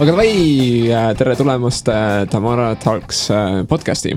[0.00, 0.30] aga davai,
[1.18, 4.14] tere tulemast äh, Tamara Talks äh, podcast'i.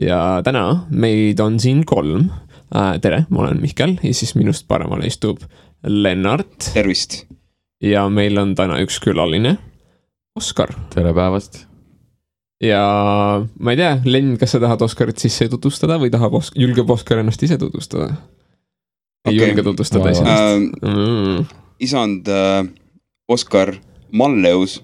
[0.00, 2.28] ja täna meid on siin kolm.
[3.02, 5.40] tere, ma olen Mihkel ja siis minust paremal istub
[5.86, 6.70] Lennart.
[6.74, 7.24] tervist.
[7.82, 9.56] ja meil on täna üks külaline,
[10.36, 10.74] Oskar.
[10.94, 11.64] tere päevast.
[12.62, 12.82] ja
[13.58, 17.22] ma ei tea, Len, kas sa tahad Oskarit sisse tutvustada või tahab Osk-, julgeb Oskar
[17.22, 18.16] ennast ise tutvustada?
[19.26, 19.48] ei Okei.
[19.48, 21.46] julge tutvustada Ma- iseennast Äh, mm..
[21.82, 22.66] isand äh,
[23.28, 23.74] Oskar
[24.12, 24.82] Malleus.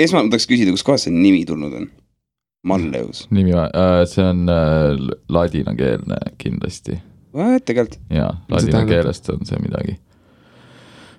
[0.00, 1.90] Esmalt ma tahaks küsida, kustkohast see nimi tulnud on?
[2.66, 3.24] Malleus.
[3.32, 4.98] nimi äh,, see on äh,
[5.32, 6.98] ladinakeelne kindlasti
[7.64, 9.96] tegelikult, ja Mis see ladina keelest on see midagi.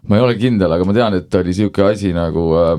[0.10, 2.76] ma ei ole kindel, aga ma tean, et oli sihuke asi nagu äh,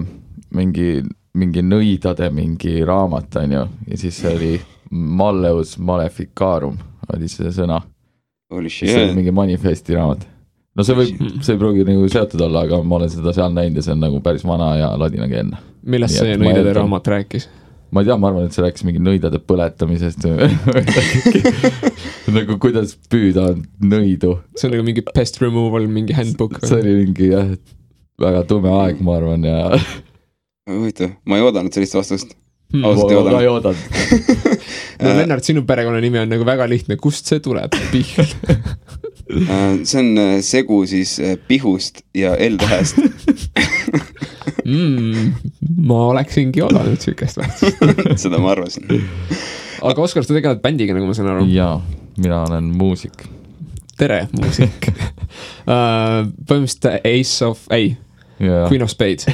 [0.59, 1.03] mingi,
[1.39, 4.55] mingi nõidade mingi raamat on ju ja siis see oli
[4.93, 6.77] Malleus Maleficarum
[7.13, 7.81] oli see sõna,
[8.69, 10.29] see oli mingi manifesti raamat.
[10.77, 13.81] No see võib, see ei pruugi nagu seotud olla, aga ma olen seda seal näinud
[13.81, 15.61] ja see on nagu päris vana ja ladinakeelne.
[15.95, 17.49] millest see ma nõidade raamat rääkis?
[17.93, 20.25] ma ei tea, ma arvan, et see rääkis mingi nõidade põletamisest
[22.37, 23.51] nagu kuidas püüda
[23.85, 24.39] nõidu.
[24.57, 26.63] see on nagu mingi pest removal, mingi handbook.
[26.65, 27.53] see oli mingi jah,
[28.23, 29.59] väga tume aeg, ma arvan ja
[30.71, 32.39] huvitav, ma ei oodanud sellist vastust.
[32.73, 32.87] Hmm.
[32.89, 33.77] Ausalt ma ei oodanud.
[33.85, 34.61] ka ei oodanud.
[35.03, 37.75] no Lennart, sinu perekonnanimi on nagu väga lihtne, kust see tuleb?
[37.93, 38.25] Pihl.
[39.31, 42.97] Äh, see on äh, segu siis äh, Pihust ja L-tähest.
[44.65, 45.33] mm,.
[45.87, 47.83] ma oleksingi oodanud siukest vastust.
[48.25, 48.89] seda ma arvasin.
[49.83, 51.47] aga Oskar, sa tegeled bändiga, nagu ma saan aru.
[51.53, 51.79] jaa,
[52.19, 53.25] mina olen muusik.
[53.99, 56.27] tere, muusik uh.
[56.49, 57.95] põhimõtteliselt Ace of, ei,
[58.43, 59.29] ja Queen of Spades.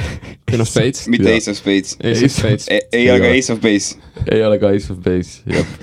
[0.47, 1.07] Queen of Spades.
[1.09, 1.33] mitte.
[1.33, 1.97] Ace of Spades.
[2.03, 2.69] Ace of Spades.
[2.69, 3.97] ei ole ka Ace of Base.
[4.29, 5.77] ei ole ka Ace of Base, jah,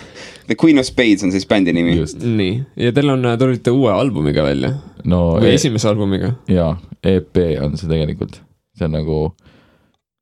[0.47, 1.97] The Queen of Spades on siis bändi nimi.
[2.23, 2.53] nii,
[2.87, 6.35] ja teil on, te olite uue albumiga välja no või e esimese albumiga?
[6.51, 6.77] jaa,
[7.07, 8.39] EP on see tegelikult,
[8.77, 9.19] see on nagu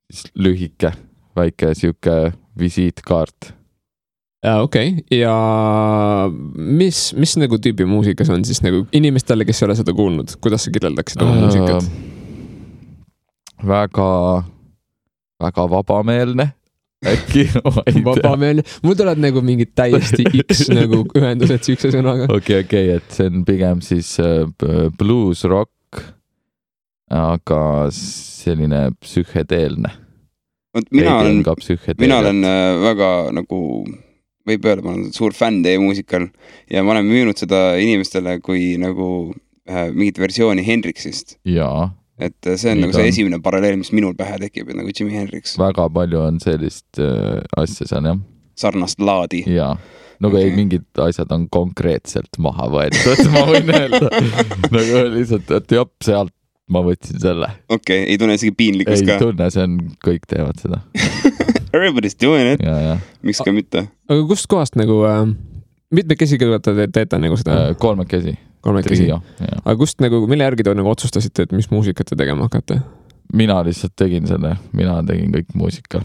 [0.09, 0.95] siis lühike,
[1.37, 2.17] väike sihuke
[2.61, 3.53] visiitkaart
[4.45, 5.35] jaa, okei okay., ja
[6.55, 10.37] mis, mis nagu tüüpi muusika see on siis nagu inimestele, kes ei ole seda kuulnud,
[10.45, 11.89] kuidas sa kirjeldaksid oma muusikat?
[13.65, 14.11] väga,
[15.43, 16.53] väga vabameelne
[17.11, 18.05] äkki, ma ei tea.
[18.07, 22.29] vabameelne, mul tulevad nagu mingid täiesti X nagu ühendused siukse sõnaga.
[22.35, 26.01] okei, okei, et see on pigem siis äh, b- blues rock,
[27.15, 27.61] aga
[27.95, 29.93] selline psühhedeelne.
[30.75, 31.43] vot mina olen,
[32.01, 33.59] mina olen äh, väga nagu,
[34.49, 36.29] võib öelda, ma olen suur fänn teie muusikal
[36.71, 39.09] ja ma olen müünud seda inimestele kui nagu
[39.69, 41.39] äh, mingit versiooni Hendrixist.
[41.49, 43.11] jaa, et äh, see on Nii nagu see on.
[43.13, 47.43] esimene paralleel, mis minul pähe tekib, et nagu Jimi Hendrix, väga palju on sellist äh,
[47.61, 48.23] asja seal jah,
[48.59, 49.43] sarnast laadi.
[49.51, 49.75] jaa.
[50.21, 50.51] no aga Okei.
[50.51, 54.09] ei, mingid asjad on konkreetselt maha võetud, ma võin öelda.
[54.77, 56.35] nagu lihtsalt, et jop, sealt
[56.71, 57.51] ma võtsin selle.
[57.69, 59.19] okei okay,, ei tunne isegi ei piinlikkust ka.
[59.21, 60.81] tunne, see on, kõik teevad seda
[61.75, 62.63] Everybody's doing it,
[63.27, 63.89] miks ka mitte.
[64.09, 65.27] aga kustkohast nagu äh,,
[65.95, 69.09] mitmekesi te te teete nagu seda äh, kolmekesi, kolmekesi?
[69.13, 72.81] aga kust nagu, mille järgi te nagu otsustasite, et mis muusikat te tegema hakkate?
[73.35, 76.03] mina lihtsalt tegin selle, mina tegin kõik muusika,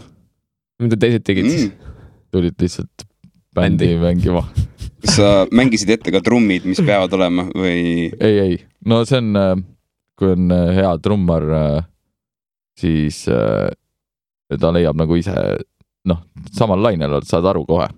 [0.82, 1.68] mida teised tegid siis?
[1.70, 1.96] Mm.
[2.34, 3.06] tulid lihtsalt
[3.56, 3.98] bändi Bändi.
[4.04, 4.44] mängima.
[5.00, 8.10] kas sa mängisid ette ka trummid, mis peavad olema või?
[8.20, 8.56] ei, ei,
[8.86, 9.64] no see on,
[10.18, 11.46] kui on äh, hea trummar,
[12.78, 13.70] siis äh,
[14.58, 15.34] ta leiab nagu ise,
[16.08, 16.22] noh,
[16.54, 17.88] samal lainel oled, saad aru kohe.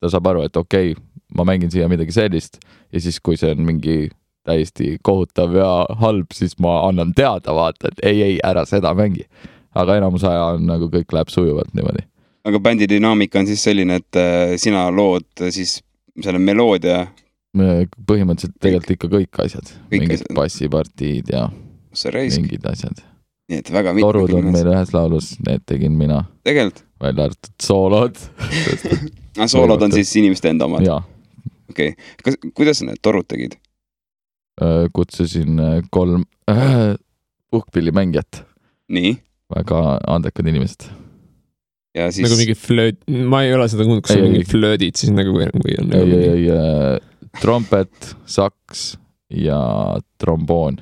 [0.00, 1.02] ta saab aru, et okei okay,,
[1.36, 2.58] ma mängin siia midagi sellist
[2.92, 4.10] ja siis, kui see on mingi
[4.46, 5.70] täiesti kohutav ja
[6.00, 9.26] halb, siis ma annan teada, vaata, et ei, ei, ära seda mängi.
[9.74, 12.06] aga enamus aja on nagu kõik läheb sujuvalt niimoodi.
[12.44, 15.80] aga bändi dünaamika on siis selline, et äh, sina lood äh, siis
[16.20, 17.06] selle meloodia,
[17.54, 23.04] põhimõtteliselt tegelikult ikka kõik asjad, mingid bassipartiid ja mingid asjad.
[23.50, 28.18] nii et väga torud on meil ühes laulus, need tegin mina, välja arvatud soolod.
[29.54, 31.00] soolod on siis inimeste enda omad, ja
[31.70, 32.14] okei okay..
[32.24, 33.56] kas, kuidas sa need torud tegid?
[34.62, 36.94] öö, kutsusin öö, kolm äh,
[37.50, 38.42] puhkpillimängijat,
[38.92, 39.14] nii,
[39.54, 40.88] väga andekad inimesed.
[41.96, 44.50] ja siis nagu mingi flööt, ma ei ole seda kuulnud, kas Ei, on ei, mingid
[44.52, 47.06] flöödid siis nagu või, või on ei, nagu ei, mingi- ei,
[47.40, 48.94] trompet, saks
[49.30, 49.60] ja
[50.18, 50.80] tromboon.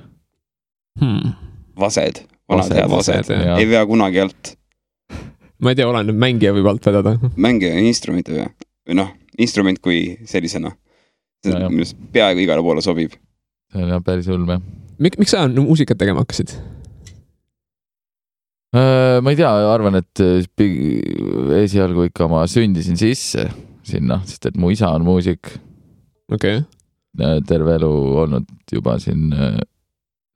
[1.01, 1.33] hmm..
[1.81, 4.55] vased, vanad Vased, head vased, vased, ei vea kunagi alt.
[5.63, 7.17] ma ei tea, oleneb, mängija võib alt vedada.
[7.37, 8.53] mängija ja instrument ei vea,
[8.89, 10.75] või noh, instrument kui sellisena.
[11.45, 11.69] see jah.
[11.71, 13.15] minu arust peaaegu igale poole sobib.
[13.73, 14.61] see on jah päris ulme.
[14.99, 16.57] miks, miks sa muusikat tegema hakkasid?
[18.69, 20.43] Äh, ma ei tea, arvan, et äh,
[21.63, 23.47] esialgu ikka ma sündisin sisse
[23.89, 25.55] sinna, sest et mu isa on muusik,
[26.33, 26.61] okei
[27.49, 27.89] terve elu
[28.21, 29.57] olnud juba siin äh,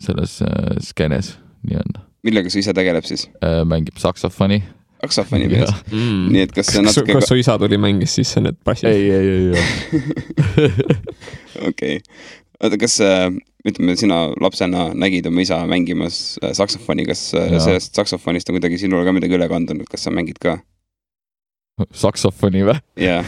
[0.03, 0.39] selles
[0.83, 1.35] skeenes
[1.69, 2.01] nii-öelda.
[2.25, 3.29] millega su isa tegeleb siis?
[3.69, 4.63] mängib saksofoni.
[5.03, 5.73] Saksofoni mees.
[5.91, 6.29] mm.
[6.33, 8.89] nii et kas see natuke kas su isa tuli mängis sisse need bassid?
[8.91, 10.71] ei, ei, ei, ei.
[11.71, 11.99] okei
[12.63, 13.29] oota, kas äh,
[13.67, 17.65] ütleme, sina lapsena nägid oma isa mängimas äh, saksofoni, kas äh, Jaa.
[17.67, 20.59] sellest saksofonist on kuidagi sinule ka midagi üle kandunud, kas sa mängid ka?
[21.97, 22.79] saksofoni või?
[23.01, 23.23] jaa,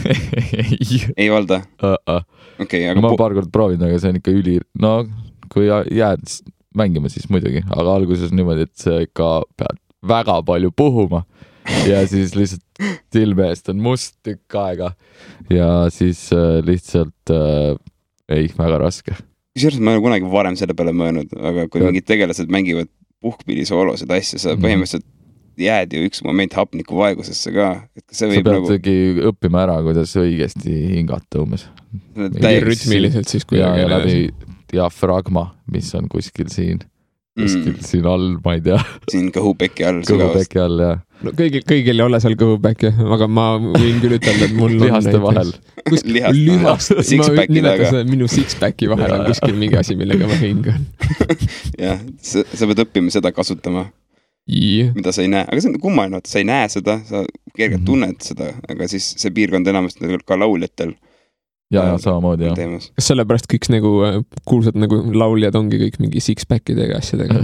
[1.20, 2.18] ei, valda, okei
[2.62, 4.98] okay,, aga ma olen paar korda proovinud, aga see on ikka üli, no
[5.52, 6.28] kui jääd
[6.76, 11.24] mängima, siis muidugi, aga alguses niimoodi, et sa ikka pead väga palju puhuma
[11.90, 12.64] ja siis lihtsalt
[13.14, 14.92] silme eest on must tükk aega.
[15.52, 17.74] Ja siis äh, lihtsalt äh,
[18.32, 19.16] ei, väga raske.
[19.54, 22.90] kusjuures ma ei ole kunagi varem selle peale mõelnud, aga kui Ja- mingid tegelased mängivad
[23.24, 25.06] puhkpillisoolosid asja, sa põhimõtteliselt
[25.60, 28.96] jääd ju üks moment hapnikuvaegusesse ka, et kas see sa võib nagu peadki
[29.30, 31.68] õppima ära, kuidas õigesti hingata umbes.
[32.16, 34.16] Rütmiliselt siis ja, kuidagi ja läbi
[34.72, 36.82] diafragma, mis on kuskil siin,
[37.34, 38.78] kuskil mm, siin all, ma ei tea,
[39.10, 40.90] siin kõhupeki all kõhupeki all ja
[41.24, 45.16] no kõigil, kõigil ei ole seal kõhupäkki, aga ma võin küll ütelda, et mul lihaste
[45.22, 45.50] vahel.
[45.88, 47.00] Lihaste lihast, vahel.
[47.00, 50.86] ma Six-pack'i nimetan seda minu six-pack'i vahel on kuskil mingi asi, millega ma hingan.
[51.84, 53.88] jah, sa, sa pead õppima seda kasutama,
[54.94, 57.24] mida sa ei näe, aga see on kummaline, vaata, sa ei näe seda, sa
[57.56, 57.86] kergelt Mhm.
[57.88, 60.94] tunned seda, aga siis see piirkond enamasti ka lauljatel
[61.72, 62.58] ja, ja samamoodi jah.
[62.96, 64.18] kas sellepärast kõik nagu äh,
[64.48, 67.40] kuulsad nagu lauljad ongi kõik mingi six-pack idega asjadega?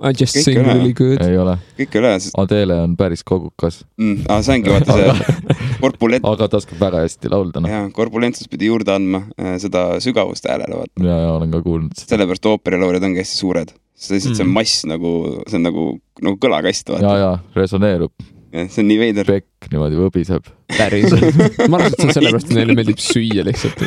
[0.00, 0.64] I just Kõik sing ole.
[0.72, 1.20] really good.
[1.20, 4.96] ei ole, kõik ei ole, sest Adele on päris kogukas, mm,, aa, see ongi vaata
[4.96, 5.34] see
[5.82, 7.68] korpulent, aga ta oskab väga hästi laulda noh.
[7.68, 11.04] jaa, korpulentsus pidi juurde andma äh, seda sügavust häälele, vaata.
[11.04, 12.14] ja, ja olen ka kuulnud seda.
[12.16, 14.56] sellepärast ooperilauljad ongi hästi suured, sest lihtsalt see Mm.
[14.56, 15.12] mass nagu,
[15.46, 15.86] see on nagu,
[16.24, 17.18] nagu kõlakast, ja, vaata.
[17.20, 17.30] ja
[17.60, 18.12] resoneerub,
[18.50, 19.26] see on nii veider.
[19.28, 20.48] pekk niimoodi võbiseb.
[20.76, 21.36] päriselt.
[21.70, 23.82] ma arvan, et see on sellepärast, et neile meeldib süüa lihtsalt.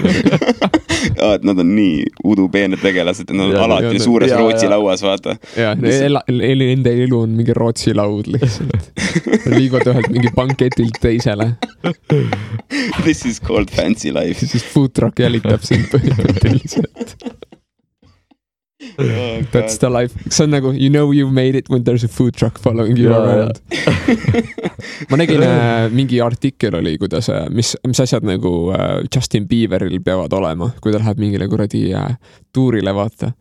[1.19, 4.39] aa, et nad on nii udupeened tegelased, et nad on Ja, alati ja, suures ja,
[4.39, 4.71] Rootsi ja.
[4.75, 5.35] lauas, vaata.
[5.59, 8.91] ja, nende elu on mingi Rootsi laud lihtsalt.
[9.51, 11.53] liiguvad ühelt mingi banketilt teisele,
[13.03, 14.45] This is called fancy life.
[14.47, 17.17] siis food truck jälitab sind põhimõtteliselt.
[19.51, 22.07] That's the life, see on nagu you know you made it when there is a
[22.07, 23.17] food truck following you ja.
[23.17, 23.61] around.
[25.09, 29.99] ma nägin äh, mingi artikkel oli, kuidas äh,, mis, mis asjad nagu äh, Justin Bieberil
[30.05, 32.13] peavad olema, kui ta läheb mingile kuradi äh,
[32.53, 33.33] tuurile, vaata.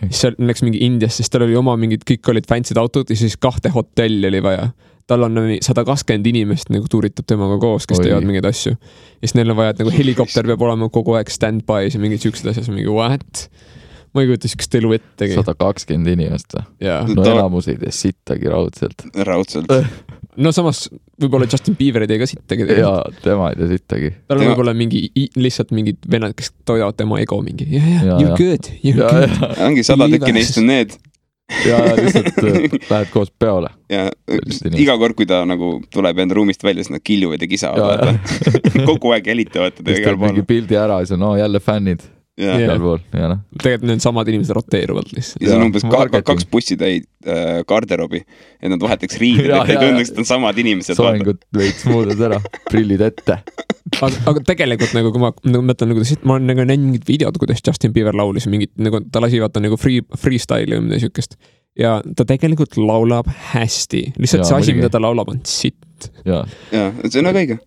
[0.00, 3.16] siis seal läks mingi Indiasse, siis tal oli oma mingid, kõik olid fancy'd autod ja
[3.16, 4.70] siis kahte hotelli oli vaja
[5.06, 8.74] tal on sada kakskümmend inimest nagu tuuritab temaga koos, kes teevad mingeid asju.
[8.74, 12.24] ja siis neil on vaja, et nagu helikopter peab olema kogu aeg stand-by's ja mingid
[12.24, 13.46] siuksed asjad, mingi what?
[14.16, 15.36] Ma ei kujuta siukest elu ettegi.
[15.36, 16.66] sada kakskümmend inimest või?
[16.88, 19.06] jaa, no Ta- enamus ei tee sittagi raudselt.
[19.28, 19.72] raudselt.
[20.44, 20.86] no samas
[21.20, 22.68] võib-olla Justin Bieber ei tee ka sittagi.
[22.82, 22.92] ja
[23.24, 24.12] tema ei tee sittagi.
[24.28, 28.22] tal on võib-olla mingi lihtsalt mingid vennad, kes toidavad tema ego mingi yeah,, yeah, Ja,
[28.22, 29.60] you good, you ja, are good.
[29.68, 30.96] ongi sada tükki neist on need
[31.66, 33.70] ja lihtsalt äh, lähed koos peole.
[33.92, 34.08] ja
[34.74, 38.82] iga kord, kui ta nagu tuleb enda ruumist välja, siis nad kiljuvad ja kisavad, vaata.
[38.88, 40.50] kogu aeg jälitavad teda igal teeb mingi pool.
[40.54, 42.02] pildi ära ja siis on no, jälle fännid
[42.36, 42.62] ja Jah.
[42.66, 43.38] igal pool ja noh.
[43.56, 45.40] tegelikult needsamad inimesed roteeruvad lihtsalt.
[45.40, 46.26] ja see on Ja, umbes ka, marketing.
[46.28, 48.20] kaks bussitäit äh, garderoobi,
[48.60, 49.88] et nad vahetaks riideid, Ja, et ei ja, ja.
[49.88, 50.98] tunduks, et on samad inimesed.
[50.98, 52.40] soengut veits muudad ära,
[52.70, 53.38] prillid ette.
[54.02, 57.38] aga, aga tegelikult nagu, kui ma nagu mõtlen nagu, ma olen nagu näinud mingid videod,
[57.40, 61.38] kuidas Justin Bieber laulis mingit nagu ta lasi vaata nagu free, freestyle'i või midagi siukest.
[61.78, 66.10] ja ta tegelikult laulab hästi, lihtsalt Jaa, see asi, mida ta laulab, on sitt.
[66.28, 67.58] ja, ja see on väga õige.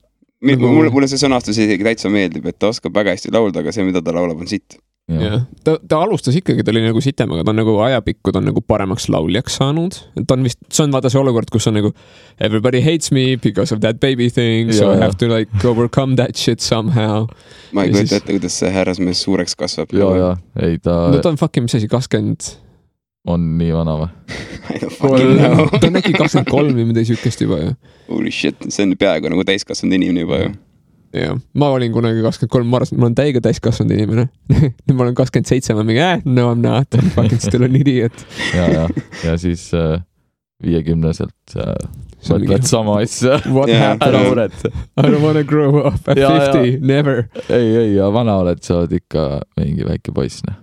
[0.42, 3.74] Nagu- mulle, mulle see sõnastus isegi täitsa meeldib, et ta oskab väga hästi laulda, aga
[3.76, 4.78] see, mida ta laulab, on sitt.
[5.10, 8.32] ja, jah, ta, ta alustas ikkagi, ta oli nagu sitem, aga ta on nagu ajapikku,
[8.32, 9.98] ta on nagu paremaks lauljaks saanud.
[10.28, 11.92] ta on vist, see on vaata see olukord, kus on nagu
[12.40, 16.38] everybody hates me because of that baby thing, so I have to like overcome that
[16.38, 17.26] shit somehow.
[17.74, 19.92] ma ei kujuta siis- ette, kuidas see härrasmees suureks kasvab.
[19.98, 20.32] ja, ja
[20.62, 22.54] ei ta no ta on fucking, mis asi, kakskümmend
[23.28, 24.10] on nii vana või?
[25.80, 27.76] Ta on äkki kakskümmend kolm või midagi siukest juba ju.
[28.10, 30.52] Holy shit, see on peaaegu nagu täiskasvanud inimene juba ju.
[31.20, 34.28] jah, ma olin kunagi kakskümmend kolm, ma arvasin, et ma olen täiega täiskasvanud inimene.
[34.86, 37.42] nüüd ma olen kakskümmend seitse, ma mingi äh, no I m not, I m fucking
[37.44, 38.24] still an idiot.
[38.58, 38.86] ja, ja,
[39.26, 39.98] ja siis äh,
[40.64, 41.76] viiekümneselt äh,
[42.30, 43.40] mõtled sama asja.
[43.48, 43.82] What Jaa.
[43.84, 44.72] happened ära muretse.
[44.72, 47.26] I don't wanna grow up at Ja, fifty, never.
[47.50, 50.60] ei, ei ja vana oled, sa oled ikka mingi väike poiss, noh.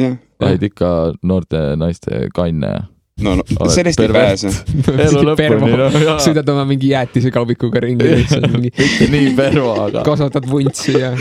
[0.00, 0.16] jah,
[0.50, 0.90] oled ikka
[1.22, 2.82] noorte naiste kanne ja
[3.22, 4.28] no, no Oled sellest ei pervert.
[4.28, 4.50] pääse.
[5.06, 10.48] elu lõpuni, noh, sõidad oma mingi jäätisekaubikuga ringi lihtsalt mingi, mitte nii pervo, aga kasvatad
[10.50, 11.12] vuntsi ja.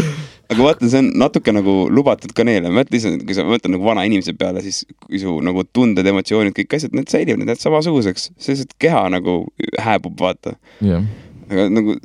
[0.50, 3.86] aga vaata, see on natuke nagu lubatud ka neile, mõtle ise, kui sa mõtled nagu
[3.86, 7.68] vana inimese peale, siis kui su nagu tunded, emotsioonid, kõik asjad, need säilivad, need jäävad
[7.68, 9.44] samasuguseks, see lihtsalt keha nagu
[9.82, 10.58] hääbub, vaata.
[10.82, 11.06] jah,
[11.52, 12.00] aga nagu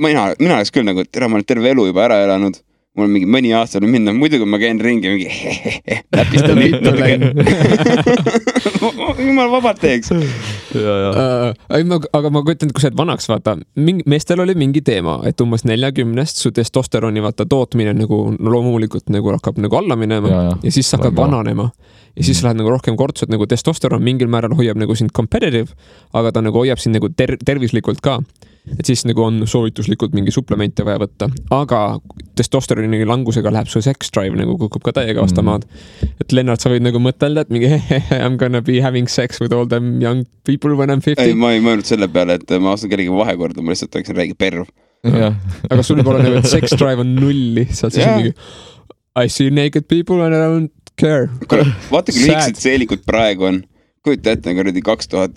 [0.00, 2.58] mina, mina oleks küll nagu, tere, ma olen terve elu juba ära elanud.
[3.00, 5.28] Mul on mingi mõni aasta veel minna, muidugi ma käin ringi mingi
[6.12, 6.92] näpistan Vittu
[9.26, 10.10] jumal vabalt teeks.
[10.74, 11.54] ja, äh,.
[11.78, 14.82] ei, ma, aga ma kujutan ette, kui sa oled vanaks, vaata, mingi, meestel oli mingi
[14.84, 19.96] teema, et umbes neljakümnest su testosteroni vaata tootmine nagu no loomulikult nagu hakkab nagu alla
[19.96, 20.58] minema Ja, ja.
[20.62, 21.70] ja siis sa hakkad vananema.
[22.16, 25.72] ja siis sa lähed nagu rohkem kortsud, nagu testosteron mingil määral hoiab nagu sind competitive,
[26.12, 28.20] aga ta nagu hoiab sind nagu ter-, tervislikult ka
[28.78, 31.80] et siis nagu on soovituslikult mingi suplemente vaja võtta, aga
[32.38, 35.46] testosteroni langusega läheb su sex drive nagu kukub ka täiega vastu Mhm.
[35.50, 35.64] maad.
[36.20, 37.66] et Lennart, sa võid nagu mõtelda, et mingi
[38.16, 41.14] I m gonna be having sex with all them young people when I m ei,
[41.14, 41.34] fifty.
[41.34, 44.66] ma ei mõelnud selle peale, et ma astun kellegi vahekorda, ma lihtsalt rääkisin räige perv.
[45.04, 45.34] jah,
[45.70, 48.34] aga sul olla nagu, et sex drive on null lihtsalt, siis on mingi
[49.18, 51.28] I see naked people and I don't care.
[51.48, 53.62] kuule, vaata kui lühikesed seelikud praegu on.
[54.04, 55.32] kujuta ette, kuradi kaks tuhat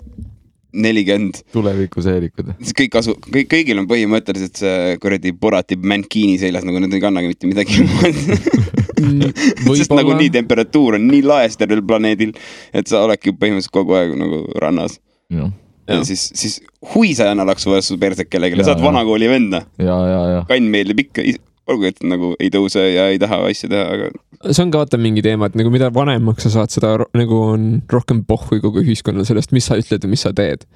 [0.74, 2.52] nelikümmend, tuleviku seelikud.
[2.60, 7.02] siis kõik asu-, kõik, kõigil on põhimõtteliselt see kuradi Borati mankiini seljas, nagu nad ei
[7.02, 9.74] kannagi mitte midagi muud.
[9.78, 12.34] sest nagu nii temperatuur on nii laes tervel planeedil,
[12.74, 14.98] et sa oledki põhimõtteliselt kogu aeg nagu rannas.
[15.32, 15.48] ja,
[15.88, 16.60] ja siis, siis
[16.94, 18.88] huisajana laksu vastu perset kellelegi, saad jaa.
[18.90, 21.24] vanakooli ja, kann meeldib ikka,
[21.70, 25.00] olgu, et nagu ei tõuse ja ei taha asju teha, aga see on ka vaata
[25.00, 29.26] mingi teema, et nagu mida vanemaks sa saad, seda nagu on rohkem pohhui kogu ühiskonnal
[29.28, 30.66] sellest, mis sa ütled ja mis sa teed.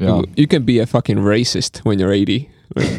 [0.00, 2.48] Nagu,, you can be a fucking racist when you are eighty.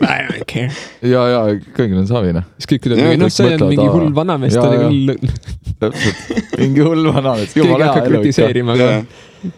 [0.05, 0.69] I don't care.
[1.01, 1.39] ja, ja
[1.73, 2.43] kõigil on savine.
[2.61, 4.89] siis kõik ütlevad noh, see on mingi hull vanamees, ta on jaa.
[4.91, 5.37] küll,
[5.81, 6.19] täpselt,
[6.61, 8.91] mingi hull vanamees, keegi ei jumala hakka hea elu ikka, kritiseerima ka.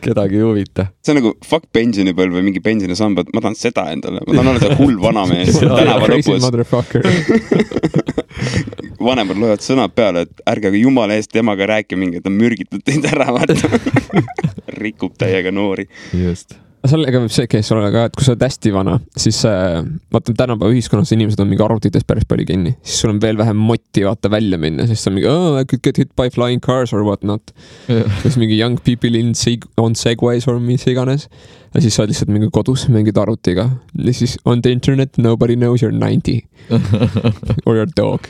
[0.01, 0.87] Kedagi ei huvita.
[1.03, 4.63] see on nagu fuck pensionipõlv või mingi pensionisambad, ma tahan seda endale, ma tahan olla
[4.63, 6.41] see hull vanamees tänava lõpus.
[9.05, 13.05] vanemad loevad sõnad peale, et ärge jumala eest temaga rääkige mingi, ta on mürgitanud teid
[13.11, 13.55] ära, vaata.
[14.81, 15.87] rikub täiega noori.
[16.13, 16.57] just,
[16.89, 19.79] sellega võib see case olla ka, et kui sa oled hästi vana, siis äh,
[20.13, 23.59] vaata tänapäeva ühiskonnas inimesed on mingi arvutites päris palju kinni, siis sul on veel vähem
[23.69, 26.93] motti vaata välja minna, sest sa mingi oh, I could get hit by flying cars
[26.95, 27.53] or what not.
[28.23, 31.29] siis mingi young people in seg- on segways or mis iganes.
[31.75, 35.55] ja siis sa oled lihtsalt mingi kodus mängid arvutiga ja siis on the internet nobody
[35.59, 36.41] knows you are ninety
[37.65, 38.27] or your dog.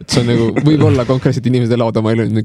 [0.00, 2.42] et see on nagu, võib-olla konkreetselt inimesed elavad oma elu,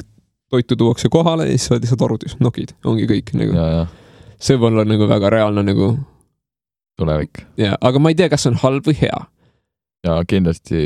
[0.49, 3.57] toitu tuuakse kohale ja siis sa oled lihtsalt arvutis, nokid, ongi kõik nagu.
[3.57, 3.87] ja, ja
[4.39, 5.91] see võib olla nagu väga reaalne nagu
[6.99, 9.21] tulevik ja, aga ma ei tea, kas see on halb või hea.
[10.07, 10.83] ja kindlasti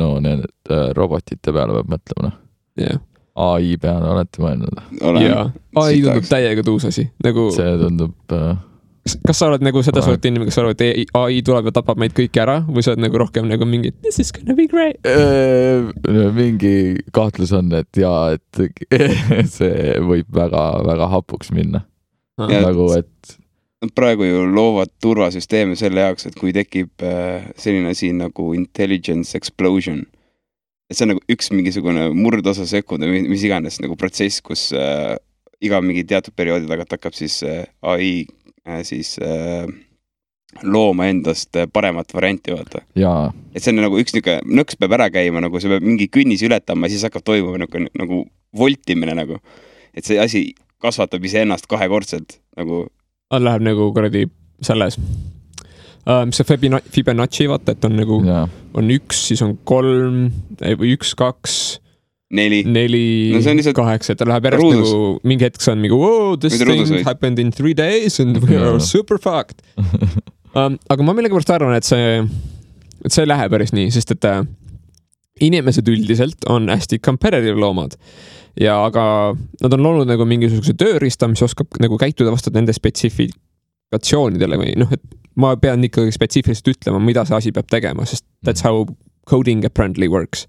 [0.00, 2.36] no need äh, robotite peale peab mõtlema, noh.
[2.80, 3.00] jah,
[3.48, 4.82] ai peale olete mõelnud?
[5.22, 5.46] ja
[5.80, 8.54] ai tundub täiega tuus asi, nagu see tundub äh,,
[9.26, 10.14] kas sa oled nagu seda Kohe.
[10.14, 13.04] sorti inimene, kes arvab, et ai tuleb ja tapab meid kõiki ära või sa oled
[13.04, 15.00] nagu rohkem nagu mingi this is gonna be great.
[16.36, 18.62] mingi kahtlus on, et jaa, et
[19.56, 21.84] see võib väga-väga hapuks minna.
[22.38, 23.38] Ja- nagu, et
[23.82, 29.34] Nad praegu ju loovad turvasüsteeme selle jaoks, et kui tekib äh, selline asi nagu intelligence
[29.34, 30.04] explosion,
[30.86, 35.16] et see on nagu üks mingisugune murdosa sekund või mis iganes nagu protsess, kus äh,
[35.66, 38.12] iga mingi teatud perioodi tagant hakkab siis äh, ai
[38.68, 39.66] äh, siis äh,
[40.62, 42.84] looma endast äh, paremat varianti, vaata.
[43.50, 46.46] et see on nagu üks niisugune nõks peab ära käima, nagu see peab mingi künnis
[46.46, 48.24] ületama ja siis hakkab toimuma niisugune nagu
[48.54, 49.42] voltimine nagu.
[49.90, 52.86] et see asi kasvatab iseennast kahekordselt nagu
[53.32, 54.26] Läheb nagu kuradi
[54.60, 54.98] selles
[56.26, 60.24] mis see Fibina- Fibonacci vaata, et on nagu, jaa, on üks, siis on kolm
[60.60, 61.54] või üks, kaks,
[62.34, 62.62] neli.
[62.66, 63.04] neli
[63.36, 64.90] No kaheksa, et ta läheb järjest ruudus.
[64.90, 67.04] nagu, mingi hetk see on nagu wow, this ruudus thing või?
[67.06, 68.86] happened in three days and we are Jaa.
[68.86, 69.62] super fucked
[70.58, 70.78] um,.
[70.90, 72.18] aga ma millegipärast arvan, et see,
[73.04, 74.42] et see ei lähe päris nii, sest et äh,
[75.42, 77.96] inimesed üldiselt on hästi competitive loomad
[78.60, 79.04] ja aga
[79.62, 84.92] nad on loonud nagu mingisuguse tööriista, mis oskab nagu käituda vastavalt nende spetsifikatsioonidele või noh,
[84.92, 85.02] et
[85.40, 88.84] ma pean ikkagi spetsiifiliselt ütlema, mida see asi peab tegema, sest that's how
[89.28, 90.46] coding apparently works.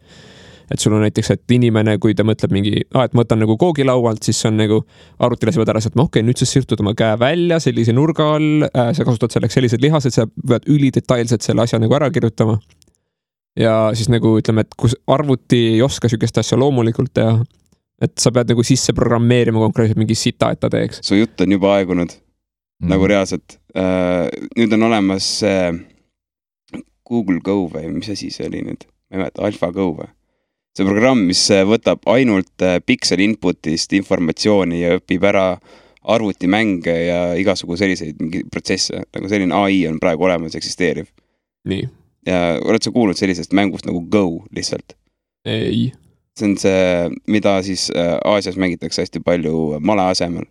[0.71, 4.23] et sul on näiteks, et inimene, kui ta mõtleb mingi, et ma võtan nagu koogilaualt,
[4.25, 4.79] siis see on nagu
[5.21, 8.29] arvutile sa pead ära sealt, okei okay,, nüüd sa sirtud oma käe välja sellise nurga
[8.37, 12.57] all äh,, sa kasutad selleks sellised lihased, sa pead ülidetailselt selle asja nagu ära kirjutama.
[13.59, 17.37] Ja siis nagu ütleme, et kus arvuti ei oska sihukest asja loomulikult teha,
[18.01, 21.03] et sa pead nagu sisse programmeerima konkreetselt mingi sita, et ta teeks.
[21.05, 22.17] su jutt on juba aegunud
[22.83, 22.89] Mm.
[22.91, 24.27] nagu reaalselt äh,.
[24.57, 25.71] nüüd on olemas äh,
[27.07, 30.09] Google Go või mis asi see oli nüüd, ma ei mäleta, AlphaGo või?
[30.75, 35.47] see programm, mis äh, võtab ainult äh, piksel input'ist informatsiooni ja õpib ära
[36.03, 41.07] arvutimänge ja igasugu selliseid mingi protsesse, nagu selline ai on praegu olemas, eksisteeriv.
[41.69, 41.85] nii,
[42.27, 44.95] ja oled sa kuulnud sellisest mängust nagu Go lihtsalt?
[45.45, 45.91] ei,
[46.39, 50.45] see on see, mida siis äh, Aasias mängitakse hästi palju male asemel.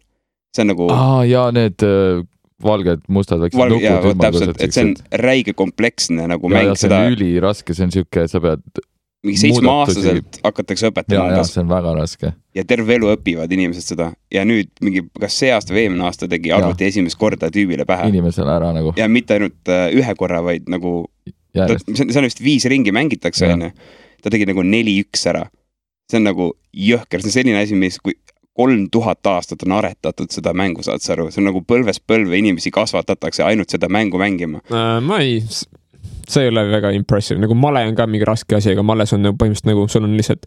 [0.57, 2.23] see on nagu aa jaa, need äh,
[2.63, 6.75] valged, mustad väiksed vot nukud täpselt, et see on räige kompleksne nagu ja, mäng ja,
[6.79, 8.83] see seda on üliraske, see on siuke, sa pead
[9.23, 12.33] mingi seitsmeaastaselt hakatakse ja, õpetama ja kas- see on väga raske.
[12.59, 16.29] ja terve elu õpivad inimesed seda ja nüüd mingi, kas see aasta või eelmine aasta
[16.31, 18.09] tegi arvuti esimest korda tüübile pähe.
[18.11, 21.07] inimesele ära nagu ja mitte ainult äh, ühe korra, vaid nagu,
[21.55, 23.73] see on, see on vist viis ringi mängitakse, onju.
[24.23, 25.47] ta tegi nagu neli-üks ära.
[26.11, 28.17] see on nagu jõhker, see on selline asi, mis, kui
[28.53, 32.37] kolm tuhat aastat on aretatud seda mängu, saad sa aru, see on nagu põlvest põlve
[32.37, 34.61] inimesi kasvatatakse ainult seda mängu mängima.
[34.69, 35.41] Äh, ma ei,
[36.29, 39.25] see ei ole väga impressive, nagu male on ka mingi raske asi, aga males on
[39.25, 40.45] nagu põhimõtteliselt nagu sul on lihtsalt,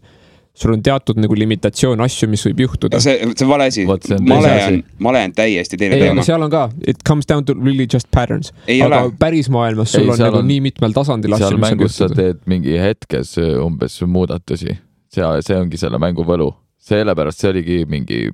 [0.56, 3.00] sul on teatud nagu limitatsioon asju, mis võib juhtuda.
[3.02, 6.24] see, see on vale asi male on male on täiesti teine teema.
[6.26, 8.52] seal on ka, it comes down to really just patterns.
[8.66, 11.68] ei aga ole, päris maailmas sul Ei, on nagu on- nii mitmel tasandil asju, mis
[11.68, 12.22] saab mängus sa juhtuda.
[12.22, 13.36] teed mingi hetkes
[13.66, 14.78] umbes muudatusi.
[15.12, 16.50] see, see ongi selle mängu võlu.
[16.86, 18.26] sellepärast see oligi mingi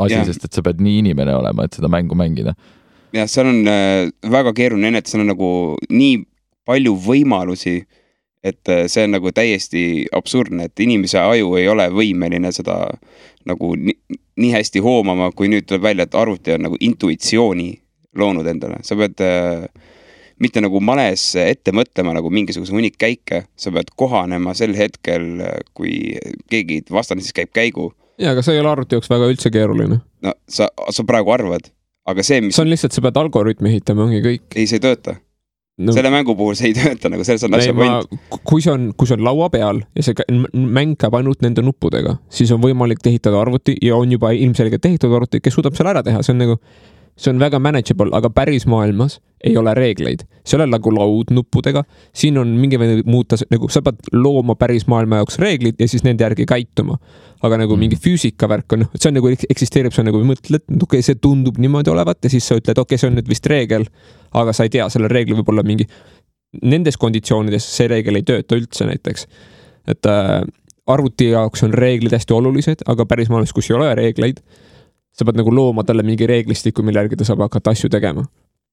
[0.00, 2.54] asi Jah., sest et sa pead nii inimene olema, et seda mängu mängida.
[3.12, 5.50] jah, seal on äh, väga keeruline enne, et seal on nagu
[5.90, 6.22] nii
[6.68, 7.80] palju võimalusi,
[8.44, 9.84] et äh, see on nagu täiesti
[10.16, 12.78] absurdne, et inimese aju ei ole võimeline seda
[13.48, 17.70] nagu nii, nii hästi hoomama, kui nüüd tuleb välja, et arvuti on nagu intuitsiooni
[18.16, 19.66] loonud endale, sa pead äh,
[20.40, 25.42] mitte nagu males ette mõtlema nagu mingisuguse hunnik käike, sa pead kohanema sel hetkel,
[25.76, 26.16] kui
[26.50, 27.90] keegi vastane siis käib käigu.
[28.18, 30.00] ja, aga see ei ole arvuti jaoks väga üldse keeruline.
[30.24, 31.68] no sa, sa praegu arvad,
[32.08, 34.88] aga see, mis see on lihtsalt, sa pead algoritmi ehitama, ongi kõik ei, see ei
[34.88, 35.20] tööta
[35.80, 35.94] no,.
[35.96, 38.14] selle mängu puhul see ei tööta nagu selles on asja point.,
[38.46, 42.16] kui see on, kui see on laua peal ja see mäng käib ainult nende nuppudega,
[42.32, 46.04] siis on võimalik ehitada arvuti ja on juba ilmselgelt ehitatud arvuti, kes suudab selle ära
[46.06, 46.58] teha, see on nagu,
[47.20, 50.24] see on väga manageable, aga päris maailmas ei ole reegleid.
[50.44, 51.82] seal on nagu laud nuppudega,
[52.16, 56.24] siin on mingi muuta, nagu sa pead looma päris maailma jaoks reeglid ja siis nende
[56.24, 56.98] järgi käituma.
[57.42, 61.04] aga nagu mingi füüsikavärk on, noh, see on nagu eksisteerib, sa nagu mõtled, okei okay,,
[61.04, 63.86] see tundub niimoodi olevat ja siis sa ütled, okei okay,, see on nüüd vist reegel,
[64.36, 65.88] aga sa ei tea, sellel reeglil võib olla mingi
[66.60, 69.26] nendes konditsioonides see reegel ei tööta üldse näiteks.
[69.88, 70.42] et äh,
[70.90, 74.42] arvuti jaoks on reeglid hästi olulised, aga päris maailmas, kus ei ole reegleid,
[75.16, 78.24] sa pead nagu looma talle mingi reeglistiku, mille järgi ta saab hakata asju tegema.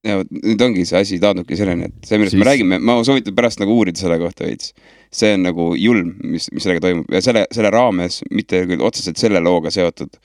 [0.06, 3.00] ja vot nüüd ongi see asi taandubki selleni, et see, millest Siis- me räägime, ma
[3.04, 4.72] soovitan pärast nagu uurida selle kohta veits.
[5.12, 9.16] see on nagu julm, mis, mis sellega toimub ja selle, selle raames, mitte küll otseselt
[9.18, 10.18] selle looga seotud,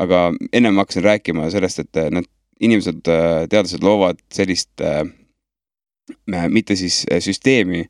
[0.00, 2.28] aga ennem ma hakkasin rääkima sellest, et äh, nad,
[2.60, 5.04] inimesed, teadlased loovad sellist äh,,
[6.48, 7.84] mitte siis äh, süsteemi,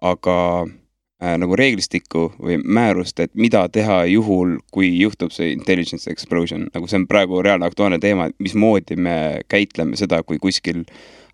[0.00, 0.79] aga äh,
[1.20, 6.96] nagu reeglistikku või määrust, et mida teha juhul, kui juhtub see intelligence explosion, nagu see
[7.02, 9.16] on praegu reaalne aktuaalne teema, et mismoodi me
[9.52, 10.86] käitleme seda, kui kuskil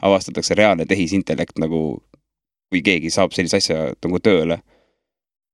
[0.03, 2.01] avastatakse reaalne tehisintellekt nagu,
[2.73, 4.59] kui keegi saab sellise asja nagu tööle.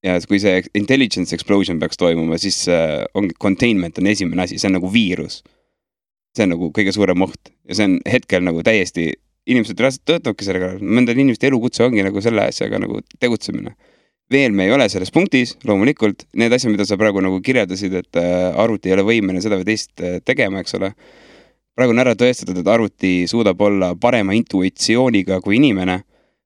[0.02, 4.66] ja kui see intelligence explosion peaks toimuma, siis äh, ongi containment on esimene asi, see
[4.66, 5.42] on nagu viirus.
[6.36, 9.12] see on nagu kõige suurem oht ja see on hetkel nagu täiesti,
[9.46, 13.76] inimesed reaalselt töötavadki selle kallal, mõndade inimeste elukutse ongi nagu selle asjaga nagu tegutsemine
[14.30, 18.20] veel me ei ole selles punktis, loomulikult need asjad, mida sa praegu nagu kirjeldasid, et
[18.20, 20.92] äh, arvuti ei ole võimeline seda või teist äh, tegema, eks ole.
[21.76, 26.02] praegu on ära tõestatud, et arvuti suudab olla parema intuitsiooniga kui inimene,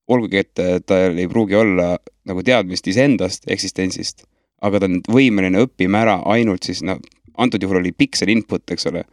[0.09, 4.27] olgugi et äh, tal ei pruugi olla nagu teadmist iseendast, eksistentsist,
[4.63, 6.99] aga ta on võimeline õppima ära ainult siis noh,
[7.39, 9.05] antud juhul oli piksel input, eks ole.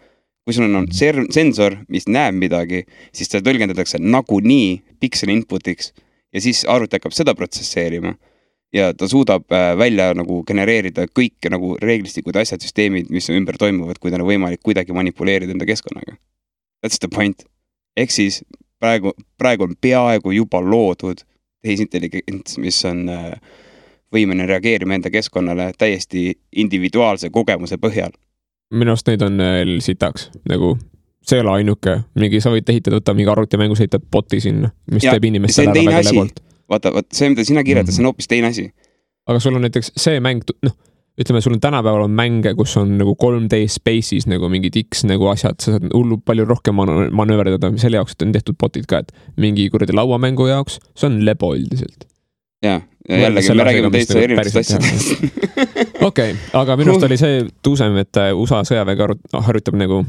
[0.44, 2.82] kui sul on ser-, sensor, mis näeb midagi,
[3.16, 5.94] siis seda tõlgendatakse nagunii piksel input'iks
[6.34, 8.12] ja siis arvuti hakkab seda protsesseerima
[8.74, 14.00] ja ta suudab äh, välja nagu genereerida kõik nagu reeglistikud, asjad, süsteemid, mis ümber toimuvad,
[14.02, 16.18] kui tal on võimalik kuidagi manipuleerida enda keskkonnaga.
[16.84, 17.46] That's the point.
[17.98, 18.42] ehk siis
[18.82, 21.22] praegu, praegu on peaaegu juba loodud
[21.64, 23.36] tehisintelligents, mis on äh,
[24.14, 28.12] võimeline reageerima enda keskkonnale täiesti individuaalse kogemuse põhjal.
[28.74, 30.76] minu arust neid on veel sitaks, nagu
[31.24, 35.06] see ei ole ainuke, mingi sa võid ehitada, võta mingi arvutimängus, ehitad bot'i sinna, mis
[35.06, 36.16] Ja teeb inimestele ära väga asi.
[36.16, 36.42] lebalt.
[36.74, 38.70] vaata, vot see, mida sina kirjeldasid, see on hoopis teine asi.
[39.30, 40.76] aga sul on näiteks see mäng, noh,
[41.20, 45.28] ütleme, sul on tänapäeval on mänge, kus on nagu 3D space'is nagu mingid X nagu
[45.30, 46.80] asjad, sa saad hullult palju rohkem
[47.14, 51.54] manööverdada, selle jaoks, on tehtud bot'id ka, et mingi kuradi lauamängu jaoks, see on lebo
[51.58, 52.08] üldiselt.
[52.64, 55.42] ja, ja jällegi me räägime nagu erinevatest asjadest.
[56.10, 60.02] okei aga minu arust oli see tuusem, et äh, USA sõjavägi arut- harjutab nagu,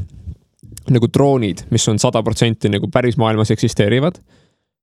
[0.89, 4.17] nagu droonid, mis on sada protsenti nagu päris maailmas eksisteerivad.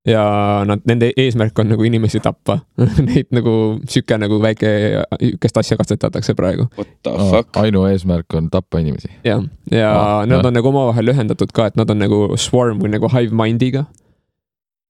[0.06, 0.22] Ja
[0.66, 2.58] nad, nende eesmärk on nagu inimesi tappa.
[3.08, 3.52] Neid nagu
[3.88, 4.72] sihuke nagu väike,
[5.20, 6.66] sihukest asja katsetatakse praegu.
[6.78, 7.56] What the fuck?
[7.62, 9.10] ainueesmärk on tappa inimesi.
[9.24, 10.46] jah, ja Ah, nad jah.
[10.50, 13.86] on nagu omavahel ühendatud ka, et nad on nagu swarm või nagu hive mind'iga.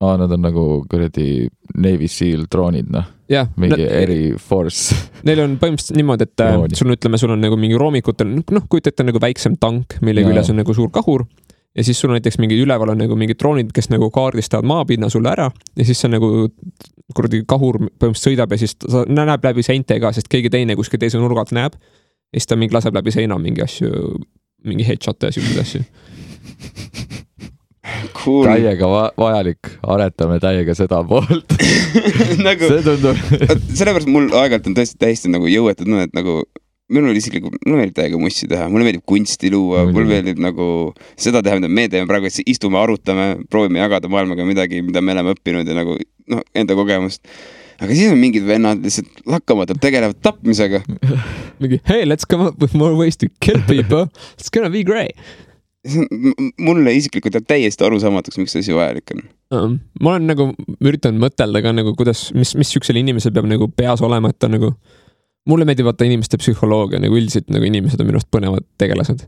[0.02, 1.46] aa, nad on nagu kuradi
[1.78, 3.04] Navy Seal droonid, noh,
[3.56, 4.96] mingi eri force.
[5.28, 6.74] Neil on põhimõtteliselt niimoodi, et äh, Droonid.
[6.76, 10.24] sul on, ütleme, sul on nagu mingi roomikutel, noh, kujuta ette nagu väiksem tank, mille
[10.26, 11.22] küljes on nagu suur kahur
[11.76, 15.32] ja siis sul näiteks mingi üleval on nagu mingid droonid, kes nagu kaardistavad maapinna sulle
[15.32, 16.28] ära ja siis see nagu
[17.16, 20.76] kuradi kahur põhimõtteliselt sõidab ja siis ta ta näeb läbi seinte ka, sest keegi teine
[20.78, 21.76] kuskil teise nurga alt näeb.
[22.32, 23.90] ja siis ta mingi laseb läbi seina mingi asju,
[24.64, 25.82] mingi headshot'e ja siukseid asju.
[28.18, 28.46] cool.
[28.46, 31.56] täiega va vajalik, aretame täiega seda poolt.
[32.46, 33.22] nagu see tundub,
[33.72, 36.42] sellepärast mul aeg-ajalt on tõesti täiesti nagu jõuetu tunne, et nagu
[36.92, 40.66] minul isiklikult, mulle meeldib täiega mussi teha, mulle meeldib kunsti luua, mulle meeldib nagu
[41.20, 45.16] seda teha, mida me teeme praegu, et istume, arutame, proovime jagada maailmaga midagi, mida me
[45.16, 45.96] oleme õppinud ja nagu
[46.32, 47.24] noh, enda kogemust.
[47.82, 50.82] aga siis on mingid vennad lihtsalt lakkamatult tegelevad tapmisega.
[51.62, 54.06] mingi hey, let's come up with more ways to kill people,
[54.38, 55.16] it's gonna be great.
[56.62, 59.22] mulle isiklikult jääb täiesti arusaamatuks, miks see asi vajalik on.
[59.50, 59.72] um,.
[59.98, 60.44] ma olen nagu
[60.78, 64.50] üritanud mõtelda ka nagu kuidas, mis, mis siuksel inimesel peab nagu peas olema, et ta
[64.52, 64.76] nagu.
[65.48, 69.24] Mulle meeldib vaata inimeste psühholoogia nagu üldiselt nagu inimesed on minu arust põnevad tegelased.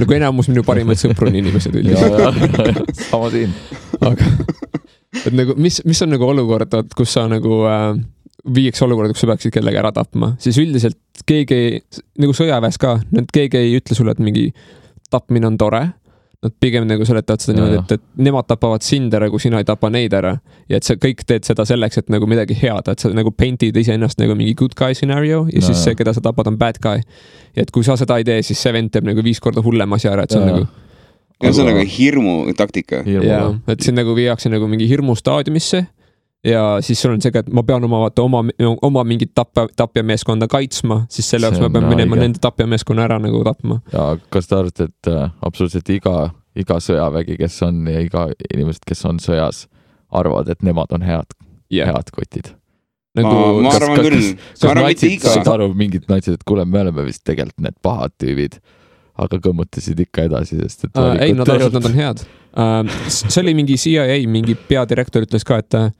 [0.00, 3.02] nagu enamus minu parimaid sõpru on inimesed üldiselt.
[3.10, 3.52] sama siin.
[4.00, 4.30] aga,
[5.26, 7.92] et nagu mis, mis on nagu olukord, vaat kus sa nagu äh,
[8.56, 11.80] viiakse olukorda, kus sa peaksid kellegi ära tapma, siis üldiselt keegi ei-
[12.22, 12.96] nagu sõjaväes ka,
[13.34, 14.48] keegi ei ütle sulle, et mingi
[15.12, 15.82] tapmine on tore.
[16.40, 19.58] Nad pigem nagu seletavad seda Ja, niimoodi, et, et nemad tapavad sind ära, kui sina
[19.60, 20.38] ei tapa neid ära.
[20.72, 23.76] ja et sa kõik teed seda selleks, et nagu midagi head, et sa nagu paint'id
[23.76, 26.78] iseennast nagu mingi good guy scenario ja Ja, siis see, keda sa tapad, on bad
[26.80, 27.02] guy.
[27.56, 29.96] ja et kui sa seda ei tee, siis see vend teeb nagu viis korda hullema
[30.00, 30.54] asja ära, et see on Ja.
[30.54, 30.66] nagu
[31.44, 33.02] ühesõnaga hirmu taktika.
[33.04, 35.86] jaa, et sind nagu viiakse nagu mingi hirmustaadiumisse
[36.44, 38.42] ja siis sul on see ka, et ma pean oma vaata oma,
[38.86, 42.26] oma mingit tapja, tapjameeskonda kaitsma, siis selle jaoks ma pean on minema haige.
[42.26, 43.80] nende tapjameeskonna ära nagu tapma.
[43.92, 46.14] ja kas te arvate, et äh, absoluutselt iga,
[46.56, 49.66] iga sõjavägi, kes on ja iga inimesed, kes on sõjas,
[50.10, 51.36] arvavad, et nemad on head,
[51.70, 52.54] jah, head kotid?
[53.18, 55.48] ma, nagu ma kas- arvan kas- küll, kas ma arvan mitte natsid iga said.
[55.54, 58.56] aru, mingid natsid, et kuule, me oleme vist tegelikult need pahad tüübid,
[59.20, 61.12] aga kõmmutasid ikka edasi, sest et uh,.
[61.20, 62.24] ei, nad arvavad, et nad on head
[62.56, 62.98] uh,.
[63.12, 65.90] see oli mingi CIA mingi peadirektor ütles ka, et uh,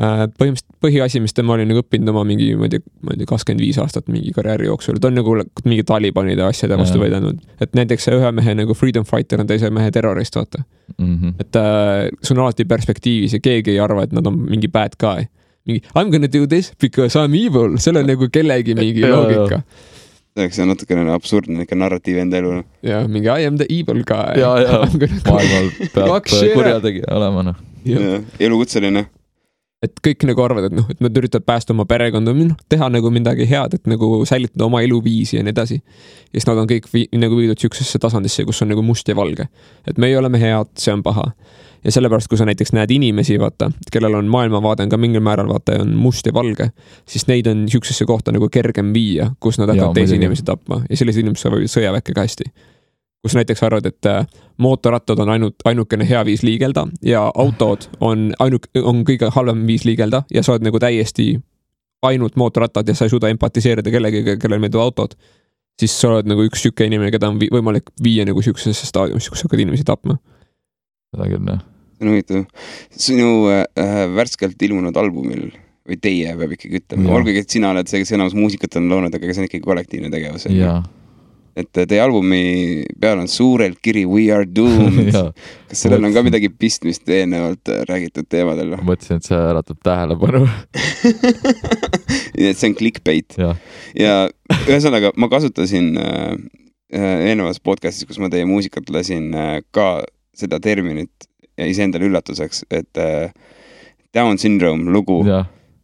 [0.00, 3.28] põhimõtteliselt põhiasi, mis tema oli nagu õppinud oma mingi, ma ei tea, ma ei tea,
[3.28, 5.34] kakskümmend viis aastat mingi karjääri jooksul, ta on nagu
[5.66, 7.04] mingi Talibanide asjade vastu Jaa.
[7.04, 7.42] võidelnud.
[7.60, 10.62] et näiteks see ühe mehe nagu freedom fighter on teise mehe terrorist, vaata.
[10.96, 11.18] mm.
[11.18, 11.34] -hmm.
[11.40, 14.96] et äh, see on alati perspektiivis ja keegi ei arva, et nad on mingi bad
[15.00, 15.28] guy.
[15.66, 19.04] mingi I m gonna do this because I m evil, seal on nagu kellegi mingi
[19.04, 19.62] loogika.
[20.48, 22.62] see on natukene absurdne ikka narratiiv enda elu.
[22.82, 24.40] ja mingi I am the evil guy.
[24.40, 24.80] ja, ja
[25.28, 27.56] maailmal peab kurjategija olema, noh.
[28.40, 29.10] elukutseline.
[29.84, 33.10] Et kõik nagu arvavad, et noh, et nad üritavad päästa oma perekonda, noh, teha nagu
[33.12, 35.80] midagi head, et nagu säilitada oma eluviisi ja nii edasi.
[35.80, 39.16] ja siis nad on kõik vii, nagu viidud siuksesse tasandisse, kus on nagu must ja
[39.16, 39.48] valge.
[39.88, 41.30] et meie oleme head, see on paha.
[41.84, 45.48] ja sellepärast, kui sa näiteks näed inimesi, vaata, kellel on maailmavaade on ka mingil määral
[45.48, 46.70] vaata on must ja valge,
[47.08, 50.96] siis neid on siuksesse kohta nagu kergem viia, kus nad hakkavad teisi inimesi tapma ja
[50.96, 52.52] sellised inimesed saavad sõjaväkke ka hästi
[53.22, 58.30] kus näiteks arvad, et äh, mootorrattad on ainult, ainukene hea viis liigelda ja autod on
[58.42, 61.34] ainuk-, on kõige halvem viis liigelda ja sa oled nagu täiesti
[62.06, 65.16] ainult mootorrattad ja sa ei suuda empatiseerida kellegagi, kellele meeldivad autod,
[65.80, 69.32] siis sa oled nagu üks sihuke inimene, keda on vi võimalik viia nagu siuksesse staadiumisse,
[69.32, 70.16] kus sa hakkad inimesi tapma.
[71.12, 71.64] seda küll, jah.
[71.98, 72.46] see on huvitav.
[73.06, 75.50] sinu äh, värskelt ilmunud albumil
[75.90, 79.14] või teie peab ikkagi ütlema, olgugi et sina oled see, kes enamus muusikat on loonud,
[79.14, 80.46] aga see on ikkagi kollektiivne tegevus.
[80.54, 80.80] jaa,
[81.58, 85.12] et teie albumi peal on suurelt kiri We are doomed.
[85.70, 88.82] kas sellel on ka midagi pistmist eelnevalt äh, räägitud teemadel või?
[88.92, 90.44] mõtlesin, et see äratab tähelepanu.
[92.36, 93.58] nii et see on clickbait jah,
[93.98, 94.14] ja
[94.66, 96.34] ühesõnaga ma kasutasin äh,
[96.94, 100.00] äh, eelnevas podcast'is, kus ma teie muusikat lasin äh, ka
[100.36, 103.32] seda terminit ja iseendale üllatuseks, et äh,
[104.14, 105.20] Down syndrome lugu,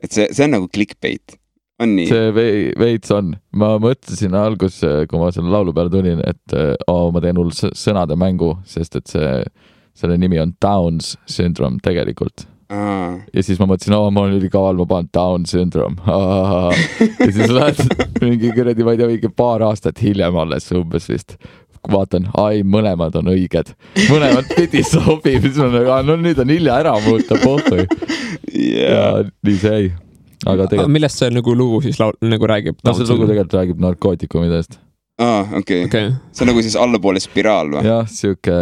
[0.02, 1.36] et see, see on nagu clickbait?
[2.08, 6.56] See vei- veits on, ma mõtlesin alguses, kui ma selle laulu peale tulin, et
[6.88, 9.32] oo, ma teen hull sõnade mängu, sest et see,
[9.96, 12.46] selle nimi on Downs syndrome tegelikult.
[12.72, 16.00] Aa, ja siis ma mõtlesin, oo, ma olen ülikaval, ma panen Down syndrome.
[17.20, 17.78] ja siis lähed
[18.24, 21.36] mingi kuradi, ma ei tea, mingi paar aastat hiljem alles umbes vist
[21.86, 23.68] vaatan, ai, mõlemad on õiged,
[24.10, 27.86] mõlemad pidi sobib, siis ma nagu, no nüüd on hilja ära muuta, pohhui.
[28.74, 29.92] ja jaa, nii see jäi.
[30.46, 32.78] Aga tegelikult, millest see nagu lugu siis laul-, nagu räägib?
[32.86, 34.78] no see lugu tegelikult räägib narkootikumidest.
[35.22, 37.84] aa, okei, okei, see on nagu siis allapoole spiraal või?
[37.88, 38.56] jah, sihuke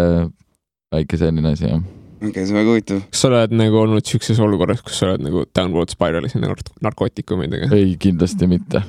[0.95, 1.81] väike selline asi jah.
[2.25, 3.07] okei, see on väga huvitav.
[3.13, 6.53] kas sa oled nagu olnud siukses olukorras, kus sa oled nagu downward spiral'is nende
[6.85, 7.71] narkootikumidega?
[7.77, 8.85] ei, kindlasti mitte.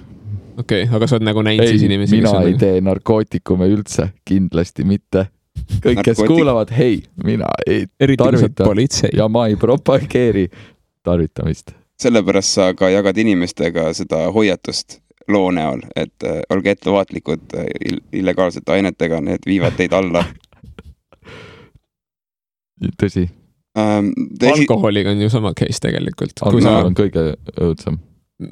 [0.55, 3.71] okei okay,, aga sa oled nagu näinud ei siis, inimesi, mina ei nagu- tee narkootikume
[3.73, 5.27] üldse, kindlasti mitte.
[5.81, 9.10] kõik, kes kuulavad, hei, mina ei eriti tarvita.
[9.15, 10.49] ja ma ei propageeri
[11.05, 11.75] tarvitamist.
[12.01, 14.99] Sellepärast sa ka jagad inimestega seda hoiatust
[15.31, 20.25] loo näol, et äh, olge ettevaatlikud äh, ill- illegaalsete ainetega, need viivad teid alla.
[23.01, 23.29] tõsi,
[23.79, 24.12] ähm,.
[24.39, 26.36] ta esi-, alkoholiga on ju sama case tegelikult.
[26.41, 27.25] alkohol on kõige
[27.58, 27.99] õudsem.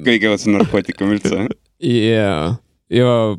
[0.08, 1.46] kõige õudsem narkootikum üldse.
[1.78, 2.56] yeah
[2.90, 3.36] ja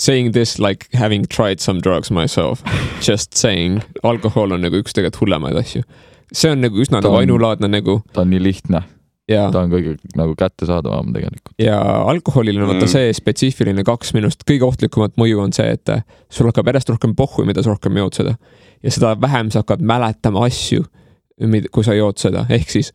[0.00, 2.62] saying this like having tried some drugs myself
[3.08, 5.82] just saying alkohol on nagu üks tegelikult hullemaid asju
[6.32, 8.82] see on nagu üsna nagu ainulaadne nagu ta on nii lihtne,
[9.28, 11.54] ja ta on kõige nagu kättesaadavam tegelikult.
[11.62, 11.80] ja
[12.12, 12.94] alkoholil on vaata Mm.
[12.94, 15.92] see spetsiifiline kaks minu arust kõige ohtlikumat mõju on see, et
[16.30, 18.34] sul hakkab järjest rohkem pohhu, mida sa rohkem jood seda.
[18.82, 20.84] ja seda vähem sa hakkad mäletama asju,
[21.72, 22.92] kui sa jood seda, ehk siis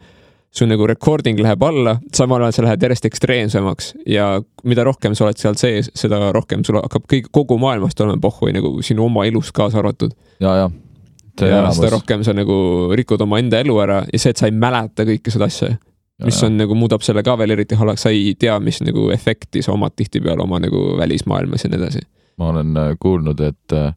[0.54, 5.26] su nagu recording läheb alla, samal ajal sa lähed järjest ekstreemsemaks ja mida rohkem sa
[5.26, 9.26] oled seal sees, seda rohkem sul hakkab kõik, kogu maailmast olema pohhu nagu sinu oma
[9.26, 10.14] elus kaasa arvatud.
[10.40, 10.68] ja, ja.
[10.70, 10.70] ja
[11.40, 14.54] seda enamus, rohkem sa nagu rikud oma enda elu ära ja see, et sa ei
[14.54, 15.74] mäleta kõike seda asja,
[16.26, 19.64] mis on nagu muudab selle ka veel eriti halvaks, sa ei tea, mis nagu efekti
[19.66, 22.04] sa omad tihtipeale oma nagu välismaailmas ja nii edasi.
[22.38, 23.94] ma olen äh, kuulnud, et äh,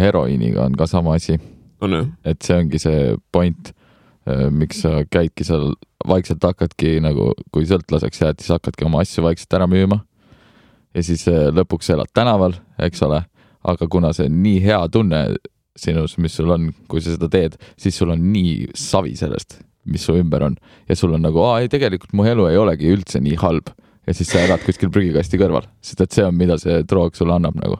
[0.00, 1.38] heroiiniga on ka sama asi,
[1.80, 2.06] ju?
[2.24, 3.72] et see ongi see point,
[4.50, 5.72] miks sa käidki seal,
[6.08, 10.02] vaikselt hakkadki nagu, kui sõltlaseks jääd, siis hakkadki oma asju vaikselt ära müüma.
[10.94, 13.22] ja siis äh, lõpuks elad tänaval, eks ole,
[13.64, 15.24] aga kuna see on nii hea tunne
[15.78, 19.60] sinus, mis sul on, kui sa seda teed, siis sul on nii savi sellest,
[19.92, 20.58] mis su ümber on.
[20.88, 23.72] Ja sul on nagu, aa ei, tegelikult mu elu ei olegi üldse nii halb.
[24.08, 27.36] Ja siis sa elad kuskil prügikasti kõrval, sest et see on, mida see droog sulle
[27.36, 27.76] annab nagu,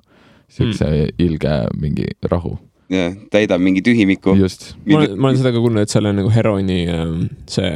[0.52, 1.22] siukse mm.
[1.24, 2.58] ilge mingi rahu,
[2.92, 4.34] jah, täidab mingi tühimiku.
[4.38, 4.74] just.
[4.84, 7.72] Ma olen, ma olen seda ka kuulnud, et selle nagu heroini ähm, see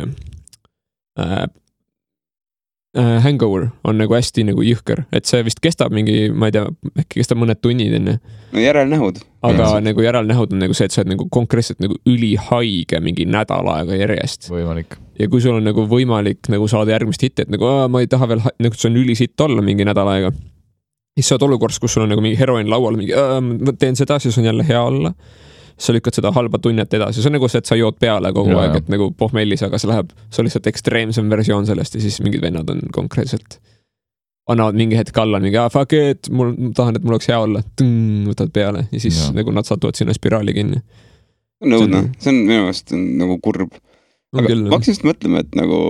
[1.19, 1.47] äh,
[2.95, 6.65] hangover on nagu hästi nagu jõhker, et see vist kestab mingi, ma ei tea,
[7.03, 8.15] äkki kestab mõned tunnid onju.
[8.55, 9.19] no järelnähud.
[9.43, 9.81] aga Jaa.
[9.83, 13.99] nagu järelnähud on nagu see, et sa oled nagu konkreetselt nagu ülihaige mingi nädal aega
[13.99, 14.47] järjest.
[14.53, 14.95] võimalik.
[15.19, 18.31] ja kui sul on nagu võimalik nagu saada järgmist hitti, et nagu ma ei taha
[18.31, 20.31] veel, nagu see on ülisitt olla mingi nädal aega.
[21.19, 24.21] siis sa oled olukorras, kus sul on nagu mingi heroin laual, mingi ma teen seda,
[24.23, 25.11] siis on jälle hea olla.
[25.79, 28.53] Sa lükkad seda halba tunnet edasi, see on nagu see, et sa jood peale kogu
[28.55, 32.03] Jaa, aeg, et nagu pohmellis, aga see läheb, see on lihtsalt ekstreemsem versioon sellest ja
[32.05, 33.59] siis mingid vennad on konkreetselt.
[34.49, 37.39] annavad mingi hetk alla mingi, aa fuck it, mul, ma tahan, et mul oleks hea
[37.41, 37.63] olla,
[38.29, 39.31] võtad peale ja siis ja.
[39.39, 40.83] nagu nad satuvad sinna spiraali kinni.
[41.63, 43.79] see on õudne See on-, minu meelest on nagu kurb.
[44.37, 44.77] aga ma.
[44.77, 45.81] hakkasin just mõtlema, et nagu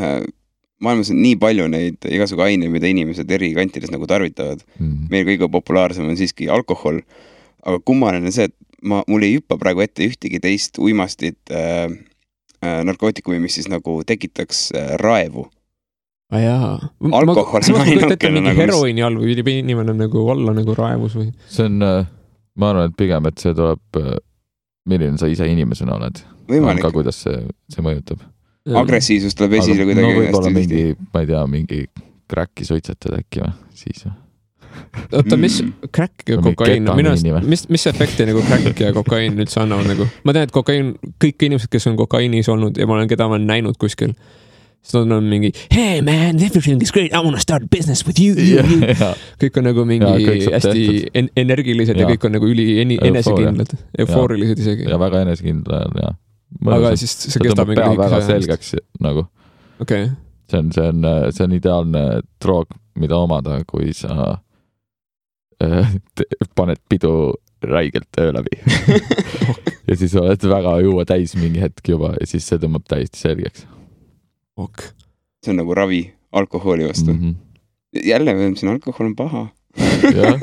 [0.00, 0.24] äh,
[0.84, 4.64] maailmas on nii palju neid igasugu aineid, mida inimesed eri kantides nagu tarvitavad.
[4.80, 5.06] Mm.
[5.12, 7.00] meil kõige populaarsem on siiski alkohol.
[7.64, 11.86] aga kummaline on see, et ma, mul ei hüppa praegu ette ühtegi teist uimastit äh,
[12.64, 15.46] äh, narkootikumi, mis siis nagu tekitaks äh, raevu.
[16.32, 16.74] aa jaa.
[17.12, 21.18] Alkohol on ma kujutan ette mingi nagu, heroiini all või inimene nagu olla nagu raevus
[21.20, 21.32] või?
[21.48, 24.00] see on, ma arvan, et pigem, et see tuleb,
[24.88, 26.24] milline sa ise inimesena oled,
[26.60, 28.24] on ka,, kuidas see, see mõjutab.
[28.82, 31.86] agressiivsus tuleb esile kuidagi no võib-olla mingi ma ei tea, mingi
[32.30, 34.18] kräkki suitsetad äkki või, siis või?
[35.12, 35.72] oota, mis Mm.
[35.94, 40.06] crack ja kokaiin, minu arust mis, mis efekti nagu crack ja kokaiin üldse annavad nagu?
[40.24, 43.38] ma tean, et kokaiin, kõik inimesed, kes on kokaiinis olnud ja ma olen, keda ma
[43.38, 44.14] olen näinud kuskil,
[44.82, 48.34] siis nad on mingi hey man, everything is great, I wanna start business with you,
[48.34, 49.12] you, you.
[49.42, 50.10] kõik on nagu mingi
[50.44, 53.10] saab hästi en energilised ja, ja kõik on nagu üli Eufooria.
[53.12, 54.88] enesekindlad, eufoorilised isegi.
[54.90, 56.12] ja väga enesekindlal ja.
[56.78, 58.28] aga siis see kestab mingi lühikese aja.
[58.28, 59.26] selgeks nagu,
[59.80, 60.10] okei,
[60.50, 62.04] see on, see on, see on ideaalne
[62.42, 64.36] droog, mida omada, kui sa
[66.54, 68.58] paned pidu räigelt öö läbi
[69.88, 73.66] ja siis oled väga juua täis mingi hetk juba ja siis see tõmbab täiesti selgeks
[74.56, 74.88] ok.
[75.44, 77.20] see on nagu ravi alkoholi vastu mm.
[77.20, 77.34] mm.
[77.34, 78.08] -hmm.
[78.10, 79.46] jälle me ütlesime, alkohol on paha.
[80.14, 80.40] jah,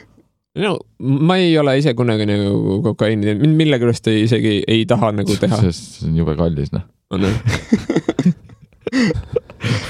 [0.64, 5.12] no ma ei ole ise kunagi nagu kokaiini teinud, mind millegipärast ei isegi ei taha
[5.12, 5.60] nagu teha.
[5.70, 6.82] see on jube kallis noh.
[7.10, 7.34] on ju?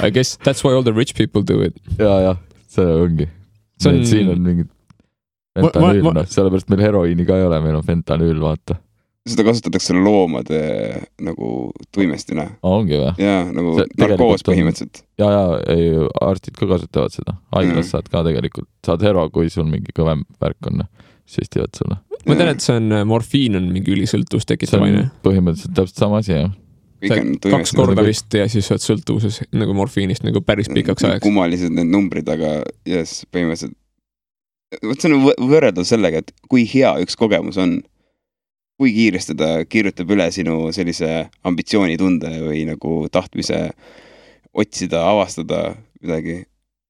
[0.07, 1.75] I guess that's why all the rich people do it.
[1.99, 2.37] ja, jah,
[2.69, 3.29] see ongi.
[3.83, 4.71] See on- siin on mingid
[5.55, 8.79] fentanüül noh, sellepärast meil heroiini ka ei ole, meil on fentanüül, vaata.
[9.25, 10.59] seda kasutatakse loomade
[11.25, 11.51] nagu
[11.95, 13.13] tuimestina ongi või?
[13.23, 15.05] ja nagu narkoos põhimõtteliselt.
[15.21, 15.95] ja, ja ei,
[16.27, 17.91] arstid ka kasutavad seda, haiglas mm.
[17.93, 20.85] saad ka tegelikult, saad hero, kui sul mingi kõvem värk on,
[21.31, 22.01] süstivad sulle.
[22.27, 25.09] ma tean, et see on, morfiin on mingi ülisõltuvust see tekitav aine.
[25.25, 26.53] põhimõtteliselt täpselt sama asi jah.
[27.09, 27.81] Kaks tuimestatud.
[27.81, 31.25] korda vist ja siis sa oled sõltuvuses nagu morfiinist nagu päris pikaks ajaks.
[31.25, 33.77] kummalised need numbrid, aga jess, põhimõtteliselt.
[34.83, 37.83] vot see on võ- võrreldav sellega, et kui hea üks kogemus on.
[38.75, 43.69] kui kiiresti ta kirjutab üle sinu sellise ambitsioonitunde või nagu tahtmise
[44.51, 46.41] otsida, avastada midagi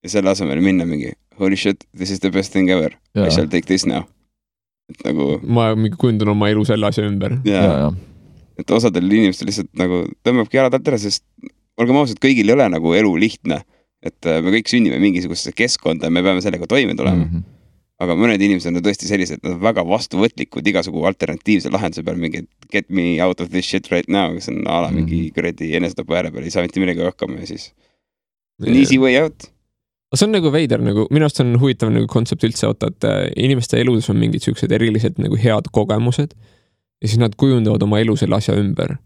[0.04, 3.48] ja selle asemel minna mingi holy shit, this is the best thing ever, I shall
[3.48, 4.06] take this now.
[4.88, 7.38] et nagu ma mingi kujundan oma elu selle asja ümber.
[7.44, 7.92] ja, jaa, ja
[8.58, 11.24] et osadel inimestel lihtsalt nagu tõmbabki jalad alt ära, sest
[11.80, 13.62] olgem ausad, kõigil ei ole nagu elu lihtne.
[14.04, 17.30] et äh, me kõik sünnime mingisugusesse keskkonda ja me peame sellega toime tulema mm.
[17.30, 17.44] Mhm.
[18.04, 22.42] aga mõned inimesed on tõesti sellised, nad on väga vastuvõtlikud igasugu alternatiivse lahenduse peal, mingi
[22.72, 26.18] get me out of this shit right now, kes on a la mingi kuradi enesetapu
[26.18, 27.70] ääre peal, ei saa mitte millegagi hakkama ja siis
[28.60, 29.48] an easy way out.
[30.12, 33.08] aga see on nagu veider nagu, minu arust on huvitav nagu kontsept üldse vaata, et
[33.08, 36.36] äh, inimeste elus on mingid siuksed erilised nagu head kogemused.
[37.02, 38.96] Ja siis nad kujundavad oma elu selle asja ümber.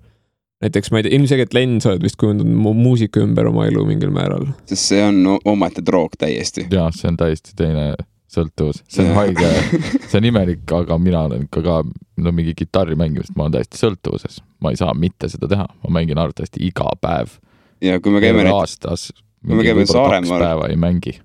[0.62, 3.85] näiteks ma ei tea, ilmselgelt Len, sa oled vist kujundanud mu muusika ümber oma elu
[3.87, 4.48] mingil määral.
[4.66, 6.66] sest see on omaette droog täiesti.
[6.72, 7.92] jah, see on täiesti teine
[8.29, 9.48] sõltuvus, see on haige,
[10.11, 11.77] see on imelik, aga mina olen ikka ka,
[12.20, 14.42] no mingi kitarri mängimist, ma olen täiesti sõltuvuses.
[14.61, 17.38] ma ei saa mitte seda teha, ma mängin arvatavasti iga päev,
[17.85, 19.09] ja kui me käime nüüd, aastas.
[19.46, 21.18] kui me käime Saaremaal- päeva ei mängi.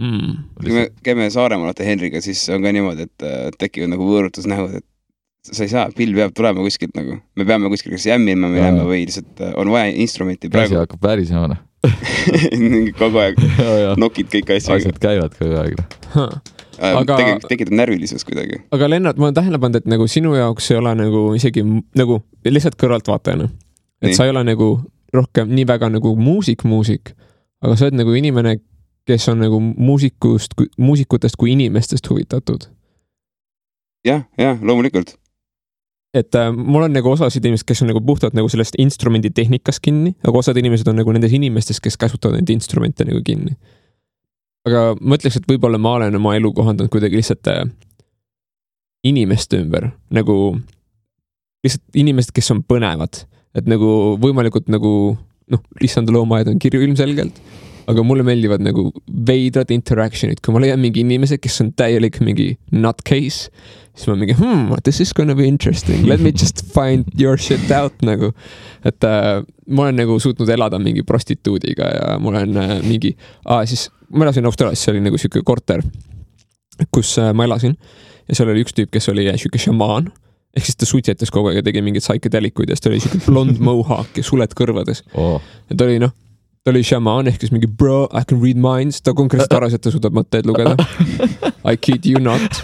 [0.00, 0.36] Mm.
[0.62, 4.78] kui me käime Saaremaal vaata Henriga, siis on ka niimoodi, et äh, tekivad nagu võõrutusnähud,
[4.80, 4.86] et
[5.46, 9.06] sa ei saa, pill peab tulema kuskilt nagu, me peame kuskil kas jämmima minema või
[9.06, 11.60] lihtsalt äh, on vaja instrumenti käsi praegu hakkab värisema, noh.
[13.00, 13.40] kogu aeg
[14.02, 14.76] nokid kõik asju.
[14.76, 15.80] asjad käivad kogu aeg.
[16.14, 16.40] noh.
[16.80, 18.60] Aga- tegelikult tekitab närvilisust kuidagi.
[18.72, 21.64] aga Lennart, ma olen tähele pannud, et nagu sinu jaoks ei ole nagu isegi
[21.96, 23.48] nagu lihtsalt kõrvaltvaatajana.
[24.00, 24.16] et Nii.
[24.16, 24.70] sa ei ole nagu
[25.12, 27.14] rohkem nii väga nagu muusik, muusik,
[27.64, 28.58] aga sa oled nagu inimene,
[29.08, 32.68] kes on nagu muusikust, muusikutest kui inimestest huvitatud.
[34.04, 35.16] jah, jah, loomulikult.
[36.14, 39.82] Et äh, mul on nagu osasid inimesi, kes on nagu puhtalt nagu sellest instrumendi tehnikast
[39.84, 43.54] kinni, aga osad inimesed on nagu nendes inimestes, kes käsutavad neid instrumente nagu kinni.
[44.66, 47.62] aga ma ütleks, et võib-olla ma olen oma elu kohandanud kuidagi lihtsalt äh,
[49.06, 50.36] inimeste ümber, nagu
[51.64, 53.24] lihtsalt inimesed, kes on põnevad,
[53.56, 54.92] et nagu võimalikult nagu
[55.50, 57.38] noh, issand loomaaed on kirju ilmselgelt,
[57.90, 62.52] aga mulle meeldivad nagu veidrad interaction'id, kui ma leian mingi inimese, kes on täielik mingi
[62.74, 63.50] nutcase,
[63.94, 67.70] siis ma mingi hmm, this is gonna be interesting, let me just find your shit
[67.74, 68.32] out nagu.
[68.84, 73.64] et äh, ma olen nagu suutnud elada mingi prostituudiga ja ma olen äh, mingi ah,,
[73.66, 75.82] siis ma elasin Austraalias, see oli nagu sihuke korter,
[76.94, 77.76] kus äh, ma elasin
[78.28, 80.10] ja seal oli üks tüüp, kes oli äh, sihuke šamaan
[80.56, 83.20] ehk siis ta suitsetas kogu aeg ja tegi mingeid psychedelikuid ja siis ta oli sihuke
[83.26, 85.38] blond mohawk ja suled kõrvades Oh.
[85.70, 86.14] ja ta oli noh,
[86.64, 89.84] ta oli šamaan ehk siis mingi bro, I can read minds, ta konkreetselt arvas, et
[89.84, 90.76] ta suudab mõtteid lugeda.
[91.70, 92.60] I kid you not.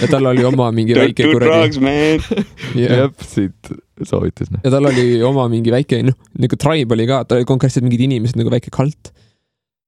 [0.00, 2.46] ja tal oli oma mingi väike do kuradi drugs, man.
[2.78, 3.04] yeah.
[3.04, 4.62] jah, siit soovitus, noh.
[4.64, 8.02] ja tal oli oma mingi väike noh, nagu tribe oli ka, ta oli konkreetselt mingid
[8.06, 9.12] inimesed nagu väike kalt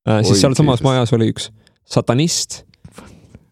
[0.07, 0.23] äh,.
[0.27, 1.51] siis sealsamas majas oli üks
[1.87, 2.63] satanist.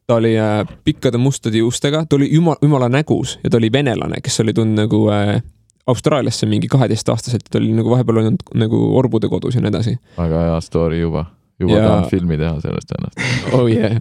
[0.06, 4.22] ta oli äh, pikkade mustade juustega, ta oli jumal, jumala nägus ja ta oli venelane,
[4.22, 5.38] kes oli tulnud nagu äh,
[5.86, 9.96] Austraaliasse mingi kaheteistaastaselt, ta oli nagu vahepeal olnud nagu orbude kodus ja nii edasi.
[10.16, 11.26] väga hea story juba,
[11.60, 13.20] juba Ja- tahan filmi teha sellest ennast.
[13.58, 13.98] oh yeah.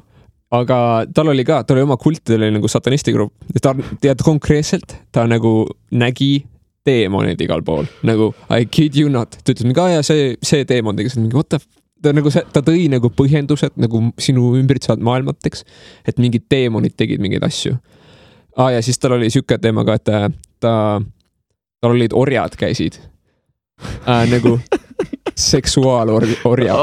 [0.51, 0.77] aga
[1.13, 4.23] tal oli ka, tal oli oma kult, tal oli nagu satanisti grupp ja ta, tead
[4.23, 6.45] konkreetselt, ta nagu nägi
[6.87, 10.65] teemonid igal pool, nagu I kid you not, ta ütles mingi, aa jaa, see, see
[10.67, 11.67] teemon tegi mingi what the f-
[12.03, 15.63] ta nagu ta tõi nagu põhjendused nagu sinu ümbritsevad maailmateks,
[16.07, 17.77] et mingid teemonid tegid mingeid asju.
[18.59, 20.27] aa ja siis tal oli sihuke teema ka, et äh,
[20.59, 20.73] ta,
[21.83, 22.99] tal olid orjad käisid
[24.07, 24.57] äh, nagu
[25.51, 26.73] seksuaalorjad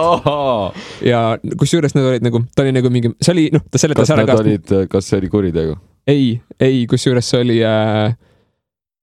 [1.07, 1.21] ja
[1.59, 4.25] kusjuures need olid nagu, ta oli nagu mingi, see oli noh, ta seletas kas ära
[4.27, 5.79] need ka, olid, kas see oli kuritegu?
[6.11, 6.27] ei,
[6.61, 8.17] ei, kusjuures see oli äh,.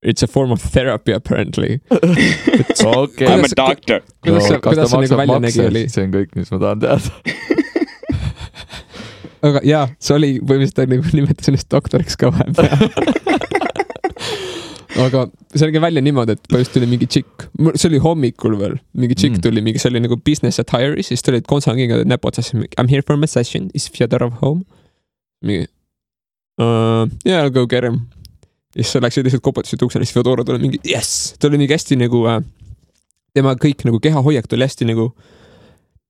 [0.05, 1.79] It's a form of therapy apparently.
[2.85, 4.03] okei I m a doctor.
[4.21, 7.09] kuidas see, kuidas see nagu välja nägi, oli, see on kõik, mis ma tahan teada.
[9.49, 13.46] aga jaa, see oli põhimõtteliselt ta nagu nimetas ennast doktoriks ka vahepeal.
[15.05, 17.45] Aga see nägi välja niimoodi, et põhimõtteliselt tuli mingi tšikk,
[17.77, 19.43] see oli hommikul veel, mingi tšikk Mm.
[19.45, 23.01] tuli mingi, see oli nagu business atire'is, siis tulid kontsangiga näpu otsas, I m here
[23.05, 24.65] for my session, is Fjodorov home?
[25.45, 25.67] mingi
[26.59, 27.05] uh,.
[27.25, 28.07] Yeah, I will go get him.
[28.75, 31.73] ja siis sa läksid lihtsalt koputasid uksele, siis Fjodorov tuli mingi yes, ta oli mingi
[31.73, 32.41] hästi nagu äh,,
[33.33, 35.11] tema kõik nagu kehahoiak tuli hästi nagu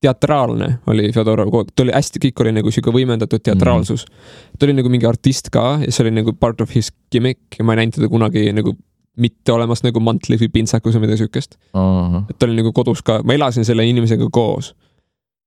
[0.04, 4.58] teatraalne oli Fjodorov kogu aeg, ta oli hästi, kõik oli nagu sihuke võimendatud teatraalsus mm..
[4.60, 7.66] ta oli nagu mingi artist ka ja see oli nagu part of his gimmick ja
[7.66, 8.76] ma ei näinud teda kunagi nagu
[9.18, 11.58] mitte olemas nagu mantlis või pintsakus või midagi siukest.
[11.74, 14.76] et ta oli nagu kodus ka, ma elasin selle inimesega koos.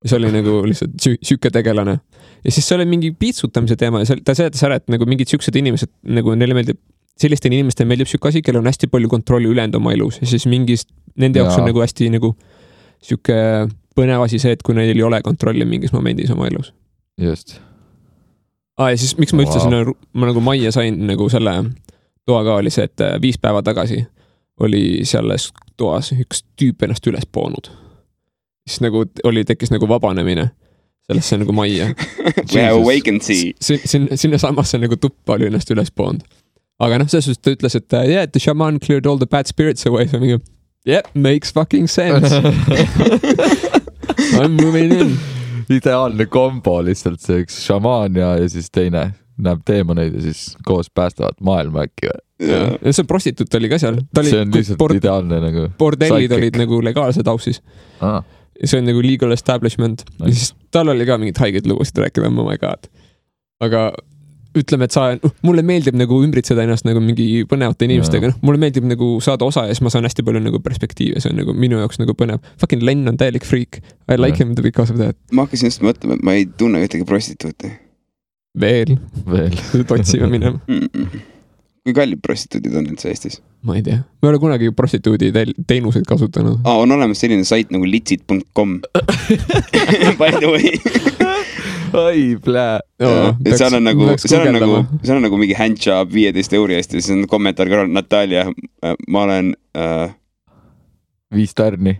[0.02, 2.00] ja see oli nagu lihtsalt sihuke tegelane.
[2.44, 5.30] ja siis see oli mingi piitsutamise teema ja see, ta seletas ära, et nagu mingid
[5.30, 6.80] siuksed inimesed nagu neile meeldib,
[7.20, 10.48] sellistele inimestele meeldib sihuke asi, kellel on hästi palju kontrolli ülejäänud oma elus ja siis
[10.50, 11.62] mingis, nende jaoks Jaa.
[11.62, 12.34] on nagu hästi nagu
[13.00, 13.38] sihuke
[14.00, 16.72] põnev asi see, et kui neil ei ole kontrolli mingis momendis oma elus.
[17.20, 17.58] just.
[18.78, 19.66] aa, ja siis miks ma üldse Vau.
[19.68, 21.56] sinna, ma nagu majja sain nagu selle
[22.28, 24.04] toa ka oli see, et äh, viis päeva tagasi
[24.60, 27.70] oli selles toas üks tüüp ennast üles poonud.
[28.68, 30.50] siis nagu oli, tekkis nagu vabanemine
[31.10, 31.88] sellesse nagu majja.
[33.60, 36.22] Sinna, sinnasamasse nagu tuppa oli ennast üles poonud.
[36.80, 39.50] aga noh, selles suhtes ta ütles, et äh, yeah, the shaman cleared all the bad
[39.50, 40.38] spirits away, siis ma mingi
[40.88, 42.30] yeah, makes fucking sense.
[44.30, 45.14] I m moving in.
[45.70, 49.10] ideaalne kombo lihtsalt see üks šamaan ja, ja siis teine
[49.40, 52.20] näeb teemoneid ja siis koos päästavad maailma äkki või?
[52.50, 55.66] ja see prostituut oli ka seal, see on lihtsalt bord- ideaalne nagu.
[55.78, 57.60] bordellid olid nagu legaalsed Aussis.
[58.00, 58.20] ah,.
[58.64, 60.38] see on nagu legal establishment ja Nice.
[60.38, 62.90] siis tal oli ka mingeid haigeid lugusid rääkida, oh my god.
[63.60, 63.90] aga
[64.58, 65.06] ütleme, et sa,
[65.46, 69.66] mulle meeldib nagu ümbritseda ennast nagu mingi põnevate inimestega, noh, mulle meeldib nagu saada osa
[69.68, 72.42] ja siis ma saan hästi palju nagu perspektiivi, see on nagu minu jaoks nagu põnev.
[72.62, 73.82] Fucking Len on täielik friik.
[74.10, 74.48] I like Jah.
[74.48, 75.16] him because of that.
[75.32, 77.70] ma hakkasin just mõtlema, et ma ei tunne ühtegi prostituuti
[78.60, 78.96] veel,
[79.30, 79.54] veel.
[79.88, 80.88] otsima minema, mm.
[80.92, 81.20] -mm.
[81.84, 84.00] Kui kallid prostituudid on üldse Eestis ma ei tea.
[84.00, 85.30] ma ei ole kunagi prostituudi
[85.66, 86.60] teenuseid kasutanud.
[86.64, 86.80] ah,?
[86.80, 88.78] on olemas selline sait nagu litsid.com
[90.20, 90.70] By the way,
[91.92, 92.80] oi, plää.
[93.00, 96.94] ja seal on nagu, seal on nagu, seal on nagu mingi handjob viieteist euri eest
[96.94, 98.46] ja siis on kommentaar kõrval, Natalja,
[99.08, 100.14] ma olen äh,,
[101.36, 101.98] viis tärni.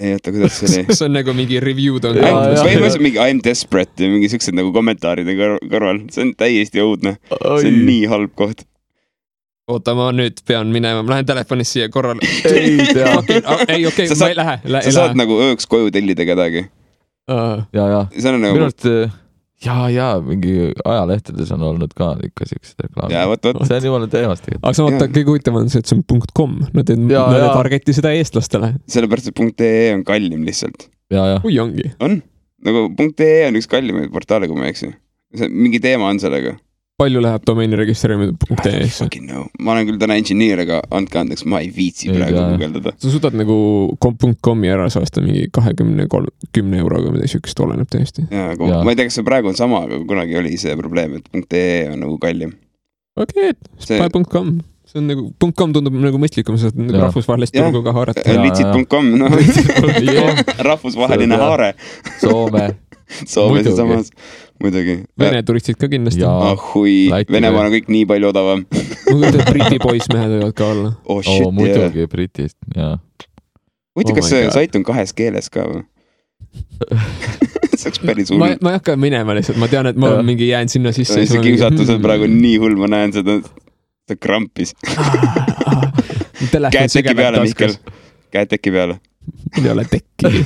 [0.00, 0.86] ei oota, kuidas see oli?
[0.96, 4.72] see on nagu mingi review'd on põhimõtteliselt mingi I m desperate ja mingi siuksed nagu
[4.76, 8.64] kommentaarid on kõr- kõrval, see on täiesti õudne, see on nii halb koht.
[9.72, 12.22] oota, ma nüüd pean minema, ma lähen telefonist siia korrale.
[12.52, 13.12] ei tea.
[13.74, 15.20] ei, okei, ma ei lähe, sa ei saad lähe.
[15.24, 16.66] nagu ööks koju tellida kedagi,
[17.26, 18.86] ja, ja see on minu nagu, arust
[19.64, 20.52] ja, ja mingi
[20.84, 23.16] ajalehtedes on olnud ka ikka siuksed ja reklaamid.
[23.32, 24.66] vot, vot, see on jumala teemast tegelikult.
[24.68, 27.00] aga sa vaata Jaa., kõige huvitavam on see, et see on punkt kom, nad ei,
[27.00, 28.74] nad ei target'i seda eestlastele.
[28.92, 30.88] sellepärast et punkt ee on kallim lihtsalt,
[31.42, 31.90] kui ongi.
[32.04, 32.20] on,
[32.66, 34.92] nagu punkt ee on üks kallimaid portaale, kui ma ei eksi.
[35.36, 36.56] see mingi teema on sellega.
[36.96, 39.04] Palju läheb domeeni registreerimine punkt ee-sse?
[39.04, 42.44] Fucking no, ma olen küll täna inseneer, aga andke andeks, ma ei viitsi Ei praegu
[42.54, 42.94] guugeldada.
[43.02, 43.56] sa suudad nagu
[44.44, 48.24] komi ära saasta mingi kahekümne kolm, kümne euroga või midagi siukest, oleneb täiesti.
[48.30, 48.80] ja, aga Jaa.
[48.86, 51.84] ma ei tea, kas see praegu on sama, aga kunagi oli see probleem, et ee
[51.92, 52.56] on nagu kallim.
[53.20, 54.54] okei, et See- spy punkt kom,
[54.88, 57.10] see on nagu, kom tundub nagu mõistlikum, saad nagu Jaa.
[57.10, 58.24] rahvusvahelist turgu ka haarata.
[58.24, 59.36] Jaa, litsid.com, noh
[60.70, 61.74] rahvusvaheline haare,
[62.24, 62.70] Soome
[63.32, 64.10] Soomes ja samas,
[64.62, 64.98] muidugi.
[65.20, 66.24] Vene turistid ka kindlasti.
[66.26, 68.64] ahui, Läti Venemaal on kõik nii palju odavam.
[68.70, 70.94] ma kujutan ette, Briti poissmehed võivad ka olla.
[71.04, 71.54] oh oh, shit, yeah.
[71.54, 72.96] muidugi Britist ja
[73.96, 75.84] huvitav, Oh kas see sait on kahes keeles ka või?
[77.78, 80.26] see oleks päris ma hull., ma ei hakka minema lihtsalt, ma tean, et ma Jaa.
[80.26, 81.24] mingi jään sinna sisse.
[81.26, 83.38] see kiusatus on praegu nii hull, ma näen seda,
[84.06, 84.74] ta krampis.
[86.74, 87.76] käed teki peale, Mihkel.
[88.34, 89.00] käed teki peale.
[89.56, 90.44] mul ei ole tekki.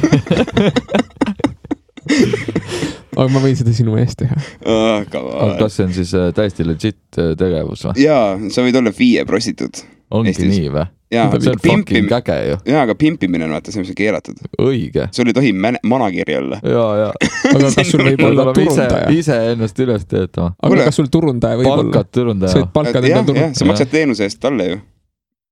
[3.17, 4.39] Aga ma võin seda sinu eest teha.
[4.67, 8.07] aga kas see on siis äh, täiesti legit äh, tegevus või?
[8.07, 9.83] jaa, sa võid olla FIE prostituut.
[10.15, 10.53] ongi Eestis.
[10.55, 10.87] nii või?
[11.11, 14.39] jaa, see on fucking äge ju, jaa, aga pimpimine on vaata, see on keelatud.
[14.63, 15.09] õige.
[15.17, 16.61] sul ei tohi man- managiri olla.
[16.63, 17.11] ja, ja.
[17.51, 19.11] aga kas sul võib olla ise, turundaja?
[19.19, 20.55] iseennast üles töötama.
[20.63, 21.85] aga kas sul turundaja võib olla?
[21.91, 23.73] palkad sa turundaja võid, palkada jah, endale jah, sa turundaja.
[23.75, 24.81] maksad teenuse eest talle ju.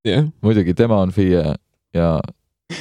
[0.08, 1.44] jah, muidugi tema on FIE
[1.96, 2.16] ja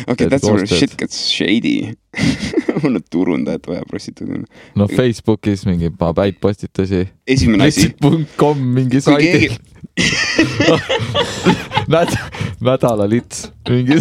[0.07, 1.95] okei that's where shit gets shady.
[2.84, 4.45] mul on turundajat vaja prostituudina.
[4.75, 7.05] no Facebookis mingi paar häid postitusi.
[7.28, 9.57] esimene asi, litsid.com mingi kui keegi
[11.93, 12.17] näd-,
[12.61, 13.97] nädalalits, mingi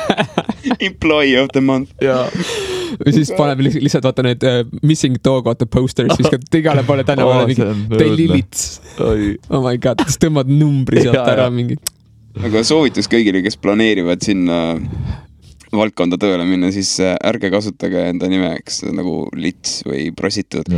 [0.88, 1.90] employee of the month.
[2.02, 2.26] ja
[3.00, 6.82] või siis paneb li- lihtsalt vaata need uh, missing dog vaata posters, siis ka igale
[6.84, 8.36] poole tänavale Oh, mingi see on Daily õudne.
[8.36, 8.64] Lits.
[9.00, 11.54] oi, oh my god, siis tõmbad numbri sealt Jaa, ära jaa.
[11.54, 11.78] mingi.
[12.44, 14.58] aga soovitus kõigile, kes planeerivad sinna
[15.72, 20.70] valdkonda tööle minna, siis äh, ärge kasutage enda nimeks nagu lits või prostituut.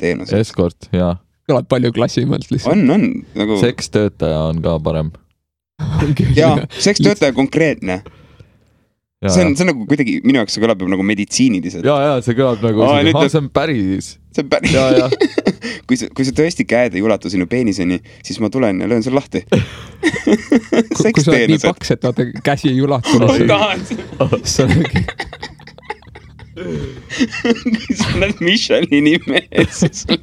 [0.00, 0.32] teenus.
[0.36, 1.16] eskort ja
[1.50, 2.76] kõlab palju klassimalt lihtsalt.
[2.76, 3.58] on, on nagu.
[3.60, 5.12] sekstöötaja on ka parem.
[6.40, 8.00] jaa, sekstöötaja konkreetne.
[9.20, 11.86] ja, see on, see on nagu kuidagi minu jaoks see kõlab nagu meditsiiniliselt.
[11.86, 12.90] ja, ja see kõlab nagu
[13.26, 14.14] see on päris.
[14.34, 15.10] see on päris ja, ja
[15.90, 19.02] kui sa, kui sa tõesti käed ei ulatu sinu peeniseni, siis ma tulen ja löön
[19.02, 19.42] sul lahti.
[21.00, 23.18] kui sa oled nii paks, et vaata käsi ei ulatu,
[24.44, 25.02] siis sa oledki,
[27.74, 30.22] kui sa oled Michelini mees, siis sul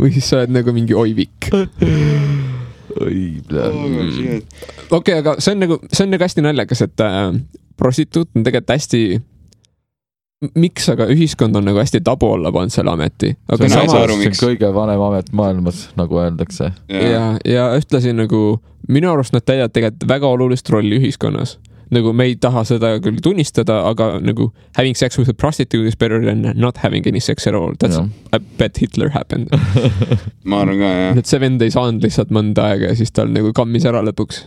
[0.00, 1.50] või siis sa oled nagu mingi oivik.
[1.52, 3.18] oi,
[3.62, 7.36] oh, okei, aga see on nagu, see on nagu hästi naljakas, et äh,
[7.78, 9.02] prostituut on tegelikult hästi
[10.58, 14.18] miks aga ühiskond on nagu hästi tabu alla pannud selle ameti, aga See on aru,
[14.18, 16.72] see on kõige vanem amet maailmas, nagu öeldakse.
[16.90, 21.58] ja, ja ühtlasi nagu minu arust nad täidavad tegelikult väga olulist rolli ühiskonnas.
[21.92, 25.96] nagu me ei taha seda küll tunnistada, aga nagu having sex with a prostitute is
[25.96, 27.74] better than not having any sex at all.
[27.78, 27.98] That's,
[28.32, 29.52] I bet Hitler happened.
[30.48, 31.18] ma arvan ka jah.
[31.20, 34.40] et see vend ei saanud lihtsalt mõnda aega ja siis tal nagu kammis ära lõpuks.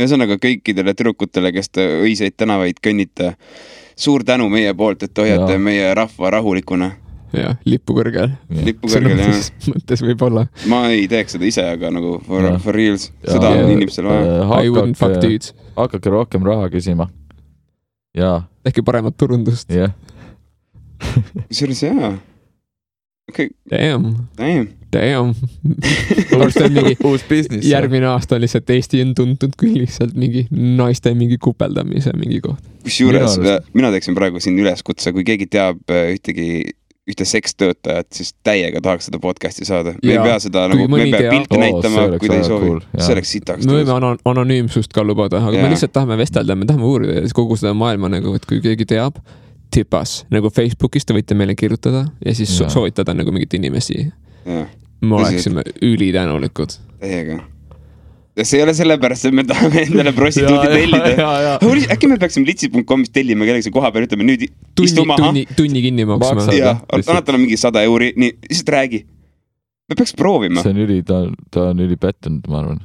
[0.00, 3.34] ühesõnaga kõikidele tüdrukutele, kes te öiseid tänavaid kõnnite,
[3.96, 5.62] suur tänu meie poolt, et te hoiate Jaa.
[5.62, 6.90] meie rahva rahulikuna.
[7.36, 8.30] jah, lipu kõrgel.
[8.68, 9.40] lipu kõrgel jah.
[9.72, 10.46] mõttes võib-olla.
[10.70, 13.36] ma ei teeks seda ise, aga nagu for for reals, Jaa.
[13.36, 13.70] seda on Jaa.
[13.76, 14.62] inimestel vaja.
[14.62, 15.54] I wouldn't fuck dudes.
[15.76, 17.08] hakake rohkem raha küsima.
[18.16, 19.70] ja, tehke paremat turundust.
[19.72, 19.94] jah.
[21.48, 22.16] kusjuures jaa.
[23.28, 24.68] okei, Damn, damn.
[24.92, 25.34] damn.
[26.76, 27.66] mingi uus business.
[27.68, 30.46] järgmine aasta on lihtsalt Eesti on tuntud küll lihtsalt mingi
[30.78, 32.62] naiste mingi kupeldamise mingi koht.
[32.86, 33.38] kusjuures
[33.74, 36.46] mina teeksin praegu siin üleskutse, kui keegi teab äh, ühtegi,
[37.06, 39.92] ühte sekstöötajat, siis täiega tahaks seda podcast'i saada.
[40.02, 42.70] me ei pea seda Kui nagu, me ei pea pilti näitama, kui ta ei soovi
[42.70, 42.80] cool,.
[42.98, 43.96] see oleks sitaks me võime tõus.
[43.98, 45.54] ano- anonüümsust ka lubada, aga.
[45.58, 45.66] Jaa.
[45.66, 49.18] me lihtsalt tahame vestelda, me tahame uurida kogu seda maailma nagu, et kui keegi teab,
[49.70, 52.70] tipas nagu Facebookis te võite meile kirjutada ja siis Jaa.
[52.72, 54.06] soovitada nagu mingeid inimesi.
[54.46, 54.66] jah,
[55.00, 56.78] me oleksime ülitänulikud.
[57.00, 57.40] täiega.
[58.36, 61.58] ja see ei ole sellepärast, et me tahame endale prostituudi tellida.
[61.96, 65.84] äkki me peaksime litsi.com'ist tellima kellegi koha peal, ütleme nüüd istu tunni, maha tunni, tunni
[65.84, 66.58] kinni maksma Maksad..
[66.58, 69.04] ja Lihtsalt- anna talle mingi sada euri, nii, lihtsalt räägi.
[69.88, 70.74] me peaks proovima see.
[70.74, 72.84] on üli, ta, ta on ülipettunud, ma arvan.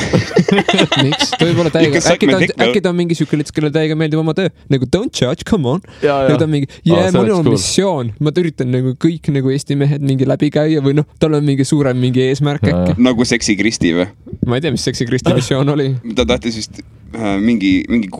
[1.04, 1.32] miks?
[1.36, 3.96] ta võib olla täiega, äkki ta on äkki ta on mingi siuke lihtsalt, kellele täiega
[3.98, 4.48] meeldib oma töö.
[4.72, 5.82] nagu don't judge, come on.
[6.04, 7.56] ja, ja ta on mingi, Aa, jaa, mul on cool.
[7.56, 11.44] missioon, ma üritan nagu kõik nagu Eesti mehed mingi läbi käia või noh, tal on
[11.46, 12.96] mingi suurem mingi eesmärk äkki.
[13.04, 14.08] nagu Seksi Kristi või?
[14.48, 15.90] ma ei tea, mis Seksi Kristi missioon oli.
[16.16, 18.10] ta tahtis vist äh, mingi, mingi,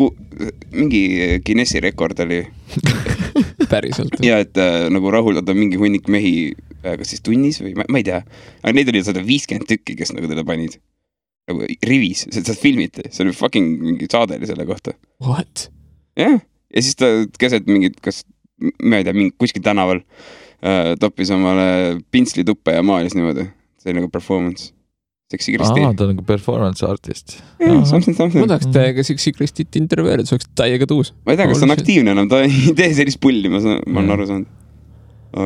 [0.76, 1.02] mingi
[1.46, 2.42] Guinessi rekord oli
[3.72, 4.20] päriselt.
[4.24, 6.52] ja et äh, nagu rahuldada mingi hunnik mehi,
[6.84, 8.24] kas siis tunnis või ma, ma ei tea,
[8.60, 10.76] aga neid oli sada viiskümmend tükki, kes nagu teda panid.
[11.50, 14.94] Nagu rivis, seda filmiti, see oli fucking mingi saade oli selle kohta.
[15.24, 15.68] What?
[16.18, 16.38] jah,
[16.72, 17.08] ja siis ta
[17.40, 18.22] keset mingit, kas,
[18.82, 23.48] ma ei tea, mingi kuskil tänaval äh, toppis omale pintsli tuppa ja maalis niimoodi.
[23.82, 24.70] see oli nagu performance.
[25.32, 27.38] Seksi Kristi aa, ta on nagu performance artist.
[27.56, 27.80] yeah,.
[27.88, 28.48] something, ma something.
[28.50, 31.14] tahaks täiega Seksi Kristit intervjueerida, see oleks täiega tuus.
[31.24, 33.80] ma ei tea, kas ta on aktiivne enam, ta ei tee sellist pulli, ma saan,
[33.88, 34.52] ma olen aru saanud.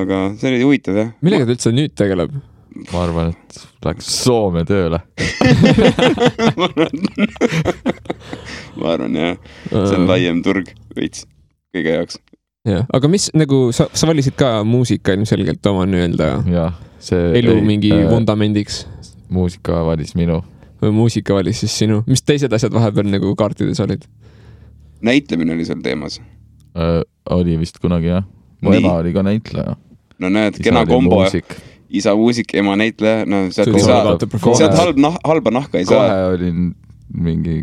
[0.01, 1.15] aga see oli huvitav jah.
[1.23, 2.35] millega ta üldse nüüd tegeleb?
[2.93, 5.01] Ma arvan, et läks Soome tööle.
[6.59, 7.07] ma arvan,
[8.77, 9.39] ma arvan jah,
[9.71, 11.27] see on laiem turg veits
[11.75, 12.21] kõige jaoks.
[12.67, 17.31] jah, aga mis nagu sa, sa valisid ka muusika ilmselgelt oma nii-öelda jah, see.
[17.41, 18.85] elu mingi äh, vundamendiks
[19.33, 20.43] muusika valis minu.
[20.83, 24.07] või muusika valis siis sinu, mis teised asjad vahepeal nagu kaartides olid?
[25.07, 26.21] näitlemine oli seal teemas.
[27.31, 28.27] oli vist kunagi jah.
[28.61, 29.77] mu ema oli ka näitleja.
[30.19, 31.23] no näed, kena kombo,
[31.91, 34.17] isa muusik, ema näitleja, no sealt ei saa,
[34.59, 36.07] sealt halb nah-, halba nahka ei saa.
[36.07, 36.71] kohe olin
[37.15, 37.59] mingi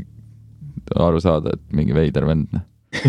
[0.96, 2.60] aru saada, et mingi veider vend.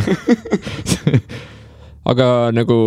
[2.11, 2.79] aga nagu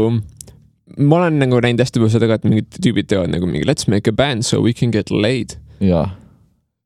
[0.97, 3.89] ma olen nagu näinud hästi palju seda ka, et mingid tüübid teevad nagu mingi let's
[3.91, 5.57] make a band so we can get laid.
[5.83, 6.09] jaa,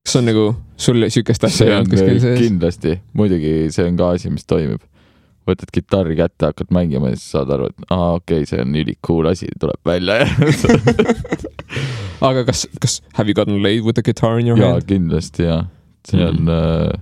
[0.05, 0.45] kas on nagu
[0.81, 2.39] sul siukest asja see ei on olnud kuskil sees?
[2.41, 4.83] kindlasti, muidugi see on ka asi, mis toimib.
[5.49, 8.75] Võtad kitarri kätte, hakkad mängima ja siis saad aru, et aa, okei okay,, see on
[8.81, 10.19] ülikool asi, tuleb välja.
[12.29, 14.87] aga kas, kas have you gotten laid with a guitar in your jaa, hand?
[14.89, 15.63] kindlasti jaa,
[16.09, 17.01] see on mm.,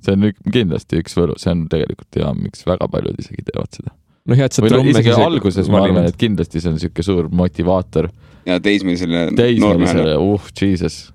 [0.00, 3.76] see on ük, kindlasti üks võlu, see on tegelikult hea, miks väga paljud isegi teevad
[3.76, 3.94] seda.
[4.30, 6.14] no hea, et sa trumme isegi alguses ma arvan, valinud.
[6.14, 8.10] et kindlasti see on sihuke suur motivaator
[8.48, 11.10] ja teismelisele teismelisele, uh, jesus,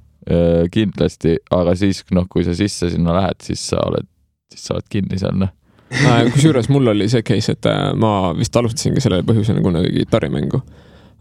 [0.74, 4.08] kindlasti, aga siis noh, kui sa sisse sinna lähed, siis sa oled,
[4.54, 5.54] siis sa oled kinni seal, noh.
[5.96, 10.62] Äh, kusjuures mul oli see case, et äh, ma vist alustasingi sellel põhjusel kunagi kitarrimängu.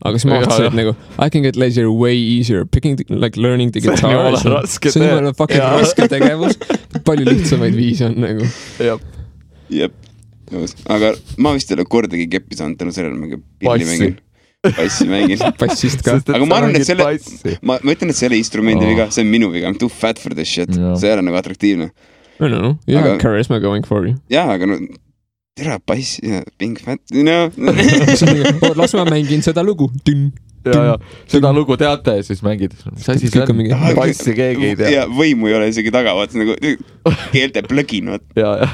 [0.05, 0.57] aga siis ma jah.
[0.67, 3.97] et nagu I can get lazier way easier picking the, like learning the See on
[3.97, 4.11] guitar.
[4.13, 5.79] jumala raske see on jumala fucking Jaa.
[5.81, 6.59] raske tegevus.
[7.07, 8.49] palju lihtsamaid viise on nagu.
[8.83, 8.99] jah,
[9.71, 9.95] jep,
[10.53, 14.19] nõus, aga ma vist ei ole kordagi keppi saanud tänu sellele, ma pilli mängin.
[14.65, 15.41] bassi mängin.
[15.63, 16.19] bassist ka.
[16.35, 17.57] Aga ma arvan, et selle- selle.
[17.63, 18.91] ma, ma ütlen, et see ei ole instrumendi Oh.
[18.91, 21.25] viga, see on minu viga, I m too fat for this shit, see ei ole
[21.31, 21.91] nagu atraktiivne.
[22.41, 24.17] No no no, you Aga- have charisma going for you.
[24.33, 24.79] jaa, aga no
[25.55, 27.51] tere, bass ja pink fat, no
[28.81, 29.91] las ma mängin seda lugu.
[30.65, 30.95] ja, ja
[31.31, 34.93] seda lugu teate ja siis mängid, mis asi see on bassi keegi ei tea.
[34.99, 36.57] ja võimu ei ole isegi taga, vaata nagu
[37.35, 38.41] keelte plõgin, vaata.
[38.41, 38.71] ja, ja,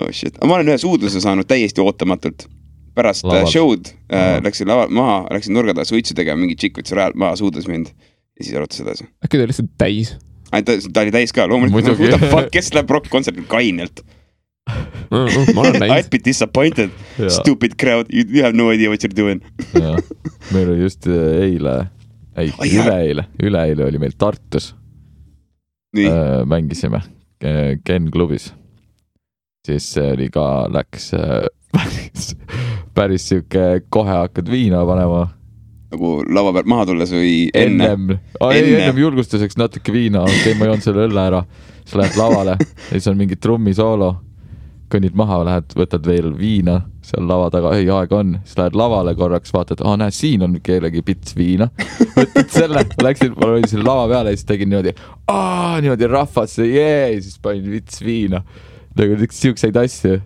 [0.00, 2.48] oh shit, aga ma olen ühe suudluse saanud täiesti ootamatult.
[2.92, 3.46] pärast Laval.
[3.46, 3.52] Laval.
[3.54, 7.38] show'd äh, läksin lava maha, läksin nurga taha suitsu tegema, mingi tšikk võttis rajalt maha,
[7.40, 9.06] suudles mind ja siis arutas edasi.
[9.24, 10.12] äkki ta oli lihtsalt täis.
[10.52, 12.10] Ta, ta oli täis ka, loomulikult, Muidugi.
[12.10, 14.02] who the fuck, kes läheb rokkkontserdil kainelt?
[15.12, 16.10] ma olen I'd läinud.
[16.12, 19.40] be disappointed, ja, stupid crowd, you, have no idea what you are doing.
[20.52, 21.74] meil oli just äh, eile,
[22.36, 22.84] ei jaa.
[22.84, 24.74] üleeile, üleeile oli meil Tartus
[25.98, 27.00] äh,, mängisime
[27.44, 28.52] äh, Ken klubis.
[29.66, 31.44] siis see oli ka, läks äh,
[31.74, 32.32] päris,
[32.94, 35.26] päris sihuke, kohe hakkad viina panema.
[35.92, 37.90] Nagu lava pealt maha tulles või enne?
[37.92, 38.18] ennem,
[38.48, 38.76] ei Enne.
[38.80, 41.42] ennem julgustuseks natuke viina, okei okay,, ma joon selle õlle ära,
[41.82, 44.14] siis lähed lavale ja siis on mingi trummisoolo.
[44.92, 49.14] kõnnid maha, lähed, võtad veel viina seal lava taga, ei aega on, siis lähed lavale
[49.18, 51.70] korraks, vaatad, aa näe, siin on kellegi pits viina.
[52.16, 54.94] võtad selle, läksin, ma olin selle lava peale ja siis tegin niimoodi,
[55.32, 58.42] aa niimoodi rahvas, jee, siis panin vits viina.
[58.98, 60.20] nagu siukseid asju,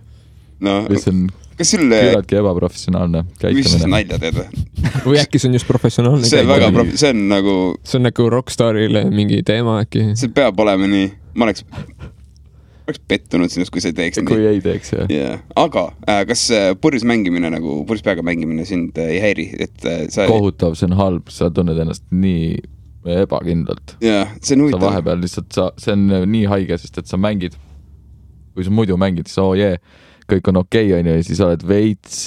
[0.66, 1.26] no mis on
[1.56, 3.92] kas sul, küllaltki ebaprofessionaalne mis sa käitumine.
[3.92, 4.64] nalja teed või?
[5.06, 7.54] või äkki see on just professionaalne see on väga käitumine?, see on nagu,
[7.86, 10.10] see on nagu rokkstaarile mingi teema äkki.
[10.18, 11.64] see peab olema nii, ma oleks,
[12.86, 14.52] oleks pettunud sinust, kui sa ei teeks kui nii.
[14.52, 15.10] ei teeks jah.
[15.12, 19.50] jah, aga äh, kas äh, purjus mängimine nagu, purjus peaga mängimine sind äh, ei häiri,
[19.66, 22.56] et äh, sa, kohutav, see on halb, sa tunned ennast nii
[23.16, 23.96] ebakindlalt.
[24.02, 24.88] jah, see on sa huvitav.
[24.90, 27.56] vahepeal lihtsalt sa, see on nii haige, sest et sa mängid,
[28.56, 29.78] kui sa muidu mängid, siis oo oh, jee,
[30.30, 32.26] kõik on okei okay,, onju, ja siis oled veits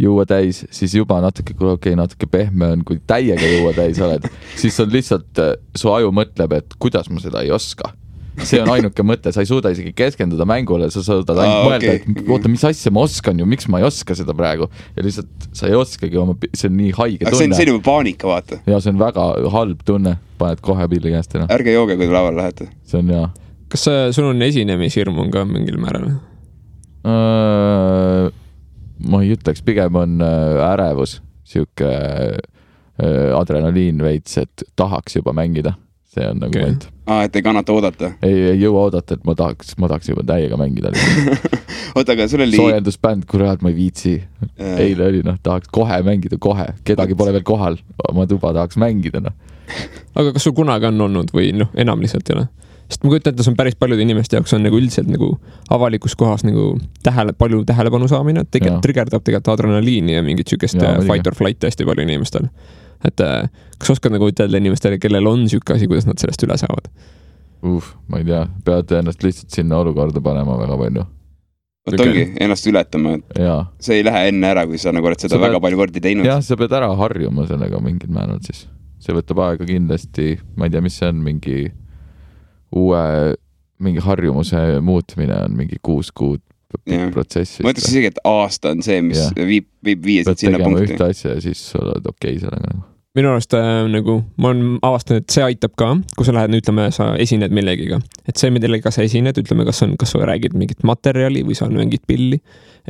[0.00, 4.00] juua täis, siis juba natuke, kuule okei okay,, natuke pehme on, kui täiega juua täis
[4.02, 4.26] oled,
[4.62, 5.42] siis on lihtsalt,
[5.78, 7.94] su aju mõtleb, et kuidas ma seda ei oska.
[8.42, 11.92] see on ainuke mõte, sa ei suuda isegi keskenduda mängule, sa suudad ainult ah, mõelda
[11.92, 14.66] okay., et oota, mis asja ma oskan ju, miks ma ei oska seda praegu
[14.96, 17.68] ja lihtsalt sa ei oskagi oma, see on nii haige aga see on, tunne see
[17.68, 18.58] on juba paanika, vaata.
[18.66, 22.16] ja see on väga halb tunne, paned kohe pilli käest ära, ärge jooge, kui te
[22.16, 22.66] lavale lähete.
[22.82, 23.30] see on hea
[23.70, 23.86] kas
[24.18, 26.16] sul on esinemishirm on ka mingil määral?
[27.04, 28.32] Äh,
[29.04, 35.74] ma ei ütleks, pigem on äh, ärevus, sihuke äh, adrenaliin veits, et tahaks juba mängida,
[36.14, 36.86] see on nagu point.
[37.04, 38.14] aa, et ei kannata oodata.
[38.24, 40.94] ei, ei jõua oodata, et ma tahaks, ma tahaks juba täiega mängida.
[41.96, 42.56] oota, aga sul oli.
[42.56, 44.16] soojendusbänd, kurat, ma ei viitsi.
[44.56, 47.76] eile oli noh, tahaks kohe mängida, kohe, kedagi pole veel kohal,
[48.08, 49.36] oma tuba tahaks mängida noh.
[50.16, 52.48] aga kas sul kunagi on olnud või noh, enam lihtsalt ei ole?
[52.88, 55.30] Sest ma kujutan ette, see on päris paljude inimeste jaoks on nagu üldiselt nagu
[55.72, 56.74] avalikus kohas nagu
[57.06, 61.70] tähele, palju tähelepanu saamine, tegelikult trigerdab tegelikult adrenaliini ja mingit siukest äh, fight or flight'i
[61.70, 62.48] hästi palju inimestel.
[63.04, 66.56] et äh, kas oskad nagu ütelda inimestele, kellel on siuke asi, kuidas nad sellest üle
[66.60, 66.88] saavad?
[67.64, 71.06] uh, ma ei tea, pead ennast lihtsalt sinna olukorda panema väga palju
[71.84, 75.20] vot ongi, ennast ületama, et ja see ei lähe enne ära, kui sa nagu oled
[75.20, 76.28] seda Sa pead- väga palju kordi teinud.
[76.28, 78.66] jah, sa pead ära harjuma sellega mingil määral siis.
[79.04, 81.56] see võtab aega kindlasti, ma ei tea, mis see on, mingi
[82.72, 83.34] uue,
[83.84, 86.40] mingi harjumuse muutmine on mingi kuus kuud
[86.82, 87.60] pikk protsess.
[87.62, 89.46] ma ütleks isegi, et aasta on see, mis Jah.
[89.46, 91.06] viib, viib sind sinna punkti ühte.
[91.12, 92.84] asja ja siis sa oled okei okay sellega nagu.
[93.18, 96.88] minu arust äh, nagu ma olen avastanud, et see aitab ka, kui sa lähed, ütleme,
[96.94, 100.82] sa esined millegiga, et see, millega sa esined, ütleme, kas on, kas sa räägid mingit
[100.86, 102.40] materjali või sa mängid pilli.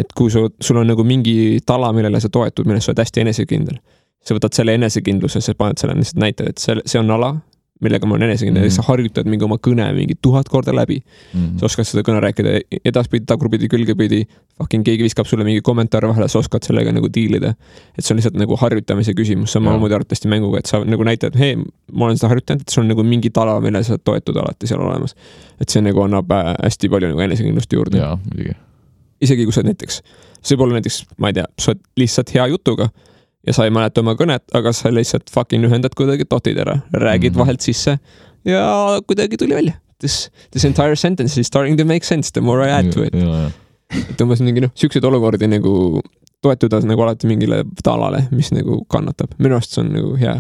[0.01, 3.27] et kui su, sul on nagu mingi tala, millele sa toetud, milles sa oled hästi
[3.27, 3.77] enesekindel,
[4.25, 7.35] sa võtad selle enesekindluse, sa paned selle lihtsalt näite, et see, see on ala,
[7.83, 8.69] millega ma olen enesekindel mm.
[8.69, 8.77] -hmm.
[8.77, 11.01] sa harjutad mingi oma kõne mingi tuhat korda läbi.
[11.35, 11.59] Mm.
[11.59, 14.21] sa oskad seda kõne rääkida edaspidi, tagurpidi, külgepidi,
[14.59, 17.55] fucking keegi viskab sulle mingi kommentaare vahele, sa oskad sellega nagu diilida.
[17.99, 21.57] et see on lihtsalt nagu harjutamise küsimus, samamoodi arvatavasti mänguga, et sa nagu näitad, hei,
[21.93, 24.81] ma olen seda harjutanud, et sul on nagu mingi tala, millele sa toetud alati seal
[24.81, 25.15] olemas.
[25.61, 27.99] et see nagu annab äh, hästi palju nagu enesekindlust juurde.
[27.99, 28.55] jaa, muidugi.
[29.21, 30.03] isegi kui sa näiteks,
[30.43, 32.89] see võib olla näiteks, ma ei tea, sa oled lihtsalt hea jutuga
[33.47, 37.33] ja sa ei mäleta oma kõnet, aga sa lihtsalt fucking ühendad kuidagi dotid ära, räägid
[37.33, 37.35] mm.
[37.35, 37.41] -hmm.
[37.41, 37.99] vahelt sisse
[38.45, 39.79] ja kuidagi tuli välja.
[39.99, 43.15] This, this entire sentence is starting to make sense the more I add to it.
[44.11, 46.01] et umbes mingi noh, siukseid olukordi nagu
[46.43, 50.35] toetuda nagu alati mingile talale, mis nagu kannatab, minu arust see on nagu hea,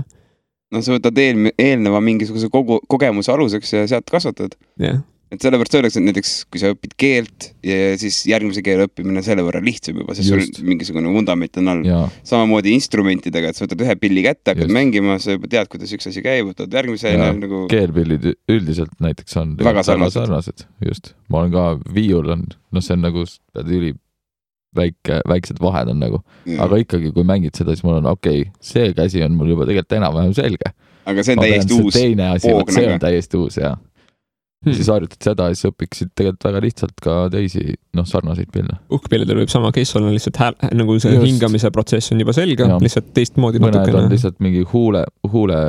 [0.74, 4.56] no sa võtad eel-, eelneva mingisuguse kogu, kogemuse aluseks ja sealt kasvatad.
[4.80, 5.02] jah.
[5.34, 9.44] Et sellepärast öeldakse, et näiteks kui sa õpid keelt ja siis järgmise keele õppimine selle
[9.46, 10.60] võrra lihtsam juba, sest Just.
[10.60, 11.90] sul mingisugune vundament on all.
[12.26, 14.76] samamoodi instrumentidega, et sa võtad ühe pilli kätte, hakkad Just.
[14.76, 17.34] mängima, sa juba tead, kuidas üks asi käib, võtad järgmise ja Jaa.
[17.38, 17.64] nagu.
[17.72, 20.20] keelpillid üldiselt näiteks on Väga sarnased.
[20.20, 21.12] sarnased, just.
[21.28, 23.94] ma olen ka, viiul on, noh, see on nagu, pead üli
[24.74, 26.20] väike, väiksed vahed on nagu,
[26.60, 29.68] aga ikkagi, kui mängid seda, siis mul on okei okay,, see käsi on mul juba
[29.68, 30.74] tegelikult enam-vähem selge.
[31.04, 31.94] aga see on täiesti uus.
[31.94, 32.94] teine asi, see nagu.
[32.94, 33.74] on täiesti uus ja
[34.72, 37.64] siis harjutad seda ja siis õpiksid tegelikult väga lihtsalt ka teisi,
[37.96, 38.78] noh, sarnaseid pille.
[38.94, 41.26] uhkpillidel võib sama case olla, lihtsalt hääl, nagu see Just.
[41.28, 44.06] Hingamise protsess on juba selge lihtsalt teistmoodi natukene.
[44.12, 45.60] lihtsalt mingi huule, huule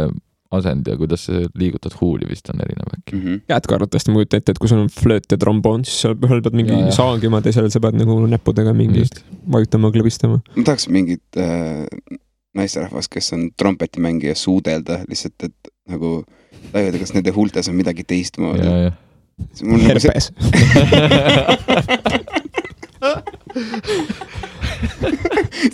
[0.56, 3.16] asend ja kuidas sa liigutad huuli vist on erinev äkki.
[3.16, 3.40] Mhm.
[3.50, 6.16] jääd ka arvatavasti, ma kujutan ette, et kui sul on flööt ja tromboon, siis seal
[6.16, 6.92] ühel pead mingi ja.
[6.96, 10.42] saagima, teisel sa pead nagu näppudega mingi just, vajutama, klõbistama.
[10.56, 11.86] ma tahaks mingit äh,
[12.56, 16.24] naisterahvast, kes on trompetimängija, suudelda lihtsalt, et nagu
[16.72, 18.78] tajuda, kas nende huultes on midagi teistmoodi ja,.
[18.88, 18.92] ja.
[19.88, 20.32] herpes.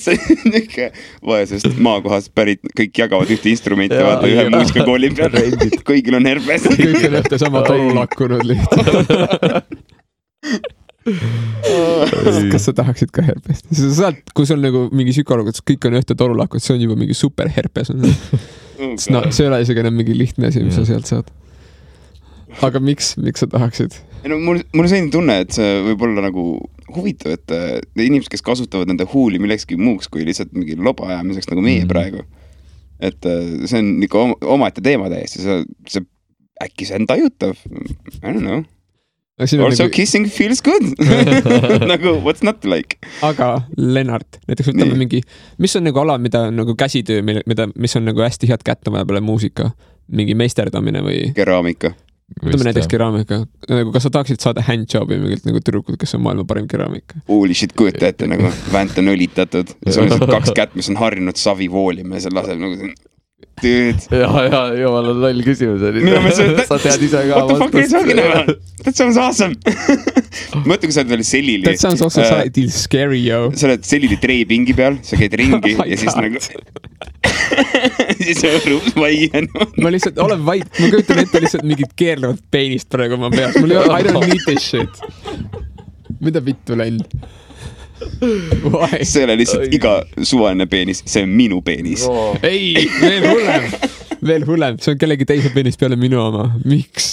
[0.01, 0.89] see on niuke
[1.25, 5.33] vaesest maakohast pärit, kõik jagavad ühte instrumenti, Jaa, vaata ühe muusikakooli peal,
[5.87, 6.67] kõigil on herpes.
[6.69, 8.97] kõik on ühte sama toru lakkunud lihtsalt.
[12.51, 13.65] kas sa tahaksid ka herpest?
[13.73, 16.83] sa saad, kui sul nagu mingi olukord, kus kõik on ühte toru lakkunud, see on
[16.85, 17.93] juba mingi super herpes.
[18.81, 20.91] no see ei ole isegi enam mingi lihtne asi, mis sa Jah.
[20.93, 21.31] sealt saad.
[22.67, 23.97] aga miks, miks sa tahaksid?
[24.23, 26.45] ei no mul, mul on selline tunne, et see võib olla nagu
[26.91, 31.07] huvitav, et äh, need inimesed, kes kasutavad nende huuli millekski muuks kui lihtsalt mingi loba
[31.13, 31.91] ajamiseks, nagu meie mm.
[31.91, 32.25] praegu.
[33.01, 36.05] et äh, see on ikka oma, omaette teema täiesti, see, see,
[36.61, 37.57] äkki see on tajutav,
[38.21, 38.65] I don't know.
[39.41, 40.85] Also nagu, kissing feels good
[41.91, 42.99] nagu what's not to like.
[43.25, 44.99] aga Lennart, näiteks võtame Nii.
[45.01, 45.23] mingi,
[45.61, 48.93] mis on nagu ala, mida on nagu käsitöö, mida, mis on nagu hästi head kätte
[48.93, 49.71] vahepeal muusika,
[50.13, 51.93] mingi meisterdamine või keraamika.
[52.41, 52.87] ütleme näiteks.
[52.91, 57.17] keraamika, nagu kas sa tahaksid saada handjob'i mingilt nagu tüdrukult, kes on maailma parim keraamik?
[57.31, 60.91] Holy shit, kujuta ette nagu vänt on õlitatud ja sul on lihtsalt kaks kätt, mis
[60.93, 62.93] on harjunud savi voolima ja see laseb nagu.
[63.61, 66.01] Dude, ja, ja jumala loll küsimus oli
[66.69, 68.55] sa tead ise ka what the fuck are you talking about?
[68.81, 69.53] That sounds awesome.
[70.65, 71.65] mõtle, kui sa oled veel Selili.
[71.67, 73.51] That sounds also uh, scary yo.
[73.53, 76.25] sa oled Selili treepingi peal, sa käid ringi Oh ja siis God.
[76.25, 76.41] nagu,
[78.21, 79.67] siis õõrub niimoodi.
[79.85, 83.75] ma lihtsalt olen vait, ma kujutan ette lihtsalt mingit keerlevat peenist praegu oma peas, mul
[83.75, 85.05] ei ole, I don't need this shit.
[86.21, 87.13] mida vittu läinud?
[88.01, 92.05] See ei ole lihtsalt iga suvaline peenis, see on minu peenis.
[92.43, 93.67] ei, veel hullem,
[94.25, 97.11] veel hullem, see on kellegi teise peenis peale minu oma, miks?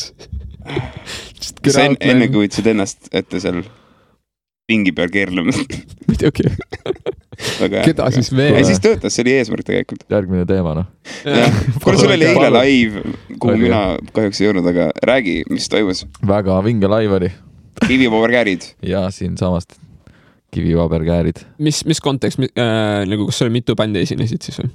[1.68, 3.62] sa enne, enne kujutasid ennast ette seal
[4.68, 5.58] pingi peal keerlemas.
[6.08, 6.44] muidugi,
[7.62, 8.60] väga keda siis veel?
[8.60, 8.64] Ja?
[8.68, 10.04] siis töötas, see oli eesmärk tegelikult.
[10.12, 10.88] järgmine teema, noh.
[11.82, 13.04] kuule sul oli eile live,
[13.38, 13.82] kuhu Oli, mina
[14.12, 16.04] kahjuks ei jõudnud, aga räägi, mis toimus.
[16.28, 17.34] väga vinge live oli.
[17.86, 19.78] Kivipaberkäärid, ja siinsamast
[20.54, 24.70] kivipaberkäärid mis, mis kontekst äh,, nagu kas seal mitu bändi esinesid siis või?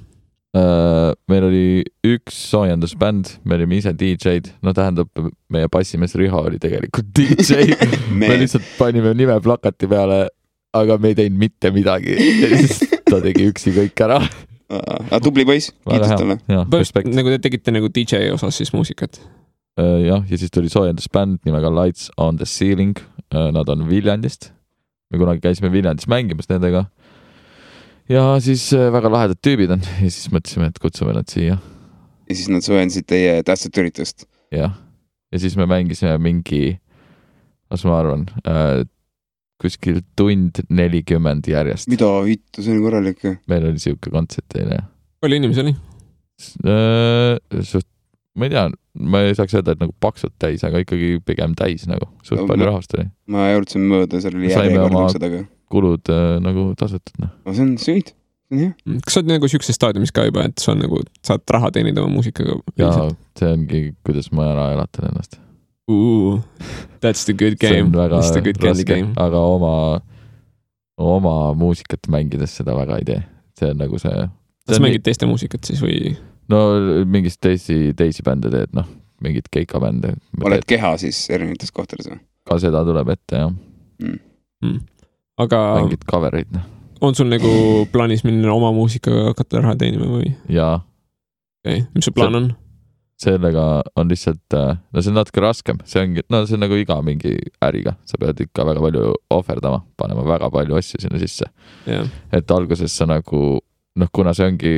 [0.58, 1.10] äh,.
[1.30, 1.64] meil oli
[2.06, 5.10] üks soojendusbänd, me olime ise DJ-d, no tähendab,
[5.52, 7.76] meie bassimees Riho oli tegelikult DJ.
[8.20, 10.26] me lihtsalt panime nime plakati peale,
[10.74, 12.18] aga me ei teinud mitte midagi.
[13.10, 14.20] ta tegi üksi kõik ära.
[14.74, 16.38] aga tubli poiss, kiitus talle.,
[17.14, 19.20] nagu te tegite nagu DJ osas siis muusikat?
[19.80, 22.94] jah, ja siis tuli soojendusbänd nimega Lights on the Ceiling.
[23.34, 24.52] Nad on Viljandist.
[25.12, 26.86] Me kunagi käisime Viljandis mängimas nendega.
[28.08, 31.58] ja siis äh, väga lahedad tüübid on ja siis mõtlesime, et kutsume nad siia,
[32.28, 34.26] ja siis nad soojendasid teie tähtsat üritust.
[34.54, 34.74] jah.
[35.32, 36.78] ja siis me mängisime mingi,
[37.72, 38.84] las ma arvan äh,,
[39.62, 41.88] kuskil tund nelikümmend järjest.
[41.92, 43.24] mida vittu, see on korralik.
[43.50, 44.82] meil oli sihuke kontsert eile
[45.24, 45.74] palju inimesi oli?
[46.68, 47.62] äh,.
[47.62, 47.88] suht,
[48.34, 48.64] ma ei tea,
[49.14, 52.48] ma ei saaks öelda, et nagu paksult täis, aga ikkagi pigem täis nagu, suht No
[52.50, 53.06] palju rahvast oli.
[53.30, 55.44] ma jõudsin mööda, seal oli järjekord oma- ukse taga.
[55.74, 57.32] kulud äh, nagu tasutud, noh.
[57.46, 58.12] aga see on sweet,
[58.50, 58.98] see on hea.
[59.06, 62.02] kas sa oled nagu siukses staadiumis ka juba, et sa on nagu, saad raha teenida
[62.02, 62.58] oma muusikaga?
[62.80, 62.90] ja
[63.38, 65.40] see ongi, kuidas ma ära elatan ennast.
[67.04, 67.92] That's the good game on.
[67.92, 70.00] väga That's the good candy game., aga oma,
[70.96, 73.22] oma muusikat mängides seda väga ei tee.
[73.58, 74.28] see on nagu see.
[74.68, 76.16] kas mängid teiste muusikat siis või?
[76.52, 76.60] No
[77.08, 78.88] mingist teisi, teisi bände teed, noh,
[79.24, 80.14] mingit keikabände.
[80.44, 82.20] oled keha siis erinevates kohtades või?
[82.48, 83.54] ka seda tuleb ette jah,
[85.40, 86.66] aga mängid cover eid, noh.
[87.04, 87.54] on sul nagu
[87.92, 90.34] plaanis minna oma muusikaga hakata raha teenima või?
[90.52, 90.76] ja
[91.64, 92.52] okei okay., mis su plaan on?
[93.24, 93.64] sellega
[93.96, 94.56] on lihtsalt,
[94.92, 98.18] no see on natuke raskem, see ongi, no see on nagu iga mingi äriga, sa
[98.20, 101.46] pead ikka väga palju ohverdama, panema väga palju asju sinna sisse.
[101.86, 103.44] jah, et alguses sa nagu
[103.94, 104.74] noh, kuna see ongi,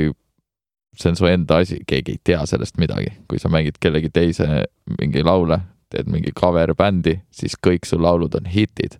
[0.96, 4.64] see on su enda asi, keegi ei tea sellest midagi, kui sa mängid kellegi teise
[4.98, 5.60] mingi laule,
[5.92, 8.98] teed mingi cover bändi, siis kõik su laulud on hitid.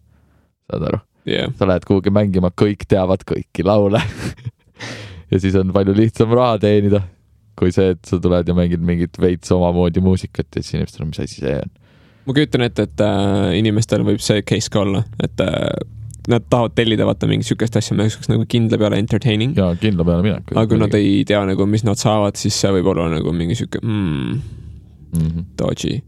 [0.70, 4.02] saad aru, jah, sa lähed kuhugi mängima, kõik teavad kõiki laule.
[5.30, 7.02] ja siis on palju lihtsam raha teenida,
[7.56, 11.12] kui see, et sa tuled ja mängid mingit veits omamoodi muusikat ja siis inimestel on,
[11.14, 11.74] mis asi see on.
[12.26, 15.70] ma kujutan ette, et äh, inimestel võib see case ka olla, et äh,
[16.30, 19.56] nad tahavad tellida vaata mingit siukest asja, mis oleks nagu kindla peale entertaining.
[19.56, 20.52] ja kindla peale minek.
[20.52, 23.58] aga kui nad ei tea nagu, mis nad saavad, siis see võib olla nagu mingi
[23.58, 24.36] sihuke mm,
[25.16, 25.26] mm.
[25.26, 25.48] -hmm.
[25.58, 26.02] dodgy.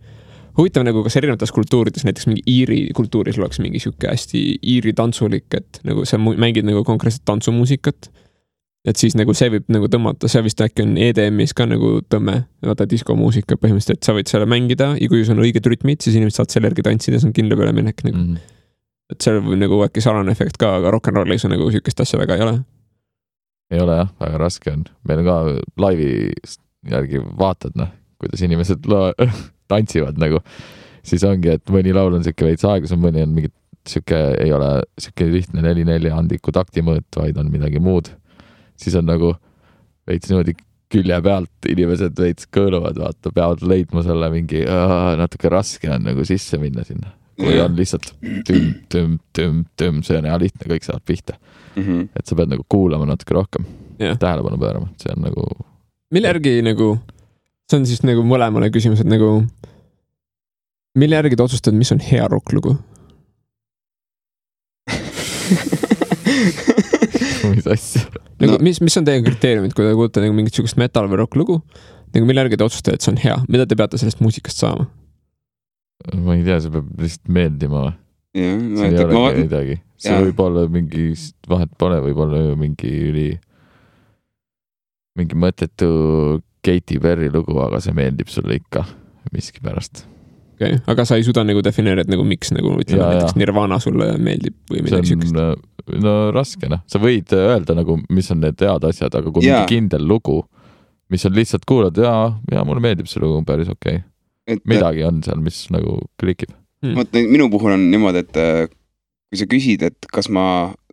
[0.59, 5.47] huvitav nagu, kas erinevates kultuurides, näiteks mingi Iiri kultuuris oleks mingi sihuke hästi Iiri tantsulik,
[5.55, 8.11] et nagu sa mängid nagu konkreetset tantsumuusikat.
[8.89, 12.45] et siis nagu see võib nagu tõmmata, see vist äkki on EDM-is ka nagu tõmme,
[12.65, 16.17] vaata diskomuusika põhimõtteliselt, et sa võid seal mängida ja kui sul on õiged rütmid, siis
[16.17, 18.17] inimesed saavad selle järgi tantsida, see on kindla peale minek nagu.
[18.17, 18.58] Mm -hmm.
[19.13, 22.03] Et seal võib nagu äkki salane efekt ka, aga rock n rollis on nagu sihukest
[22.05, 22.57] asja väga ei ole.
[23.73, 25.39] ei ole jah, väga raske on, meil ka
[25.85, 26.11] laivi
[26.89, 27.91] järgi vaatad noh,
[28.21, 28.85] kuidas inimesed
[29.71, 30.43] tantsivad nagu,
[31.07, 33.53] siis ongi, et mõni laul on siuke veits aeglasem, mõni on mingi
[33.89, 38.11] siuke, ei ole siuke lihtne neli-nelja andiku taktimõõt, vaid on midagi muud.
[38.79, 39.35] siis on nagu
[40.09, 40.55] veits niimoodi
[40.93, 44.63] külje pealt inimesed veits kõõluvad, vaata, peavad leidma selle mingi,
[45.21, 47.13] natuke raske on nagu sisse minna sinna.
[47.39, 48.11] Kui on lihtsalt
[48.49, 51.39] tüm, tüm, tüm, tüm, see on hea lihtne, kõik saavad pihta,
[51.79, 52.09] Mhm.
[52.19, 53.65] et sa pead nagu kuulama natuke rohkem
[53.99, 55.47] tähelepanu pöörama, see on nagu
[56.15, 56.93] mille järgi nagu,
[57.71, 59.45] see on siis nagu mõlemale küsimus, et nagu
[60.99, 62.77] mille järgi te otsustate, mis on hea rokklugu?
[67.55, 68.03] mis asja.
[68.41, 68.59] nagu no.
[68.65, 71.61] mis, mis on teie kriteeriumid, kui te kuulete nagu mingit sihukest metal või rokklugu?
[72.15, 74.89] nagu mille järgi te otsustate, et see on hea, mida te peate sellest muusikast saama?
[76.07, 77.97] Ma ei tea, see peab lihtsalt meeldima või?
[78.39, 80.27] ma see ei ma olegi vaatan, midagi, see jaa.
[80.29, 81.07] võib olla mingi,
[81.51, 83.31] vahet pole, võib olla ju mingi üli,
[85.19, 85.89] mingi mõttetu
[86.65, 88.85] Katy Perry lugu, aga see meeldib sulle ikka
[89.35, 90.05] miskipärast.
[90.55, 93.35] okei okay., aga sa ei suuda nagu defineerida, et nagu miks nagu ütleme näiteks.
[93.41, 95.35] Nirvana sulle meeldib või midagi siukest.
[95.35, 99.49] on, no raske noh, sa võid öelda nagu, mis on need head asjad, aga kui
[99.49, 99.65] Jaa.
[99.65, 100.45] mingi kindel lugu,
[101.11, 102.15] mis on lihtsalt kuulad ja,
[102.53, 104.07] ja mulle meeldib see lugu, päris okei okay.,
[104.49, 106.53] et midagi on seal, mis nagu klikib.
[106.97, 108.67] vot minu puhul on niimoodi, et äh,
[109.29, 110.45] kui sa küsid, et kas ma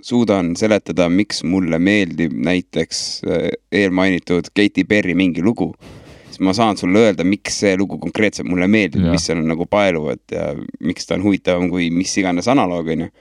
[0.05, 2.99] suudan seletada, miks mulle meeldib näiteks
[3.29, 5.71] äh, eelmainitud Katy Perry mingi lugu,
[6.27, 9.67] siis ma saan sulle öelda, miks see lugu konkreetselt mulle meeldib, mis seal on nagu
[9.71, 10.51] paeluvat ja
[10.83, 13.11] miks ta on huvitavam kui mis iganes analoog, onju.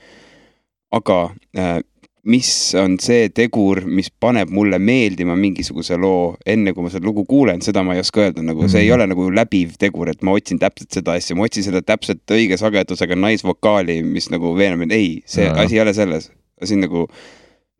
[0.98, 1.18] aga
[1.58, 1.78] äh,
[2.24, 2.48] mis
[2.80, 7.60] on see tegur, mis paneb mulle meeldima mingisuguse loo, enne kui ma seda lugu kuulen,
[7.64, 8.94] seda ma ei oska öelda, nagu see ei Mhm.
[8.96, 12.56] ole nagu läbiv tegur, et ma otsin täpselt seda asja, ma otsin seda täpselt õige
[12.56, 15.58] sagedusega naisvokaali, mis nagu veenab mind, ei, see Jaa.
[15.60, 16.30] asi ei ole selles.
[16.64, 17.08] siin nagu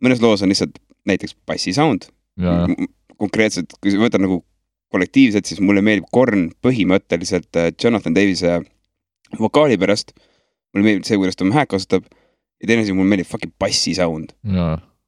[0.05, 0.77] mõnes loos on lihtsalt
[1.07, 2.11] näiteks bassi sound.
[2.37, 2.67] ja,
[3.17, 4.43] konkreetselt, kui sa võtad nagu
[4.93, 8.61] kollektiivselt, siis mulle meeldib Korn põhimõtteliselt äh, Jonathan Davis'e
[9.41, 10.13] vokaali pärast.
[10.75, 12.05] mulle meeldib see, kuidas ta oma häält kasutab
[12.65, 14.33] ja teine asi, mulle meeldib fucking bassi sound.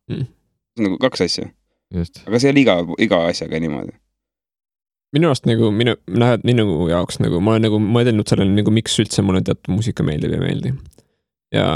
[0.07, 0.25] see
[0.77, 1.47] on nagu kaks asja,
[2.27, 2.75] aga see ei ole iga,
[3.07, 3.95] iga asjaga niimoodi.
[5.17, 8.99] minu arust nagu minu, näed, minu jaoks nagu ma olen nagu mõelnud sellele nagu miks
[9.01, 10.75] üldse mulle teatud muusika meeldib ja ei meeldi.
[11.55, 11.67] ja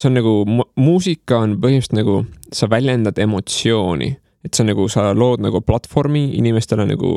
[0.00, 0.34] see on nagu,
[0.76, 2.20] muusika on põhimõtteliselt nagu
[2.56, 4.10] sa väljendad emotsiooni,
[4.44, 7.16] et sa nagu, sa lood nagu platvormi inimestele nagu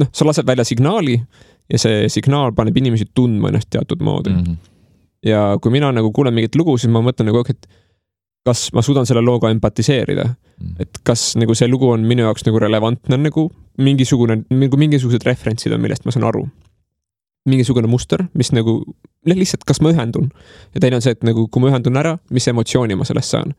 [0.00, 1.18] noh, sa lased välja signaali
[1.70, 4.40] ja see signaal paneb inimesi tundma ennast teatud moodi mm..
[4.44, 4.73] Mhm.
[5.24, 7.68] Ja kui mina nagu kuulen mingit lugu, siis ma mõtlen nagu, et
[8.44, 10.26] kas ma suudan selle looga empatiseerida,
[10.80, 13.48] et kas nagu see lugu on minu jaoks nagu relevantne nagu
[13.80, 16.46] mingisugune, nagu mingisugused referentsid on, millest ma saan aru.
[17.44, 18.78] mingisugune muster, mis nagu
[19.28, 20.30] lihtsalt, kas ma ühendun
[20.72, 23.52] ja teine on see, et nagu kui ma ühendun ära, mis emotsiooni ma sellest saan.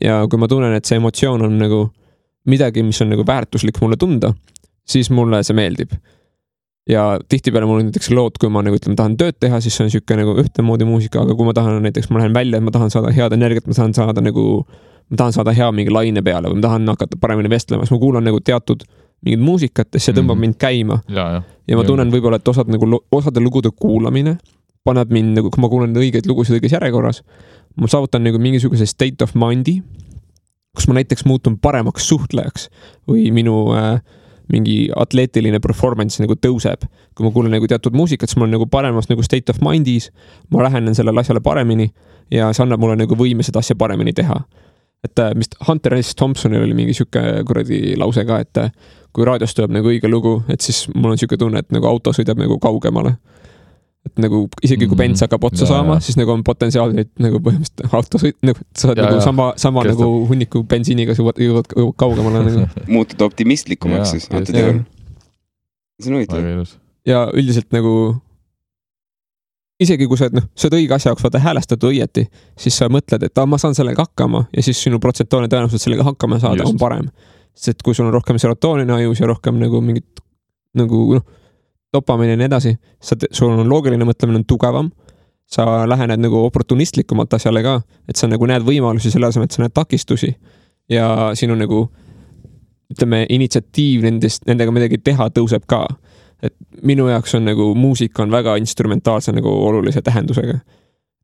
[0.00, 1.86] ja kui ma tunnen, et see emotsioon on nagu
[2.48, 4.32] midagi, mis on nagu väärtuslik mulle tunda,
[4.88, 5.92] siis mulle see meeldib.
[6.88, 9.84] Ja tihtipeale mul on näiteks lood, kui ma nagu ütleme, tahan tööd teha, siis see
[9.86, 12.90] on sihuke nagu ühtemoodi muusika, aga kui ma tahan näiteks, ma lähen välja, ma tahan
[12.94, 14.44] saada head energiat, ma tahan saada nagu
[15.10, 18.00] ma tahan saada hea mingi laine peale või ma tahan hakata paremini vestlema, siis ma
[18.02, 18.84] kuulan nagu teatud
[19.24, 20.40] mingit muusikat ja see tõmbab Mhm.
[20.40, 21.00] mind käima.
[21.08, 24.38] Ja, ja, ma tunnen võib-olla, et osad nagu, osade lugude kuulamine
[24.84, 27.22] paneb mind nagu, kui ma kuulan õigeid lugusid õiges järjekorras,
[27.76, 29.82] ma saavutan nagu mingisuguse state of mind'i,
[30.76, 32.68] kus ma näiteks muutun paremaks suhtlejaks
[33.08, 34.00] või minu äh,
[34.52, 36.86] mingi atleetiline performance nagu tõuseb.
[37.14, 40.10] kui ma kuulan nagu teatud muusikat, siis ma olen nagu paremas nagu state of mind'is,
[40.50, 41.90] ma lähenen sellele asjale paremini
[42.30, 44.42] ja see annab mulle nagu võime seda asja paremini teha
[45.04, 48.70] et äh, vist Hunter S Thompsonil oli mingi sihuke kuradi lause ka, et äh,
[49.14, 52.12] kui raadiost tuleb nagu õige lugu, et siis mul on sihuke tunne, et nagu auto
[52.14, 53.16] sõidab nagu kaugemale.
[54.08, 55.00] Et nagu isegi kui Mhm.
[55.02, 58.58] bens hakkab otsa Jaa, saama siis nagu on potentsiaal, et nagu põhimõtteliselt auto sõit, nagu
[58.74, 60.00] sa oled Jaa, nagu sama, sama Kestab.
[60.00, 61.68] nagu hunniku bensiiniga jõuad, jõuad
[62.00, 62.66] kaugemale nagu.
[62.96, 64.80] muutud optimistlikumaks siis antud juhul.
[66.00, 66.74] see on huvitav.
[67.06, 67.94] ja üldiselt nagu
[69.78, 72.24] isegi kui sa oled, noh, sa oled õige asja jaoks vaata häälestatud õieti,
[72.58, 76.06] siis sa mõtled, et aa, ma saan sellega hakkama ja siis sinu protsentuaalne tõenäosus sellega
[76.08, 76.72] hakkama saada Just.
[76.74, 77.10] on parem.
[77.54, 80.20] sest et kui sul on rohkem serotoonini ajus ja rohkem nagu mingit
[80.78, 81.24] nagu noh,
[81.92, 84.90] dopamiini ja nii edasi, sa, sul on loogiline mõtlemine on tugevam.
[85.48, 89.62] sa lähened nagu oportunistlikumalt asjale ka, et sa nagu näed võimalusi selle asemel, et sa
[89.62, 90.34] näed takistusi
[90.92, 91.86] ja sinu nagu
[92.92, 95.86] ütleme, initsiatiiv nendest, nendega midagi teha tõuseb ka
[96.42, 96.54] et
[96.86, 100.58] minu jaoks on nagu muusika on väga instrumentaalse nagu olulise tähendusega.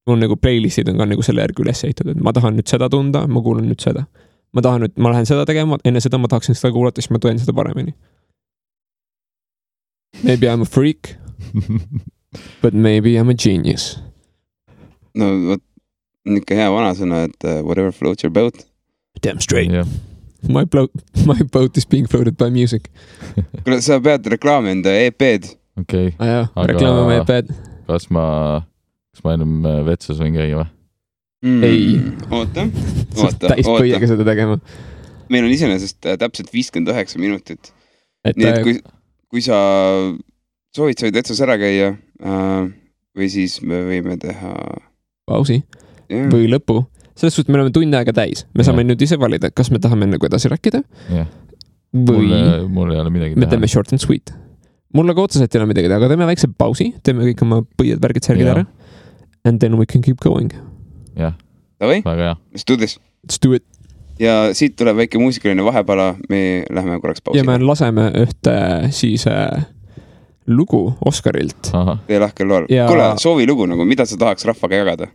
[0.07, 3.27] mul nagu playlist'id on ka nagu selle järgi üles ehitatud, ma tahan nüüd seda tunda,
[3.27, 4.05] ma kuulan nüüd seda.
[4.53, 7.19] ma tahan nüüd, ma lähen seda tegema, enne seda ma tahaksin seda kuulata, siis ma
[7.19, 7.95] teen seda paremini.
[10.23, 11.17] Maybe I m a freak,
[12.63, 13.99] but maybe I m a genius.
[15.15, 15.63] no vot,
[16.27, 18.65] niisugune hea vanasõna, et uh, whatever floats your boat.
[19.23, 19.87] Damn straight, jah,
[20.49, 20.91] my boat,
[21.27, 22.91] my boat is being floated by music.
[23.65, 25.53] kuule, sa pead reklaami enda EP-d.
[25.81, 27.55] okei, aa jaa, Aga- reklaamime EP-d.
[27.87, 28.25] kas ma,
[29.15, 30.71] kas ma ennem äh, vetsus võin käia või?
[31.45, 31.81] Ei.
[32.01, 32.33] Hmm.
[32.33, 32.65] oota,
[33.15, 34.59] sa oled oota, täis oota põiega, seda tegema.
[35.31, 37.71] meil on iseenesest äh, täpselt viiskümmend üheksa minutit,
[38.25, 38.79] et nii et äh, kui,
[39.35, 39.59] kui sa
[40.75, 42.67] soovid, sa võid Vetsus ära käia äh,
[43.19, 44.53] või siis me võime teha.
[45.27, 45.63] pausi
[46.31, 46.85] või lõpu.
[47.19, 48.93] selles suhtes me oleme tund aega täis, me saame Jah.
[48.93, 51.31] nüüd ise valida, kas me tahame nagu edasi rääkida jah,
[51.95, 53.71] või mul, mul ei ole midagi me teha teeme.
[53.71, 54.31] short and sweet.
[54.95, 57.99] mul nagu otseselt ei ole midagi teha, aga teeme väikse pausi, teeme kõik oma põied,
[58.03, 58.61] värgid, särgid Jah.
[58.61, 58.67] ära.
[59.45, 60.55] And then we can keep going.
[61.19, 61.35] jah,
[61.83, 62.37] Davai, väga hea.
[62.55, 62.99] let's do this.
[63.25, 63.65] Let's do it.
[64.21, 67.67] Ja siit tuleb väike muusikaline vahepala, me läheme korraks ja me pausile.
[67.67, 68.55] laseme ühte
[68.95, 69.65] siis äh,
[70.47, 71.73] lugu Oscarilt.
[72.07, 75.07] tee lahkel loal Ja- kuule, soovi lugu nagu, mida sa tahaks rahvaga jagada?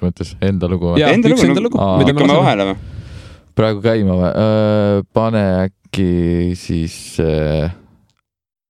[0.00, 1.02] mis mõttes enda lugu või?
[1.02, 2.76] Enda enda lugu lükkame vahele või?
[3.54, 4.32] praegu käima või?
[5.12, 7.70] pane äkki siis äh,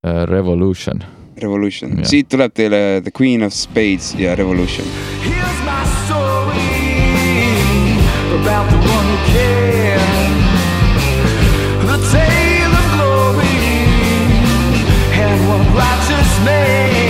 [0.07, 1.03] äh, Revolution.
[1.43, 4.87] Revolution siit tuleb teile The Queen of Spades ja Revolution.
[5.23, 5.82] Here's my
[8.43, 10.01] about the one who cared.
[11.91, 13.59] The tale of glory
[15.23, 17.02] and one righteous man.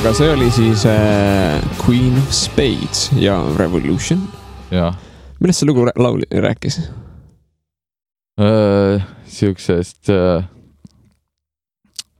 [0.00, 4.22] Aga see oli siis äh, Queen of Spades ja Revolution.
[5.40, 6.80] millest see lugu laul rääkis?
[9.26, 10.08] siuksest,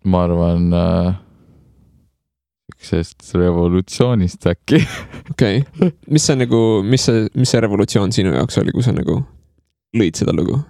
[0.05, 0.67] ma arvan,
[2.69, 4.83] siuksest revolutsioonist äkki.
[5.31, 5.65] okei
[6.07, 9.23] mis see nagu, mis see, mis see revolutsioon sinu jaoks oli, kui sa nagu
[9.97, 10.61] lõid seda lugu?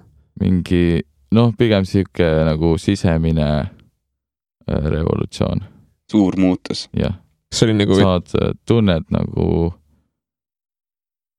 [0.40, 1.02] mingi
[1.34, 5.66] noh, pigem sihuke nagu sisemine äh, revolutsioon,
[6.11, 6.88] suur muutus.
[6.96, 7.18] jah.
[7.50, 8.34] kas see oli nagu, saad,
[8.68, 9.46] tunned nagu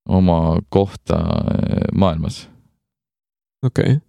[0.10, 2.50] oma kohta äh, maailmas.
[3.66, 4.00] okei okay..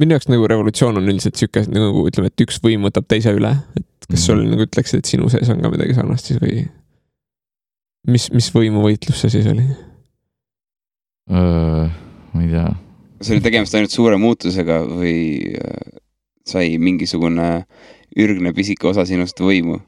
[0.00, 3.52] minu jaoks nagu revolutsioon on üldiselt sihuke nagu ütleme, et üks võim võtab teise üle,
[3.76, 4.54] et kas sul Mhm.
[4.54, 6.66] nagu ütleksid, et sinu sees on ka midagi sarnast siis või?
[8.06, 9.66] mis, mis võimuvõitlus see siis oli?
[11.26, 12.68] ma ei tea,
[13.18, 15.96] kas oli tegemist ainult suure muutusega või äh,
[16.46, 17.66] sai mingisugune
[18.16, 19.80] ürgne pisike osa sinust võimu?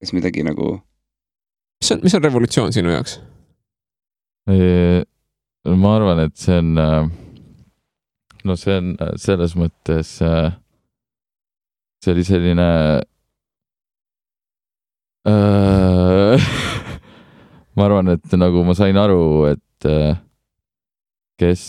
[0.00, 0.78] kas midagi nagu,
[1.82, 3.18] mis on, mis on revolutsioon sinu jaoks?
[4.48, 6.72] ma arvan, et see on,
[8.48, 10.16] no see on äh, selles mõttes,
[12.00, 12.68] see oli selline
[15.28, 16.50] äh,
[17.76, 20.16] ma arvan, et nagu ma sain aru, et äh,
[21.40, 21.64] kes,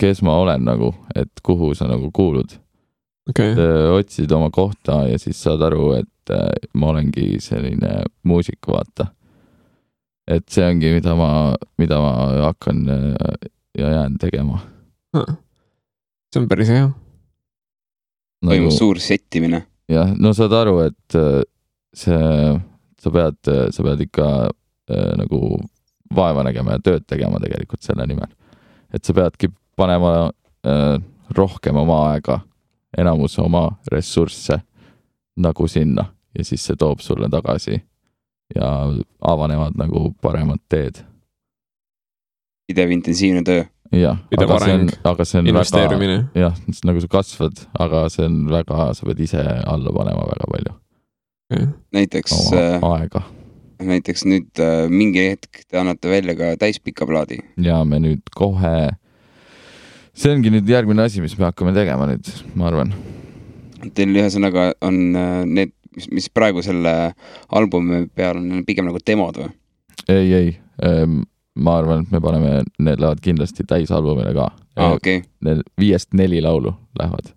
[0.00, 2.56] kes ma olen nagu, et kuhu sa nagu kuulud.
[3.30, 3.54] okay.,
[3.92, 9.10] otsid oma kohta ja siis saad aru, et äh, ma olengi selline muusik, vaata.
[10.26, 11.30] et see ongi, mida ma,
[11.78, 12.14] mida ma
[12.48, 14.60] hakkan äh, ja jään tegema.
[15.16, 16.90] see on päris hea.
[18.44, 19.66] toimus nagu, suur settimine.
[19.88, 21.42] jah, no saad aru, et äh,
[21.94, 22.58] see,
[23.00, 23.38] sa pead,
[23.70, 24.28] sa pead ikka
[24.90, 25.58] äh, nagu
[26.14, 28.30] vaeva nägema ja tööd tegema tegelikult selle nimel.
[28.94, 30.30] et sa peadki panema
[30.66, 30.96] äh,
[31.36, 32.40] rohkem oma aega,
[32.98, 34.60] enamus oma ressursse
[35.36, 36.06] nagu sinna
[36.38, 37.80] ja siis see toob sulle tagasi
[38.54, 38.70] ja
[39.20, 41.02] avanevad nagu paremad teed.
[42.66, 43.64] pidev intensiivne töö.
[43.92, 48.44] jah, aga see on aga see on väga, jah, nagu sa kasvad, aga see on
[48.50, 50.76] väga, sa pead ise alla panema väga palju
[51.94, 53.22] näiteks oma äh,, aega
[53.82, 57.38] näiteks nüüd äh, mingi hetk te annate välja ka täispika plaadi.
[57.60, 58.96] ja me nüüd kohe,
[60.16, 62.94] see ongi nüüd järgmine asi, mis me hakkame tegema nüüd, ma arvan.
[63.94, 66.94] Teil ühesõnaga on äh, need, mis, mis praegu selle
[67.54, 69.52] albumi peal on, pigem nagu demod või?
[70.12, 70.50] ei, ei,
[71.56, 75.28] ma arvan, et me paneme, need lähevad kindlasti täisalbumile ka aa, okei okay..
[75.46, 77.32] Need viiest neli laulu lähevad,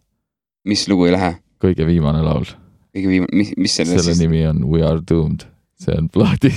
[0.68, 1.36] mis lugu ei lähe?
[1.64, 2.48] kõige viimane laul,
[2.96, 5.48] kõige viimane, mis, mis selle, selle siis, nimi on We are doomed,
[5.80, 6.52] see on plaadi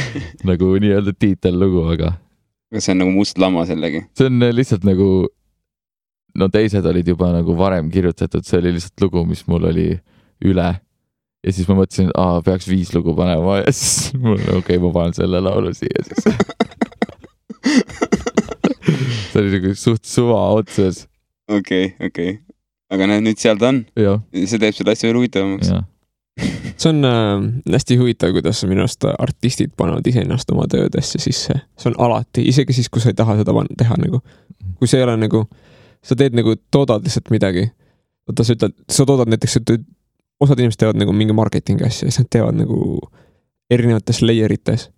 [0.50, 2.14] nagu nii-öelda tiitellugu, aga
[2.72, 4.04] kas see on nagu must lammas jällegi?
[4.18, 5.26] see on lihtsalt nagu,
[6.38, 9.88] no teised olid juba nagu varem kirjutatud, see oli lihtsalt lugu, mis mul oli
[10.44, 10.68] üle.
[11.46, 14.78] ja siis ma mõtlesin, et aa, peaks viis lugu panema ja siis mul, okei okay,,
[14.82, 16.22] ma panen selle laulu siia siis.
[19.30, 20.96] see oli nagu suht suva otses,
[21.52, 22.30] okei, okei.
[22.94, 23.78] aga näed, nüüd seal ta on,
[24.34, 25.68] see teeb selle asja veel huvitavamaks.
[26.80, 31.54] see on äh, hästi huvitav, kuidas minu arust artistid panevad iseennast oma töödesse sisse.
[31.78, 34.18] see on alati, isegi siis, kui sa ei taha seda teha nagu.
[34.78, 35.44] kui see ei ole nagu,
[36.02, 37.68] sa teed nagu, toodad lihtsalt midagi.
[38.28, 39.58] vaata, sa ütled, sa toodad näiteks,
[40.40, 42.98] osad inimesed teevad nagu mingi marketingi asja ja siis nad teevad nagu
[43.70, 44.90] erinevates layer ites.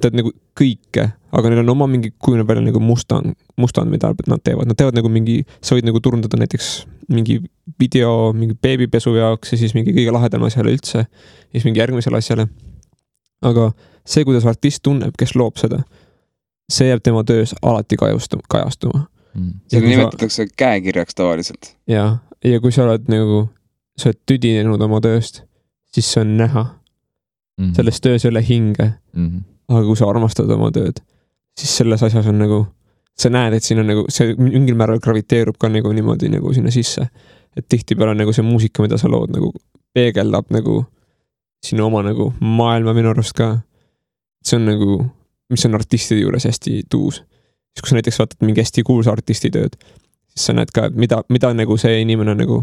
[0.00, 4.42] teevad nagu kõike, aga neil on oma mingi, kujuneb välja nagu mustand, mustand, mida nad
[4.44, 6.70] teevad, nad teevad nagu mingi, sa võid nagu turundada näiteks
[7.12, 7.38] mingi
[7.80, 11.04] video mingi beebipesu jaoks ja siis mingi kõige lahedama asjale üldse
[11.52, 12.48] siis mingi järgmisele asjale.
[13.42, 13.72] aga
[14.04, 15.82] see, kuidas artist tunneb, kes loob seda,
[16.70, 19.06] see jääb tema töös alati kajastuma, kajastuma.
[19.34, 19.52] Mm.
[19.68, 21.74] seda kui sa- nimetatakse käekirjaks tavaliselt.
[21.88, 23.48] ja, ja kui sa oled nagu,
[23.96, 25.42] sa oled tüdinenud oma tööst,
[25.94, 26.66] siis see on näha,
[27.60, 27.72] Mhm.
[27.76, 28.92] selles töös ei ole hinge,
[29.68, 31.00] aga kui sa armastad oma tööd,
[31.58, 32.66] siis selles asjas on nagu,
[33.16, 36.70] sa näed, et siin on nagu see mingil määral graviteerub ka nagu niimoodi nagu sinna
[36.70, 37.08] sisse.
[37.56, 39.52] et tihtipeale nagu see muusika, mida sa lood nagu
[39.94, 40.86] peegeldab nagu
[41.62, 43.60] sinu oma nagu maailma minu arust ka.
[44.42, 45.10] see on nagu,
[45.50, 47.22] mis on artistide juures hästi tuus.
[47.72, 49.78] Siis kui sa näiteks vaatad mingi hästi kuulsa artisti tööd,
[50.32, 52.62] siis sa näed ka, et mida, mida nagu see inimene nagu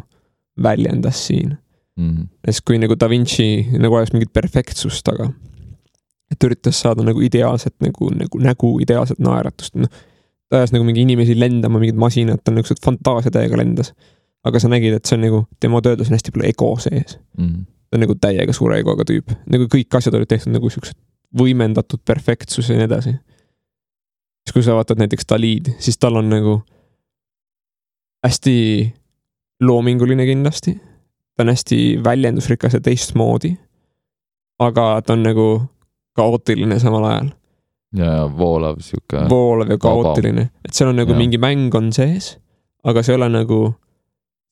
[0.61, 1.55] väljendas siin
[1.99, 2.27] mm..
[2.45, 5.29] sest kui nagu Da Vinci nagu oleks mingit perfektsust taga,
[6.31, 9.91] et üritas saada nagu ideaalset nagu, nagu nägu, ideaalset naeratust, noh.
[10.49, 13.93] ta ajas nagu mingi inimesi lendama, mingid masinad, ta niisugused fantaasia täiega lendas.
[14.45, 17.17] aga sa nägid, et see on nagu, tema töödes on hästi palju ego sees.
[17.37, 17.65] Mm.
[17.89, 20.97] ta on nagu täiega suure egoga tüüp, nagu kõik asjad olid tehtud nagu siuksed
[21.39, 23.17] võimendatud perfektsus ja nii edasi.
[24.43, 26.59] Siis kui sa vaatad näiteks Dalid, siis tal on nagu
[28.25, 28.55] hästi
[29.61, 30.79] loominguline kindlasti.
[31.35, 33.57] ta on hästi väljendusrikas ja teistmoodi.
[34.59, 35.49] aga ta on nagu
[36.15, 37.29] kaootiline samal ajal,
[37.95, 39.29] ja voolav sihuke.
[39.29, 41.17] voolav ja kaootiline, et seal on nagu Jah.
[41.17, 42.37] mingi mäng on sees,
[42.83, 43.73] aga see ei ole nagu,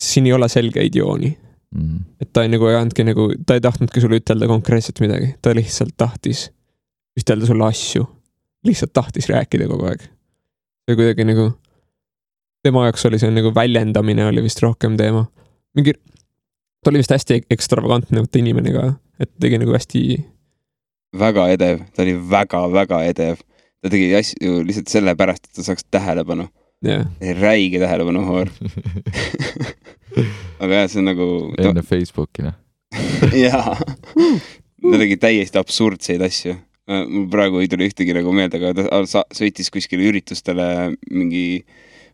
[0.03, 1.37] siin ei ole selgeid jooni
[1.75, 1.99] Mm.
[2.21, 5.51] et ta ei nagu ei andnudki nagu, ta ei tahtnudki sulle ütelda konkreetselt midagi, ta
[5.51, 6.45] lihtsalt tahtis
[7.19, 8.05] ütelda sulle asju.
[8.65, 10.05] Lihtsalt tahtis rääkida kogu aeg.
[10.87, 11.51] ja kuidagi nagu,
[12.63, 15.25] tema jaoks oli see nagu väljendamine oli vist rohkem teema.
[15.75, 15.93] mingi,
[16.83, 18.87] ta oli vist hästi ekstravagantne vaata inimene ka,
[19.19, 20.03] et tegi nagu hästi,
[21.17, 23.41] väga edev, ta oli väga-väga edev.
[23.81, 26.47] ta tegi asju lihtsalt sellepärast, et ta saaks tähelepanu,
[26.85, 27.05] jah,
[27.41, 28.49] räige tähelepanuhoor.
[30.61, 31.27] aga jah, see on nagu,
[31.61, 32.57] enne Facebooki noh.
[33.45, 36.57] jaa, ta tegi täiesti absurdseid asju.
[36.87, 40.67] Mul praegu ei tule ühtegi nagu meelde, aga ta sõitis kuskile üritustele
[41.11, 41.63] mingi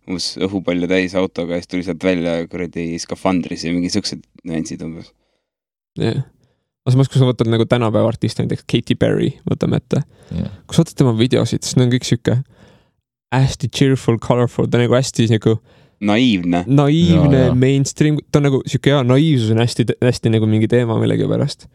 [0.09, 4.82] umbes õhupalle täis autoga ja siis tuli sealt välja kuradi skafandris ja mingi siuksed nüansid
[4.84, 5.13] umbes.
[5.99, 6.26] jah.
[6.84, 10.03] aga samas, kui sa võtad nagu tänapäeva artiste, näiteks Katy Perry, võtame ette.
[10.34, 12.41] jah, kui sa vaatad tema videosid, siis need on kõik sihuke
[13.34, 15.55] hästi cheerful, colorful, ta nagu hästi nagu
[16.03, 17.55] naiivne, naiivne Jaa, jaa.
[17.55, 21.69] mainstream, ta on nagu sihuke hea naiivsus on hästi, hästi nagu mingi teema millegipärast.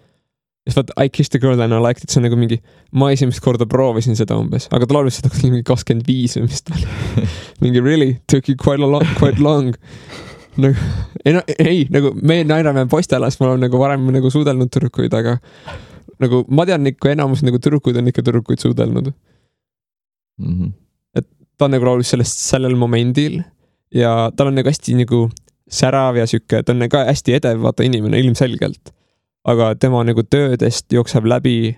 [0.69, 2.61] Siis vaata I kissed a girl and I liked it, see on nagu mingi,
[2.93, 6.65] ma esimest korda proovisin seda umbes, aga ta laulis seda, mingi kakskümmend viis või mis
[6.67, 7.27] ta oli.
[7.65, 9.73] mingi really took you quite a long, quite long.
[10.59, 10.75] nagu
[11.25, 15.39] ei no ei nagu me naerame poistelas, me oleme nagu varem nagu suudelnud tüdrukuid, aga
[16.23, 19.13] nagu ma tean ikka enamus nagu tüdrukuid on ikka tüdrukuid suudelnud.
[20.43, 20.75] Mhm.
[21.59, 23.41] ta nagu laulis sellest sellel momendil
[23.91, 25.25] ja tal on nagu hästi nagu
[25.69, 28.93] särav ja sihuke, ta on ka hästi edev, vaata inimene ilmselgelt.
[29.49, 31.77] Aga tema nagu töödest jookseb läbi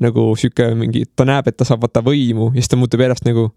[0.00, 3.26] nagu sihuke mingi, ta näeb, et ta saab vaata võimu ja siis ta muutub järjest
[3.28, 3.50] nagu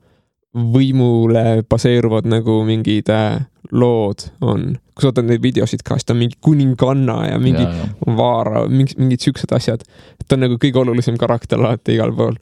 [0.56, 3.42] võimule baseeruvad nagu mingid äh,
[3.76, 4.76] lood on.
[4.96, 8.16] kui sa vaatad neid videosid ka, siis ta on mingi kuninganna ja mingi ja, ja.
[8.16, 9.84] vaara, mingi, mingid siuksed asjad.
[10.28, 12.38] ta on nagu kõige olulisem karakter alati igal pool.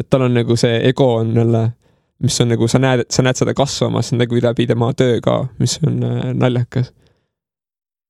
[0.00, 1.62] et tal on nagu see ego on jälle,
[2.20, 5.78] mis on nagu sa näed, sa näed seda kasvamas nagu läbi tema töö ka, mis
[5.86, 6.92] on äh, naljakas.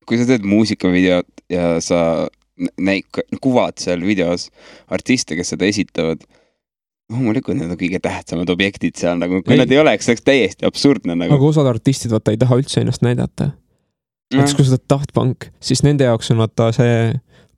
[0.06, 2.26] kui sa teed muusikavideot ja sa
[2.80, 3.04] näi-,
[3.42, 4.48] kuvad seal videos
[4.92, 6.24] artiste, kes seda esitavad,
[7.12, 9.62] loomulikult need on kõige tähtsamad objektid seal nagu, kui Ei.
[9.62, 11.36] nad ei oleks, see oleks täiesti absurdne nagu.
[11.36, 13.52] aga osad artistid vaata ei taha üldse ennast näidata.
[14.34, 16.96] näiteks kui sa teed Daft Punk, siis nende jaoks on vaata see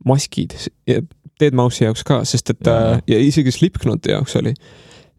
[0.09, 0.57] maskid
[0.89, 1.01] ja
[1.39, 4.53] Deadmau5i jaoks ka, sest et ja, ja isegi Slipknoti jaoks oli.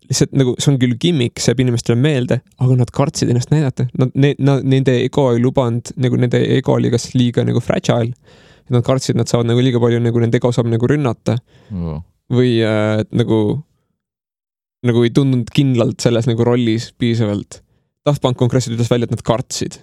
[0.09, 3.85] lihtsalt nagu see on küll gimmick, see jääb inimestele meelde, aga nad kartsid ennast näidata,
[3.97, 8.13] nad, nad, nende ego ei lubanud, nagu nende ego oli kas liiga nagu fragile.
[8.69, 11.37] Nad kartsid, nad saavad nagu liiga palju nagu nende ego saab nagu rünnata
[12.29, 13.39] või äh, et nagu,
[14.85, 17.61] nagu ei tundnud kindlalt selles nagu rollis piisavalt.
[18.05, 19.79] Daft Punk konkreetselt ütles välja, et nad kartsid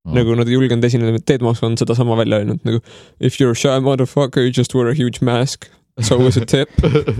[0.00, 0.14] Oh.
[0.16, 2.78] nagu nad ei julgenud esineda, Deadmau5 on sedasama välja öelnud nagu
[3.20, 5.66] if you are a shy motherfucker you just wear a huge mask.
[6.00, 6.70] So was a tip.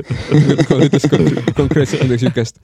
[0.71, 1.29] ta ütles kon-
[1.59, 2.57] konkreetselt midagi siukest.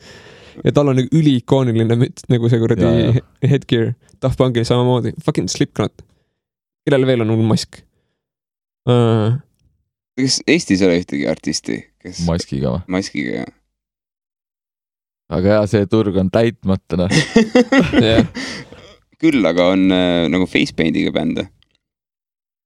[0.65, 3.93] ja tal on nagu üliikooniline müts nagu see kuradi headgear.
[4.25, 5.93] Daft Punkil samamoodi, fucking Slipknot.
[6.89, 7.83] kellel veel on hull mask
[8.87, 9.37] uh,?
[10.17, 12.85] kas Eestis ei ole ühtegi artisti, kes maskiga või?
[12.97, 13.45] maskiga
[15.33, 17.13] aga jaa, see turg on täitmata noh.
[18.07, 18.27] jah,
[19.21, 21.49] küll aga on äh, nagu facepaint'iga bände.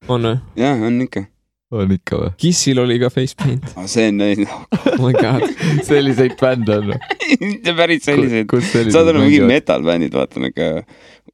[0.09, 0.41] on või?
[0.61, 1.27] jah, on ikka
[1.71, 2.33] on ikka või?
[2.41, 3.87] Kissil oli ka face paint, oh,.
[3.91, 4.59] see on no,
[4.97, 5.47] oh my god.
[5.91, 7.01] selliseid bände on või?
[7.41, 8.53] mitte päris selliseid.
[8.91, 10.71] saad aru, mingid metal-bändid, vaata niuke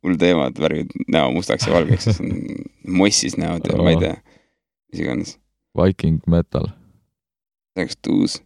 [0.04, 2.34] hull teema, et värvivad näo mustaks ja valgeks siis on
[3.00, 4.14] mossis näod ja ma ei tea,
[4.92, 5.36] mis iganes.
[5.76, 6.70] Viking metal.
[7.76, 8.38] see oleks tuus.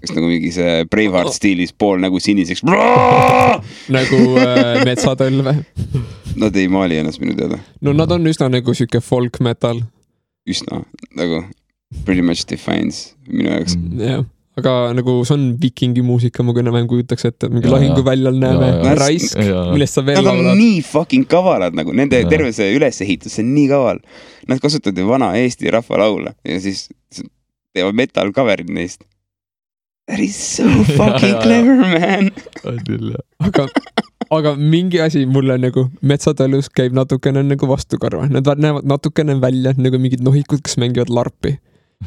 [0.00, 2.64] kas nagu mingi see Braveheart stiilis pool nägu siniseks.
[3.96, 5.54] nagu äh, metsatõlve.
[6.38, 9.80] Nad ei maali ennast minu teada, no nad on üsna nagu sihuke folk metal,
[10.48, 10.84] üsna
[11.18, 11.42] nagu
[12.04, 13.78] pretty much defines minu jaoks.
[13.78, 14.02] Mm.
[14.02, 14.26] jah.
[14.58, 19.38] Aga nagu see on vikingi muusika, ma küll enam kujutaks ette, mingi lahinguväljal näeme raisk,
[19.72, 20.58] millest sa veel Nad on laulad.
[20.60, 22.30] nii fucking kavalad nagu, nende Jaa.
[22.32, 24.00] terve see ülesehitus, see on nii kaval.
[24.48, 26.88] Nad kasutavad ju vana Eesti rahvalaule ja siis
[27.76, 29.04] teevad metal cover'id neist.
[30.08, 30.64] That is so
[30.98, 31.42] fucking jaa.
[31.44, 32.30] clever man.
[32.64, 33.24] on küll jah.
[33.44, 33.66] aga,
[34.38, 39.74] aga mingi asi mulle nagu metsatalus käib natukene nagu vastukarva, nad va- näevad natukene välja
[39.76, 41.58] nagu mingid nohikud, kes mängivad larpi.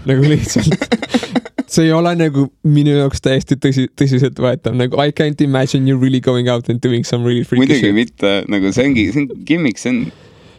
[0.10, 0.74] nagu lihtsalt.
[1.72, 6.22] see ei ole nagu minu jaoks täiesti tõsi, tõsiseltvõetav, nagu I can't imagine you really
[6.24, 7.96] going out and doing some really freaky muidugi shit.
[7.96, 10.02] mitte, nagu see ongi, see on gimmick, see on,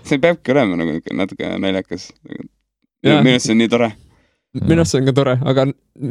[0.09, 2.09] see peabki olema nagu natuke naljakas.
[3.03, 3.21] Jaa.
[3.21, 3.91] minu arust see on nii tore.
[4.63, 5.67] minu arust see on ka tore, aga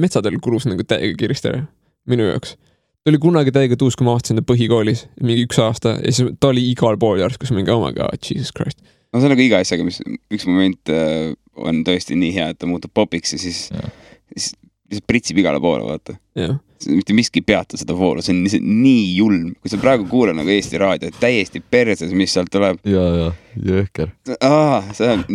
[0.05, 1.63] metsadel kulus nagu täiega kiiresti ära,
[2.11, 2.55] minu jaoks.
[3.01, 6.35] ta oli kunagi täiega tuus, kui ma avastasin ta põhikoolis, mingi üks aasta ja siis
[6.37, 8.77] ta oli igal pool järsku, siis mingi oh my god, jesus christ.
[9.09, 12.61] no see on nagu iga asjaga, mis üks moment äh, on tõesti nii hea, et
[12.61, 13.89] ta muutub popiks ja siis, Jah.
[14.91, 16.17] Lihtsalt pritsib igale poole, vaata.
[16.37, 16.57] jah,
[16.91, 20.37] mitte miski ei peata seda voolu, see on lihtsalt nii julm, kui sa praegu kuulad
[20.37, 22.81] nagu Eesti raadiot, täiesti perses, mis sealt tuleb.
[22.89, 23.31] ja, ja
[23.71, 24.11] jõhker.
[24.97, 25.25] see on,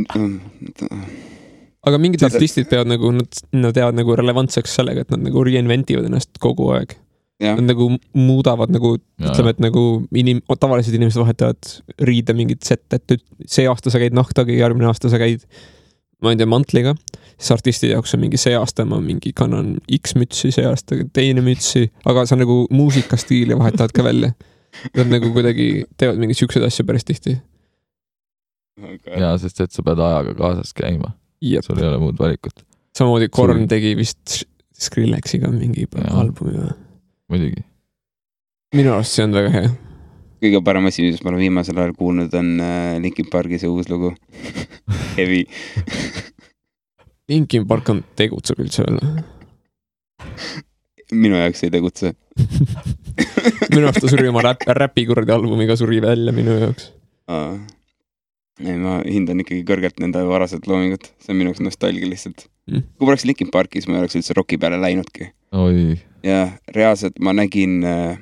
[1.87, 5.23] aga mingid See- see- artistid peavad nagu, nad, nad jäävad nagu relevantseks sellega, et nad
[5.29, 6.97] nagu reinvent ivad ennast kogu aeg.
[7.45, 9.81] Nad, nagu muudavad nagu, ütleme, et nagu
[10.17, 11.69] inim-, tavalised inimesed vahetavad
[12.09, 15.45] riide mingit sette, et see aasta sa käid nahktaga, järgmine aasta sa käid,
[16.23, 16.95] ma ei tea, mantliga.
[17.37, 21.45] siis artisti jaoks on mingi see aasta ma mingi kannan X mütsi, see aasta teine
[21.45, 24.33] mütsi, aga sa nagu muusikastiili vahetavad ka välja.
[24.97, 27.37] Nad nagu kuidagi teevad mingeid siukseid asju päris tihti.
[29.17, 31.15] ja sest, et sa pead ajaga kaasas käima,
[31.65, 32.61] sul ei ole muud valikut,
[32.97, 34.43] samamoodi Korn Sul- tegi vist
[34.77, 36.21] Skrillexiga mingi Jaa.
[36.21, 36.75] albumi või?
[37.33, 37.65] muidugi.
[38.77, 39.71] minu arust see on väga hea.
[40.47, 43.91] Kõige parem asi, mis ma olen viimasel ajal kuulnud, on äh, Linkin Parki see uus
[43.93, 44.15] lugu.
[45.19, 45.45] Heavy.
[47.31, 49.25] Linkin Park on, tegutseb üldse veel või?
[51.17, 52.15] minu jaoks ei tegutse.
[53.75, 56.91] minu arust ta suri oma räpp, räpi kuradi albumiga suri välja minu jaoks.
[58.63, 62.83] ei, ma hindan ikkagi kõrgelt nende varasemat loomingut, see on minu jaoks nostalgia lihtsalt Mm.
[62.99, 65.29] kui poleks Linkin Parki, siis ma ei oleks üldse roki peale läinudki.
[65.55, 65.95] oi,
[66.27, 68.19] ja reaalselt ma nägin äh,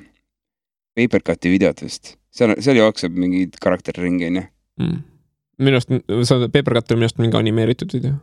[0.95, 4.45] Papercuti videot vist, seal, seal jookseb mingi karakter ringi, onju.
[4.81, 5.01] mm..
[5.65, 5.91] minu arust,
[6.29, 8.17] see Papercut on minu arust mingi animeeritud video.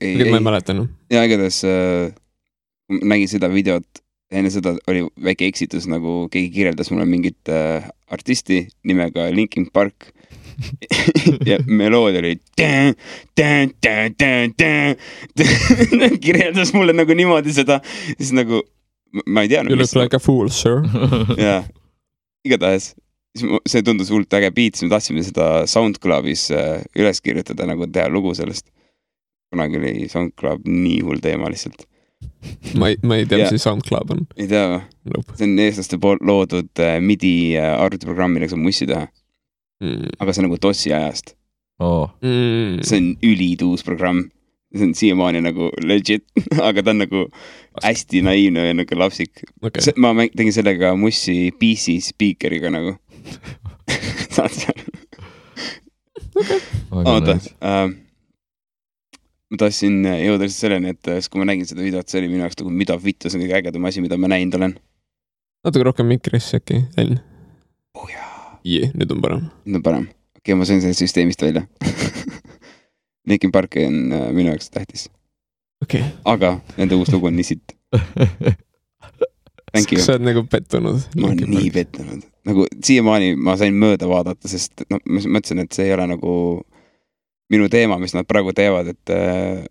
[0.00, 0.90] ei, ma ei ei, mäleta enam.
[1.12, 2.12] ja igatahes äh,
[2.88, 8.66] nägin seda videot, enne seda oli väike eksitus, nagu keegi kirjeldas mulle mingit äh, artisti
[8.86, 10.12] nimega Linkin Park.
[11.46, 12.32] ja meloodia oli.
[16.24, 17.78] kirjeldas mulle nagu niimoodi seda,
[18.16, 18.64] siis nagu
[19.26, 20.82] ma- ei You teadnud, look like a fool, sir.
[21.44, 21.62] jaa,
[22.46, 22.94] igatahes
[23.68, 28.08] see tundus hullult äge beat, siis me tahtsime seda SoundCloudis äh, üles kirjutada, nagu teha
[28.10, 28.66] lugu sellest.
[29.52, 31.86] kunagi oli SoundCloud nii hull teema lihtsalt,
[32.76, 34.24] ma ei, ma ei tea, mis see SoundCloud on.
[34.36, 34.80] ei tea või?
[35.14, 35.36] Nope.
[35.38, 39.06] see on eestlaste poolt loodud äh, midi äh, arvutiprogramm, millega saab mussi teha,
[39.78, 40.08] Mm.
[40.18, 41.36] aga see on nagu DOS-i ajast.
[41.86, 42.80] oo, Mm.
[42.82, 44.24] see on ülituus programm,
[44.76, 46.24] see on siiamaani nagu legit,
[46.68, 47.24] aga ta on nagu
[47.82, 49.44] hästi naiivne ja nagu lapsik.
[49.62, 52.96] okei, ma mäng- tegin sellega mussi PC speaker'iga nagu.
[54.34, 54.98] saad sa aru?
[56.38, 57.54] väga oota nice.
[57.64, 57.88] äh,.
[59.48, 62.30] ma tahtsin jõuda lihtsalt selleni, et äh, siis kui ma nägin seda videot, see oli
[62.30, 64.76] minu jaoks nagu, mida vittu, see on kõige ägedam asi, mida ma näinud olen.
[65.64, 67.18] natuke rohkem mikrisse äkki, Enn.
[67.96, 69.48] oh jaa, jee, nüüd on parem.
[69.64, 70.06] nüüd on parem.
[70.36, 71.64] okei okay,, ma sain sellest süsteemist välja.
[73.28, 75.08] Linkin Park on äh, minu jaoks tähtis,
[75.82, 76.16] okei okay..
[76.24, 77.74] aga nende uus lugu on nii sitt.
[79.72, 80.14] Thank you sa.
[80.16, 81.02] oled nagu pettunud.
[81.20, 85.76] ma olen nii pettunud, nagu siiamaani ma sain mööda vaadata, sest noh, ma mõtlesin, et
[85.76, 86.32] see ei ole nagu
[87.52, 89.66] minu teema, mis nad praegu teevad, et äh,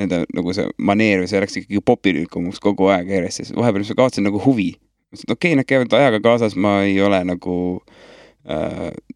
[0.00, 3.84] nende nagu see maneer või see läks ikkagi popilikumaks kogu aeg järjest ja siis vahepeal
[3.88, 4.70] ma kaotasin nagu huvi.
[5.10, 8.09] mõtlesin, et okei okay,, nad käivad ajaga kaasas, ma ei ole nagu äh,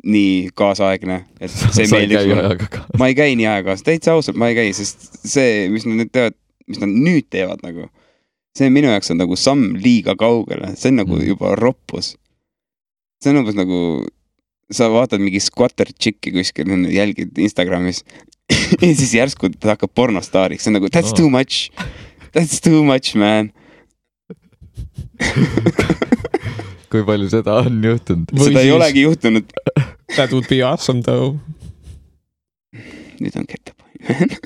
[0.05, 2.57] nii kaasaegne, et see meeldiks mulle.
[3.01, 5.97] ma ei käi nii aega kaasas, täitsa ausalt, ma ei käi, sest see, mis nad
[6.03, 6.37] nüüd teevad,
[6.69, 7.89] mis nad nüüd teevad nagu,
[8.59, 11.25] see minu jaoks on nagu samm liiga kaugele, see on nagu Mm.
[11.33, 12.15] juba roppus.
[13.23, 13.79] see on umbes nagu,
[14.71, 18.05] sa vaatad mingi squatter chick'i kuskil, jälgid Instagramis
[18.85, 21.17] ja siis järsku ta hakkab pornostaariks, see on nagu that's Oh.
[21.25, 21.71] too much,
[22.37, 23.53] that's too much man.
[26.95, 28.31] kui palju seda on juhtunud?
[28.39, 29.47] Seda ei siis- olegi juhtunud.
[30.15, 31.41] That would be awesome though.
[33.21, 34.29] You don't get the point man.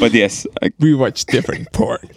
[0.00, 0.46] But yes,
[0.80, 2.08] We watch different porn.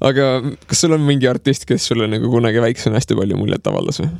[0.00, 0.24] aga
[0.66, 4.10] kas sul on mingi artist, kes sulle nagu kunagi väiksena hästi palju muljet avaldas või?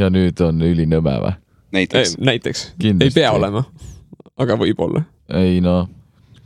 [0.00, 1.34] ja nüüd on ülinõme või?
[1.76, 2.16] näiteks.
[2.18, 3.32] näiteks, ei pea.
[3.36, 3.64] olema,
[4.40, 5.04] aga võib-olla.
[5.42, 5.88] ei noh,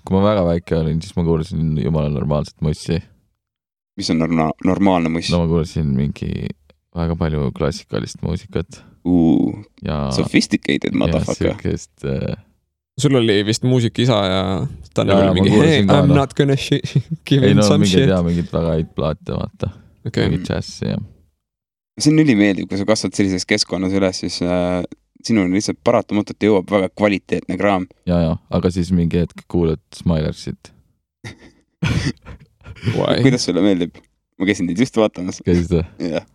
[0.07, 3.01] kui ma väga väike olin, siis ma kuulasin jumala normaalset mussi.
[3.97, 6.49] mis on norma-, normaalne muss no ma kuulasin mingi
[6.97, 9.55] väga palju klassikalist muusikat uh,?
[9.85, 11.55] ja, Sophisticated ja motherfucker.
[11.55, 12.37] siukest äh,
[13.01, 14.43] sul oli vist muusika-isa ja
[14.95, 16.15] ta jaa, ma mingi hey, I m noh.
[16.23, 16.83] not gonna shi-
[17.29, 19.73] give ei in no some shit jaa, mingeid väga häid plaate, vaata,
[20.07, 21.01] okei mingit džässi ja
[21.97, 24.83] see on ülimeeldiv, kui sa kasvad sellises keskkonnas üles, siis äh,
[25.27, 27.87] sinuni lihtsalt paratamatult jõuab väga kvaliteetne kraam.
[28.09, 30.73] ja, ja, aga siis mingi hetk kuulad Smilersit,
[33.23, 33.99] kuidas sulle meeldib?
[34.37, 35.43] ma käisin neid just vaatamas.
[35.47, 35.85] käisid või?
[36.13, 36.27] jah,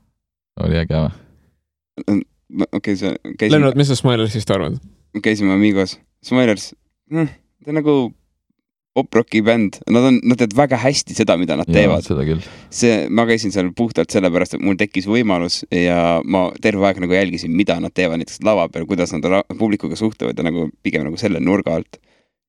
[0.64, 2.24] oli äge või?
[2.72, 4.80] okei, see käisime Lennart, mis sa Smilersist arvad?
[5.24, 6.72] käisime Amigos, Smilers
[7.12, 7.32] hm,,
[7.66, 8.12] ta nagu
[8.94, 12.04] pop-rocki bänd, nad on, nad teevad väga hästi seda, mida nad teevad.
[12.04, 12.44] seda küll.
[12.74, 17.16] see, ma käisin seal puhtalt sellepärast, et mul tekkis võimalus ja ma terve aeg nagu
[17.16, 19.28] jälgisin, mida nad teevad näiteks lava peal, kuidas nad
[19.60, 22.02] publikuga suhtlevad ja nagu pigem nagu selle nurga alt.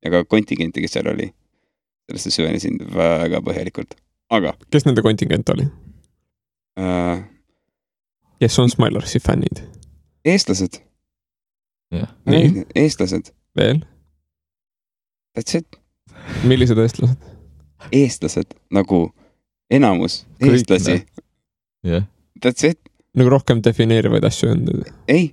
[0.02, 1.28] ja ka kontingenti, kes seal oli,
[2.10, 3.94] sellesse süvenesin väga põhjalikult,
[4.34, 5.68] aga kes nende kontingent oli?
[6.80, 7.22] äh,
[8.42, 9.62] kes on Smilersi fännid?
[10.26, 10.80] eestlased,
[12.26, 13.84] nii, eestlased, veel,
[15.38, 15.78] that's it,
[16.48, 17.28] millised eestlased?
[17.92, 19.04] eestlased nagu
[19.72, 21.22] enamus Kõik eestlasi need.,
[21.88, 22.04] jah,
[22.42, 22.78] that's it,
[23.16, 24.92] nagu rohkem defineerivaid asju ei olnud.
[25.10, 25.24] ei,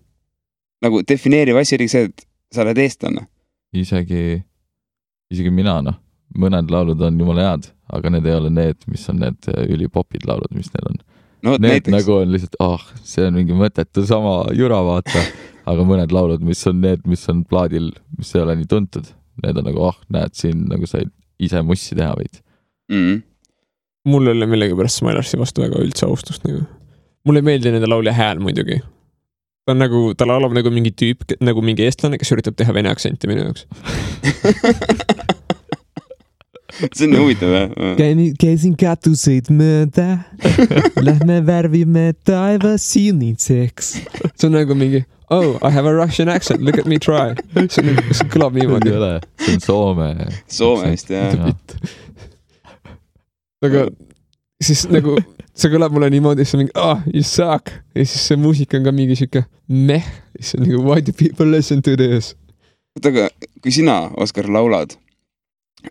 [0.86, 3.28] nagu defineeriv asi oli see, et sa oled eestlane.
[3.76, 4.40] isegi,
[5.34, 6.00] isegi mina noh,
[6.38, 10.28] mõned laulud on jumala head, aga need ei ole need, mis on need äh, ülipopid
[10.30, 11.00] laulud, mis need on.
[11.46, 15.24] no Need näiteks nagu on lihtsalt, ah, see on mingi mõttetu sama jura, vaata.
[15.70, 19.10] aga mõned laulud, mis on need, mis on plaadil, mis ei ole nii tuntud,
[19.44, 22.42] need on nagu, ah, näed siin nagu said ise mussi teha veidi.
[22.92, 23.22] mm,.
[24.10, 26.66] mul ei ole millegipärast Smilersi vastu väga üldse austust nagu.
[27.26, 28.82] mulle ei meeldi nende laulja hääl muidugi.
[29.66, 32.92] ta on nagu, ta laulab nagu mingi tüüp, nagu mingi eestlane, kes üritab teha vene
[32.92, 33.68] aktsenti minu jaoks.
[36.96, 37.72] see on huvitav jah.
[38.40, 40.20] käisin katuseid mööda,
[41.08, 43.94] lähme värvime taevasinitseks.
[44.36, 47.36] see on nagu mingi oh, I have a Russian accent, look at me try.
[47.70, 48.94] see on, see kõlab ei niimoodi.
[48.98, 49.12] ole,
[49.42, 50.30] see on Soome.
[50.48, 51.36] Soome vist jah.
[53.66, 53.90] aga
[54.64, 55.18] siis nagu
[55.54, 58.80] see kõlab mulle niimoodi, siis on mingi ah oh,, you suck ja siis see muusika
[58.80, 60.08] on ka mingi sihuke meh,
[60.40, 62.34] siis on nagu why do people listen to this.
[62.98, 63.30] oota, aga
[63.64, 64.96] kui sina, Oskar, laulad,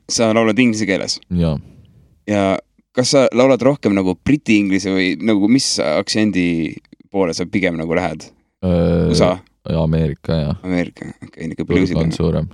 [0.09, 1.19] sa laulad inglise keeles
[2.28, 2.59] ja,
[2.97, 6.77] kas sa laulad rohkem nagu briti-inglise või nagu mis aktsendi
[7.12, 8.28] poole sa pigem nagu lähed?
[9.09, 9.36] USA,
[9.78, 12.48] Ameerika ja Ameerika, okei okay,, turg bluusid on suurem.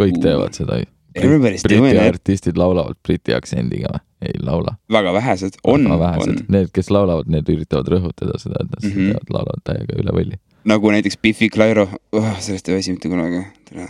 [0.00, 0.24] kõik Uh.
[0.24, 0.82] teevad seda.
[1.10, 4.02] Doing Briti it, artistid laulavad briti aktsendiga või?
[4.22, 4.76] ei laula.
[4.92, 9.06] väga vähesed, on, on need, kes laulavad, need üritavad rõhutada seda, et nad mm -hmm.
[9.08, 10.36] teevad, laulavad täiega üle võlli.
[10.64, 13.88] nagu näiteks Biffi Clyro oh,, sellest ei väsi mitte kunagi, tere.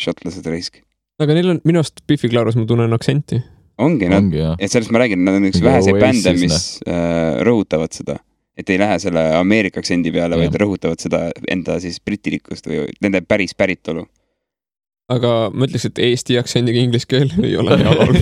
[0.00, 0.82] šotlased raisk.
[1.22, 3.40] Aga neil on minu arust Biffi Claros ma tunnen aktsenti.
[3.84, 7.94] ongi nad, jah, et sellest ma räägin, nad on üks väheseid bände, mis äh, rõhutavad
[7.94, 8.18] seda,
[8.58, 13.22] et ei lähe selle Ameerika aktsendi peale, vaid rõhutavad seda enda siis britilikkust või nende
[13.26, 14.06] päris päritolu.
[15.14, 18.14] aga ma ütleks, et eesti aktsendiga inglise keel ei ole hea laul.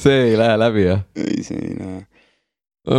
[0.00, 1.04] see ei lähe läbi jah.
[1.18, 2.02] ei, see ei lähe.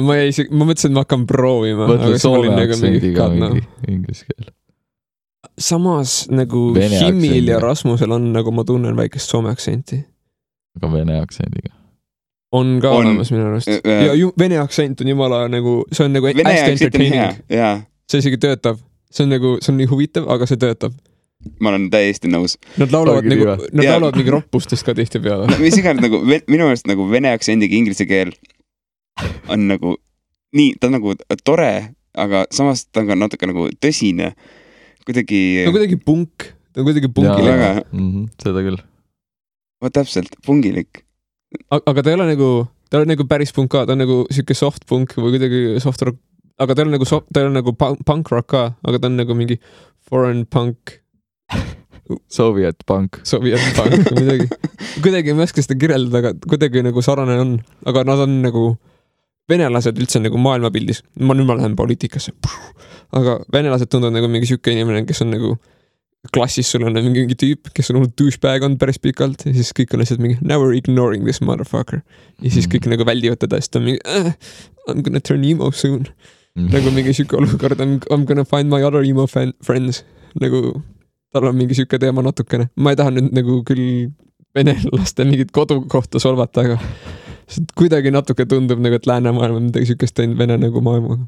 [0.07, 1.91] ma jäi ma mõtlesin, et ma hakkan proovima.
[1.91, 4.51] mõtle soome nagu aktsendiga mingi inglise keel.
[5.61, 7.59] Samas nagu Vene Himmil ja aktsendiga.
[7.65, 10.01] Rasmusel on nagu ma tunnen väikest soome aktsenti.
[10.77, 11.73] aga vene aktsendiga.
[12.51, 13.05] on ka On.
[13.05, 13.69] olemas minu arust.
[13.69, 18.19] Äh, ja ju, vene aktsent on jumala nagu, see on nagu Vene hästi entertaining., see
[18.19, 18.81] isegi töötab.
[19.11, 20.95] see on nagu, see on nii huvitav, aga see töötab.
[21.59, 22.57] ma olen täiesti nõus.
[22.77, 23.95] Nad laulavad nagu nad Jaa.
[23.95, 25.47] laulavad mingi roppustest ka tihtipeale.
[25.63, 28.35] mis iganes nagu minu meelest nagu vene aktsendiga inglise keel
[29.49, 29.95] on nagu
[30.55, 31.15] nii, ta on nagu
[31.45, 31.71] tore,
[32.17, 34.33] aga samas ta on ka natuke nagu tõsine.
[35.07, 37.15] Kuidagi no, kuidagi punk, ta on kuidagi Jaa.
[37.17, 38.79] punkilik, väga, Mhm, seda küll.
[39.81, 41.03] vot täpselt, pungilik.
[41.71, 42.49] aga ta ei ole nagu,
[42.89, 45.79] ta ei ole nagu päris punk ka, ta on nagu sihuke soft punk või kuidagi
[45.83, 46.17] soft rock,
[46.59, 49.07] aga ta ei ole nagu, ta ei ole nagu punk, punk rock ka, aga ta
[49.09, 49.59] on nagu mingi
[50.07, 50.99] foreign punk,
[52.27, 53.21] Soviet pank.
[53.23, 54.47] Soviet punk või midagi.
[55.03, 57.51] kuidagi ma ei oska seda kirjeldada, aga kuidagi nagu sarnane on,
[57.87, 58.63] aga nad on nagu,
[59.49, 62.33] venelased üldse nagu maailmapildis, ma nüüd ma lähen poliitikasse,
[63.17, 65.55] aga venelased tunduvad nagu mingi sihuke inimene, kes on nagu
[66.29, 69.71] klassis sul on mingi, mingi tüüp, kes on olnud douchebag olnud päris pikalt ja siis
[69.77, 72.03] kõik on lihtsalt mingi now we are ignoring this motherfucker.
[72.41, 74.29] ja siis kõik nagu väldivad teda ja siis ta on mingi uh,
[74.85, 76.05] I m gonna turn emo soon.
[76.55, 80.03] nagu mingi sihuke olukord I m gonna find my other emo fan, friends.
[80.39, 80.83] nagu
[81.33, 84.11] tal on mingi sihuke teema natukene, ma ei taha nüüd nagu küll
[84.55, 86.77] venelaste mingit kodukohta solvata, aga
[87.51, 91.25] see kuidagi natuke tundub nagu, et läänemaailm on midagi siukest teinud Vene nagu maailmaga.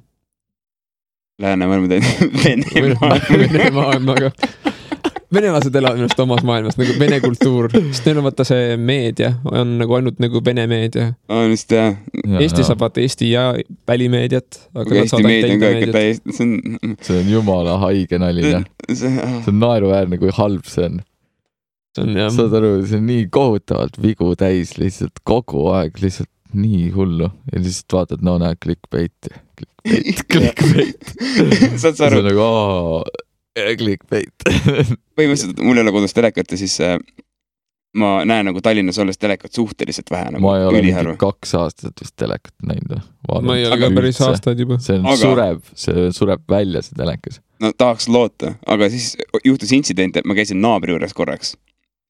[1.44, 3.50] läänemaailma tähendab Vene maailma.
[3.54, 4.32] Vene maailmaga.
[5.34, 9.32] venelased elavad minu arust omas maailmas nagu vene kultuur, sest neil on vaata see meedia
[9.50, 11.14] on nagu ainult nagu vene meedia.
[11.30, 11.96] on vist jah,
[12.40, 13.48] Eesti saab vaata Eesti ja
[13.90, 14.60] välimeediat.
[14.76, 18.62] aga Eesti meedia on ka ikka täiesti, see on, see on jumala haige nali, jah.
[18.62, 21.02] on, on, see on naeruväärne, kui halb see on.
[21.98, 27.60] Saad aru, see on nii kohutavalt vigu täis lihtsalt kogu aeg, lihtsalt nii hullu ja
[27.60, 31.14] lihtsalt vaatad, no näed, clickbait'i, clickbait, clickbait.
[31.82, 33.04] saad sa aru on, nagu aa,
[33.78, 34.50] clickbait.
[35.18, 36.98] põhimõtteliselt mul ei ole kodus telekat ja siis äh,
[37.98, 41.18] ma näen nagu Tallinnas olles telekat suhteliselt vähe nagu ma ei ole mingi.
[41.22, 43.02] kaks aastat vist telekat näinud.
[43.30, 44.22] ma ei ole ka päris.
[44.22, 44.80] aastaid juba.
[44.82, 45.22] see on Aga- aga...
[45.22, 47.42] sureb, see sureb välja, see telekas.
[47.62, 49.14] no tahaks loota, aga siis
[49.46, 51.56] juhtus intsident, et ma käisin naabri juures korraks.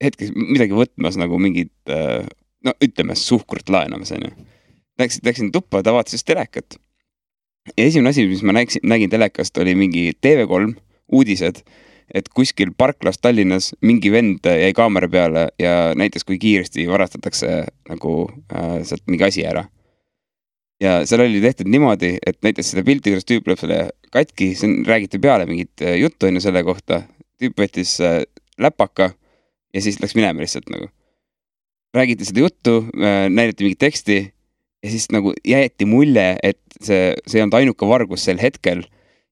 [0.04, 4.32] Hetkeks midagi võtmas nagu mingit, no ütleme suhkrut laenamas onju.
[5.00, 6.78] Läksin, läksin tuppa, ta vaatas siis telekat.
[7.78, 10.74] ja esimene asi, mis ma nägin, nägin telekast, oli mingi TV3
[11.12, 11.64] uudised,
[12.14, 18.18] et kuskil parklas Tallinnas mingi vend jäi kaamera peale ja näitas, kui kiiresti varastatakse nagu
[18.54, 19.64] äh, sealt mingi asi ära
[20.84, 23.80] ja seal oli tehtud niimoodi, et näiteks seda pilti, kuidas tüüp lööb selle
[24.14, 27.04] katki, on, räägiti peale mingit äh, juttu on ju selle kohta.
[27.42, 28.22] tüüp võttis äh,
[28.62, 29.12] läpaka
[29.74, 30.90] ja siis läks minema lihtsalt nagu.
[31.94, 34.18] räägiti seda juttu äh,, näidati mingit teksti
[34.84, 38.84] ja siis nagu jäeti mulje, et see, see ei olnud ainuke vargus sel hetkel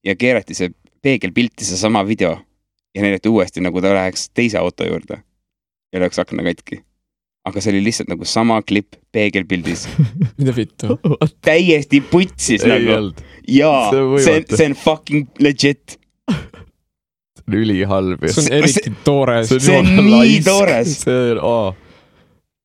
[0.05, 2.38] ja keerati see peegelpilti, seesama video
[2.95, 5.22] ja näidati uuesti, nagu ta läheks teise auto juurde
[5.91, 6.84] ja lööks akna katki.
[7.45, 9.88] aga see oli lihtsalt nagu sama klipp peegelpildis,
[10.38, 10.99] mida vittu.
[11.41, 12.99] täiesti putsis nagu
[13.47, 13.89] jaa,
[14.22, 15.97] See see on fucking legit.
[17.52, 19.53] See on ülihalb see on eriti toores.
[19.57, 20.98] see on nii toores.
[21.03, 21.91] see on, aa,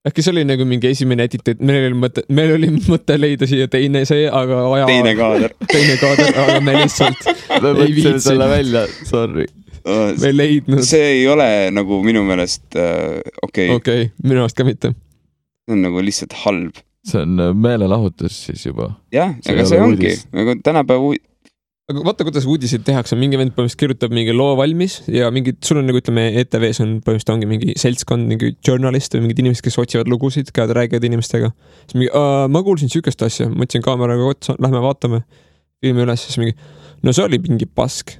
[0.06, 3.48] äkki see oli nagu mingi esimene edit, et meil oli mõte, meil oli mõte leida
[3.50, 4.88] siia teine see, aga aja.
[4.90, 5.54] teine kaader.
[5.74, 7.30] teine kaader, aga me lihtsalt
[7.62, 8.22] me Ei viitsinud.
[8.24, 9.46] selle välja, sorry.
[9.86, 10.82] me ei leidnud.
[10.86, 14.94] see ei ole nagu minu meelest äh, okei okay., okei okay,, minu arust ka mitte.
[15.66, 16.82] see on nagu lihtsalt halb.
[17.06, 18.92] see on äh, meelelahutus siis juba.
[19.14, 21.16] jah, See aga see ongi nagu tänapäeva
[21.86, 25.78] aga vaata, kuidas uudiseid tehakse, mingi vend põhimõtteliselt kirjutab mingi loo valmis ja mingid, sul
[25.78, 29.78] on nagu ütleme, ETV-s on põhimõtteliselt ongi mingi seltskond, mingi journalist või mingid inimesed, kes
[29.84, 31.52] otsivad lugusid, käivad, räägivad inimestega.
[31.84, 32.10] siis mingi,
[32.50, 35.22] ma kuulsin siukest asja, ma võtsin kaameraga otsa, lähme vaatame,
[35.84, 36.58] filmi üles, siis mingi,
[37.06, 38.16] no see oli mingi pask.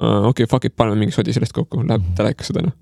[0.00, 2.72] okei okay,, fuck it, paneme mingi sodi sellest kokku, läheb telekasse täna.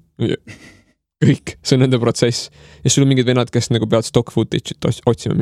[1.24, 2.50] kõik, see on nende protsess.
[2.84, 5.34] ja sul on mingid vennad, kes nagu peavad stock footage'it ots- otsima,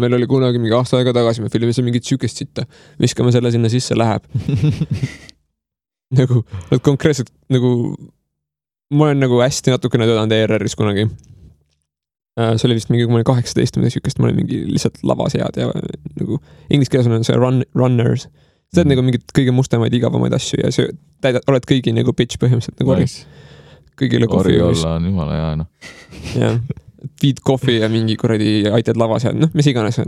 [0.00, 2.64] meil oli kunagi mingi aasta aega tagasi, me filmisime mingit siukest sitta,
[3.00, 4.24] viskame selle sinna sisse, läheb
[6.18, 7.74] nagu nad konkreetselt nagu,
[8.92, 11.06] ma olen nagu hästi natukene töötanud ERR-is kunagi.
[12.40, 15.02] see oli vist mingi, kui ma olin kaheksateist või midagi siukest, ma olin mingi lihtsalt
[15.04, 15.68] lavasejad ja
[16.16, 16.40] nagu
[16.72, 18.30] inglise keeles on see run, runners.
[18.72, 20.88] sa teed nagu mingeid kõige mustemaid, igavamaid asju ja sa
[21.20, 23.10] täidad, oled kõigi nagu bitch põhimõtteliselt nagu ori,
[24.02, 24.84] kõigile kohvi ori juues.
[24.84, 25.92] olla on jumala hea noh.
[26.36, 26.56] jah,
[27.22, 29.98] viid kohvi ja mingi kuradi aitad lavas ja noh, mis iganes.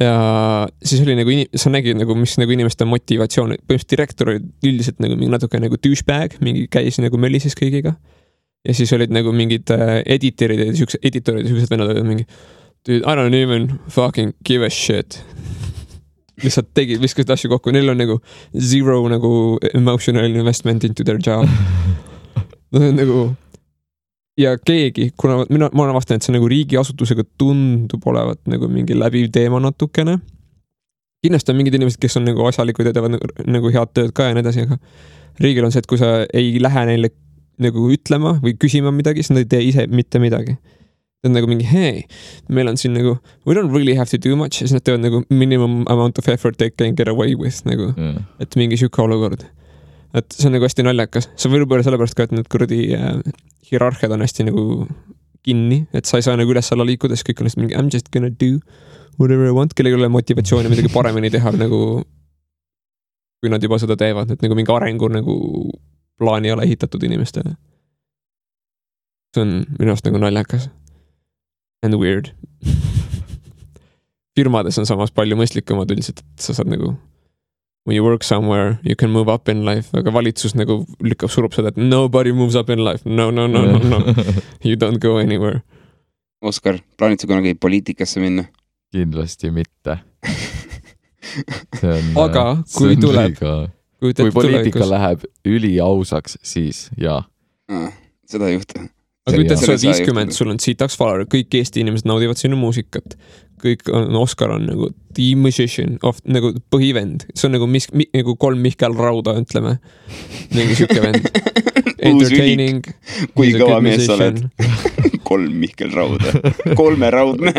[0.00, 0.16] ja
[0.84, 5.16] siis oli nagu, sa nägid nagu, mis nagu inimeste motivatsioon, põhimõtteliselt direktor oli üldiselt nagu
[5.16, 7.96] mingi natuke nagu douchebag, mingi käis nagu möllises kõigiga.
[8.66, 12.28] ja siis olid nagu mingid äh, editorid ja siuksed, editorid ja siuksed vennad olid mingi.
[12.86, 15.22] Dude, I don't even fucking give a shit.
[16.42, 18.18] lihtsalt tegid, viskasid asju kokku, neil on nagu
[18.52, 19.30] zero nagu
[19.72, 21.48] emotional investment into their job.
[22.76, 23.20] Nad on nagu
[24.38, 28.96] ja keegi, kuna mina, ma olen avastanud, et see nagu riigiasutusega tundub olevat nagu mingi
[28.96, 30.18] läbiv teema natukene.
[31.24, 34.28] kindlasti on mingid inimesed, kes on nagu asjalikud ja teevad nagu, nagu head tööd ka
[34.28, 34.76] ja nii edasi, aga
[35.42, 37.10] riigil on see, et kui sa ei lähe neile
[37.62, 40.58] nagu ütlema või küsima midagi, siis nad ei tee ise mitte midagi.
[41.16, 42.04] see on nagu mingi hei,
[42.52, 43.16] meil on siin nagu
[43.48, 46.28] we don't really have to do much ja siis nad teevad nagu minimum amount of
[46.28, 47.94] effort they can get away with nagu,
[48.38, 49.48] et mingi sihuke olukord.
[50.14, 53.20] Et see on nagu hästi naljakas, see võib olla sellepärast ka, et need kuradi äh,
[53.70, 54.66] hierarhiad on hästi nagu
[55.46, 57.90] kinni, et sa ei saa nagu üles-alla liikuda, siis kõik on lihtsalt mingi I m
[57.92, 58.58] just gonna do
[59.18, 61.80] whatever I want, kellelgi ei ole motivatsiooni midagi paremini teha nagu
[63.40, 65.36] kui nad juba seda teevad, et nagu mingi arengu nagu
[66.18, 67.54] plaan ei ole ehitatud inimestele.
[69.34, 70.70] see on minu arust nagu naljakas.
[71.84, 72.30] And weird.
[74.36, 76.94] firmades on samas palju mõistlikumad üldiselt, et sa saad nagu
[77.86, 81.54] when you work somewhere you can move up in life, aga valitsus nagu lükkab, surub
[81.54, 84.02] seda, et nobody moves up in life, no, no, no, no, no,
[84.66, 85.62] you don't go anywhere.
[86.44, 88.48] Oskar, plaanid sa kunagi poliitikasse minna?
[88.94, 89.98] kindlasti mitte.
[91.82, 92.12] on.
[92.26, 92.44] Aga
[92.74, 93.40] kui tuleb-
[94.00, 97.22] kui poliitika läheb üliausaks, siis jaa.
[98.26, 98.86] seda ei juhtu.
[99.26, 103.16] aga ei sa oled viiskümmend, sul on sitaks follower, kõik Eesti inimesed naudivad sinu muusikat.
[103.62, 108.08] Kõik on, Oscar on nagu the musician of nagu põhivend, see on nagu mis mi,,
[108.14, 109.78] nagu kolm Mihkel Rauda, ütleme.
[110.54, 111.30] mingi sihuke vend.
[112.06, 112.84] Entertaining.
[113.34, 114.42] kui kõva mees sa oled.
[115.28, 116.34] kolm Mihkel Rauda,
[116.78, 117.54] kolmeraudne.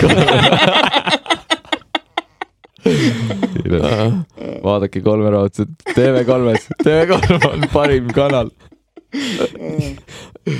[4.63, 8.53] vaadake kolmeraudset, TV3-s, TV3 on parim kanal.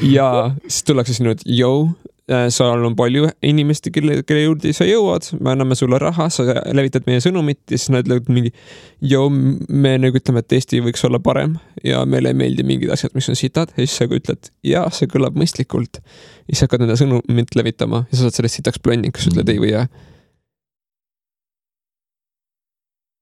[0.01, 0.27] ja
[0.68, 1.91] siis tullakse sinna, et jõu,
[2.28, 6.44] seal on palju inimesi, kelle, kelle juurde sa jõuad, me anname sulle raha, sa
[6.76, 8.52] levitad meie sõnumit ja siis nad ütlevad mingi.
[8.99, 11.56] jõu, me nagu ütleme, et Eesti võiks olla parem
[11.88, 15.08] ja meile ei meeldi mingid asjad, mis on sitad ja siis sa ütled, jaa, see
[15.12, 16.02] kõlab mõistlikult.
[16.02, 19.64] ja siis hakkad enda sõnumit levitama ja sa saad sellest sitaks blondiks, sa ütled ei
[19.64, 19.88] või jah.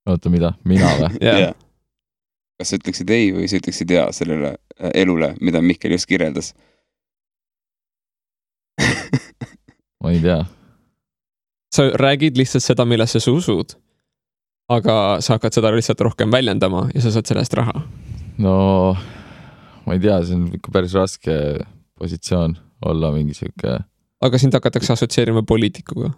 [0.09, 1.13] oota, mida, mina või?
[1.21, 1.53] jah,
[2.57, 6.55] kas sa ütleksid ei või sa ütleksid jaa sellele äh, elule, mida Mihkel just kirjeldas?
[10.05, 10.43] Ma ei tea.
[11.75, 13.73] sa räägid lihtsalt seda, millesse sa usud.
[14.69, 17.81] aga sa hakkad seda lihtsalt rohkem väljendama ja sa saad selle eest raha.
[18.37, 18.57] no
[19.85, 21.33] ma ei tea, see on ikka päris raske
[21.99, 22.55] positsioon
[22.85, 23.79] olla mingi sihuke,
[24.21, 26.13] aga sind hakatakse assotsieerima poliitikuga.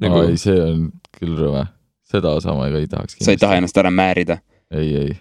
[0.00, 0.88] nagu ei, see on
[1.18, 1.66] küll rõve.
[2.10, 3.18] seda osa ma ka ei tahaks.
[3.18, 3.60] sa ei taha?
[3.60, 4.38] ennast ära määrida?
[4.70, 5.12] ei, ei.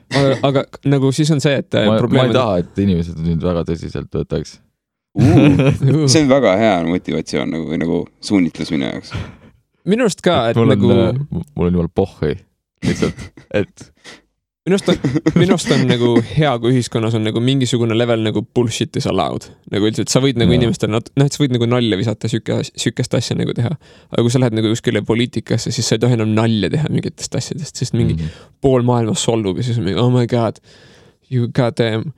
[0.45, 3.65] aga, nagu siis on see, et ma, ma probleem ei taha, et inimesed mind väga
[3.71, 4.59] tõsiselt võtaks.
[5.17, 9.13] See on väga hea motivatsioon nagu, või nagu suunitlus minu jaoks.
[9.89, 12.35] minu arust ka, et mul on nagu, nagu..., mul on jumal pohhui
[12.85, 13.23] lihtsalt,
[13.57, 13.89] et
[14.69, 18.43] minu arust on, minu arust on nagu hea, kui ühiskonnas on nagu mingisugune level nagu
[18.55, 19.49] bullshit is allowed.
[19.73, 23.17] nagu üldiselt sa võid nagu inimestele, noh, et sa võid nagu nalja visata, sihuke, sihukest
[23.17, 23.73] asja nagu teha.
[24.13, 27.39] aga kui sa lähed nagu kuskile poliitikasse, siis sa ei tohi enam nalja teha mingitest
[27.41, 28.41] asjadest, sest mingi mm.
[28.61, 30.61] pool maailma solvub ja siis on mingi oh my god,
[31.33, 32.13] you goddamn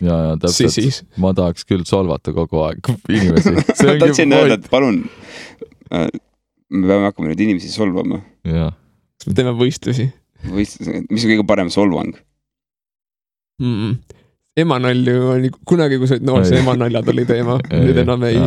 [0.00, 1.02] ja, ja täpselt, sisis.
[1.20, 3.54] ma tahaks küll solvata kogu aeg inimesi.
[3.88, 5.04] ma tahtsin öelda, et palun,
[5.90, 8.22] me peame hakkama nüüd inimesi solvama.
[8.44, 10.10] kas me teeme võistlusi
[10.44, 12.14] või mis on kõige parem solvang?
[13.60, 13.74] mm?
[13.74, 14.16] -mm.
[14.56, 18.40] emanalju oli kunagi, kui sa olid noor, see emanaljad oli teema, nüüd enam ei.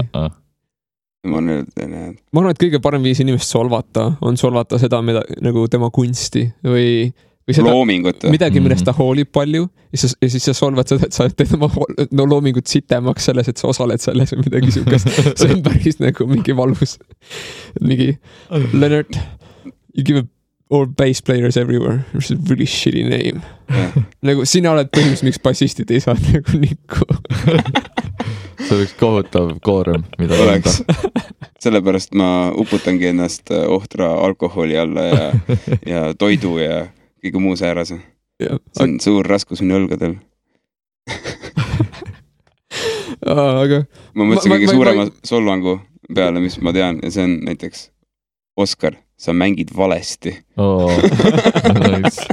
[1.28, 5.68] ma nüüd, ma arvan, et kõige parem viis inimest solvata on solvata seda, mida nagu
[5.72, 7.10] tema kunsti või,
[7.48, 8.86] või seda midagi, millest Mhm.
[8.90, 11.70] ta hoolib palju ja siis, ja siis sa solvad seda, et sa teed oma
[12.12, 15.08] no loomingut sitemaks selles, et sa osaled selles või midagi siukest.
[15.40, 16.98] see on päris nagu mingi valus.
[17.82, 18.18] mingi
[18.74, 19.16] Leonard,
[19.96, 20.26] you give a
[20.70, 23.40] all bass players everywhere, which is a really shitty name.
[24.22, 27.08] nagu sina oled põhjus, miks bassistid ei saa nagu nikku.
[28.68, 30.82] see oleks kohutav koorem, mida oleks.
[31.64, 35.32] sellepärast ma uputangi ennast äh, ohtra alkoholi alla ja,
[35.88, 36.84] ja toidu ja
[37.28, 38.00] kõige muu säärase.
[38.42, 40.18] see on suur raskus minu õlgadel.
[43.28, 43.84] aga
[44.16, 45.78] ma mõtlesin kõige ma- suurema ma- solvangu
[46.14, 47.88] peale, mis ma tean ja see on näiteks
[48.58, 50.32] Oskar, sa mängid valesti.
[50.58, 50.90] oh,.
[51.78, 52.26] Nice.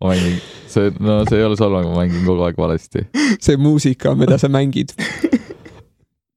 [0.00, 3.06] ma mängin, see, no see ei ole solvang, ma mängin kogu aeg valesti.
[3.40, 4.92] see muusika, mida sa mängid,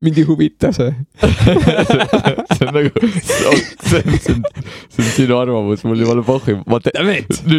[0.03, 0.91] mind ei huvita see.
[2.57, 6.57] see on nagu, see on, see on, see on, sinu arvamus, mul pohhu.
[6.69, 6.93] ma te-.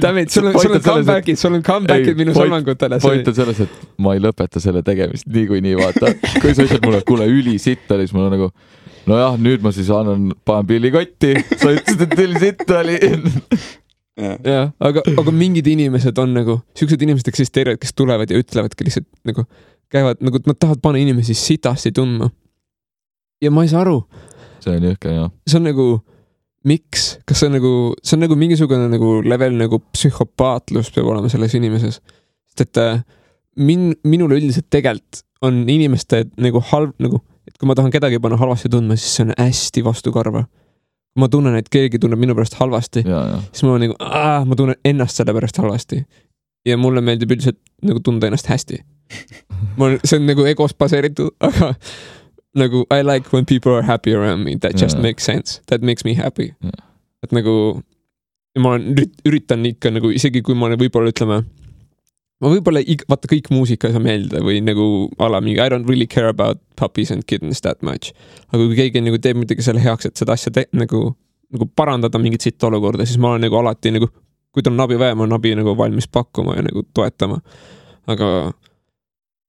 [0.02, 3.00] Dammit, sul on, sul on comeback'id, sul on comeback'id Ei, minu solvangutele.
[3.02, 6.14] point on selles, et ma ei lõpeta selle tegemist niikuinii, vaata.
[6.40, 8.50] kui sa ütled mulle, kuule, ülisitt oli, siis mul on nagu
[9.10, 12.98] nojah, nüüd ma siis annan, panen pilli kotti, sa ütlesid, et ülisitt oli.
[14.46, 19.08] jah, aga, aga mingid inimesed on nagu, siuksed inimesed eksisteerivad, kes tulevad ja ütlevadki lihtsalt
[19.28, 19.46] nagu,
[19.92, 22.30] käivad nagu, nad tahavad panna inimesi sitasti tundma.
[23.42, 24.00] ja ma ei saa aru,
[24.64, 25.30] see on jõhker jah.
[25.46, 25.88] see on nagu,
[26.68, 31.30] miks, kas see on nagu, see on nagu mingisugune nagu level nagu psühhopaatlus peab olema
[31.32, 32.00] selles inimeses.
[32.50, 33.04] sest et äh,
[33.56, 38.38] min-, minule üldiselt tegelikult on inimeste nagu halb nagu, et kui ma tahan kedagi panna
[38.40, 40.46] halvasti tundma, siis see on hästi vastukarva.
[41.14, 43.96] ma tunnen, et keegi tunneb minu pärast halvasti, siis ma olen nagu,
[44.48, 46.00] ma tunnen ennast selle pärast halvasti.
[46.64, 48.80] Ja mulle meeldib üldiselt nagu tunda ennast hästi.
[49.80, 51.74] mul, see on nagu egos baseeritud, aga
[52.58, 55.02] nagu I like when people are happy around me, that just Jaa.
[55.02, 56.78] makes sense, that makes me happy Jaa..
[57.24, 57.82] et nagu
[58.60, 58.76] ma
[59.26, 61.40] üritan ikka nagu isegi kui ma olen võib-olla ütleme,
[62.42, 64.86] ma võib-olla vaata kõik muusika ei saa meeldida või nagu
[65.18, 68.12] a la mingi I don't really care about puppies and kittens that much.
[68.52, 71.08] aga kui keegi nagu teeb midagi selle heaks, et seda asja te- nagu,
[71.54, 74.10] nagu parandada mingit siit olukorda, siis ma olen nagu alati nagu,
[74.54, 77.40] kui tal on abi vaja, ma olen abi nagu valmis pakkuma ja nagu toetama.
[78.06, 78.28] aga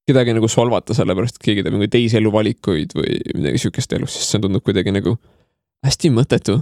[0.08, 4.30] kedagi nagu solvata sellepärast, et keegi teeb nagu teisi eluvalikuid või midagi siukest elus, siis
[4.32, 5.16] see tundub kuidagi nagu
[5.86, 6.60] hästi mõttetu.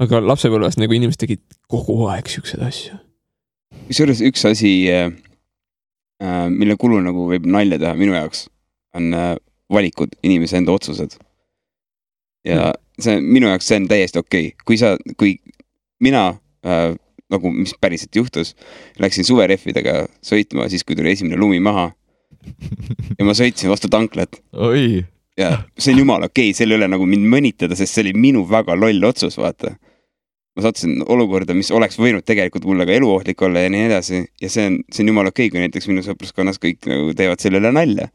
[0.00, 2.96] aga lapsepõlves nagu inimesed tegid kogu aeg siukseid asju.
[3.88, 4.72] kusjuures üks asi,
[6.48, 8.48] mille kulul nagu võib nalja teha minu jaoks,
[8.96, 9.34] on äh,
[9.72, 11.18] valikud, inimese enda otsused.
[12.44, 15.36] ja see on minu jaoks, see on täiesti okei okay., kui sa, kui
[16.00, 16.26] mina
[16.64, 16.96] äh,
[17.30, 18.54] nagu, mis päriselt juhtus,
[19.00, 21.90] läksin suverehvidega sõitma siis, kui tuli esimene lumi maha
[23.18, 25.02] ja ma sõitsin vastu tanklat oi,
[25.38, 28.44] ja see on jumala okei okay., selle üle nagu mind mõnitada, sest see oli minu
[28.48, 29.74] väga loll otsus, vaata.
[30.56, 34.50] ma sattusin olukorda, mis oleks võinud tegelikult mulle ka eluohtlik olla ja nii edasi ja
[34.50, 37.60] see on, see on jumala okei okay,, kui näiteks minu sõpruskonnas kõik nagu teevad selle
[37.62, 38.10] üle nalja.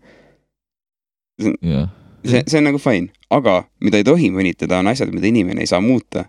[1.62, 1.90] jah,
[2.26, 5.70] see, see on nagu fine, aga mida ei tohi mõnitada, on asjad, mida inimene ei
[5.70, 6.28] saa muuta.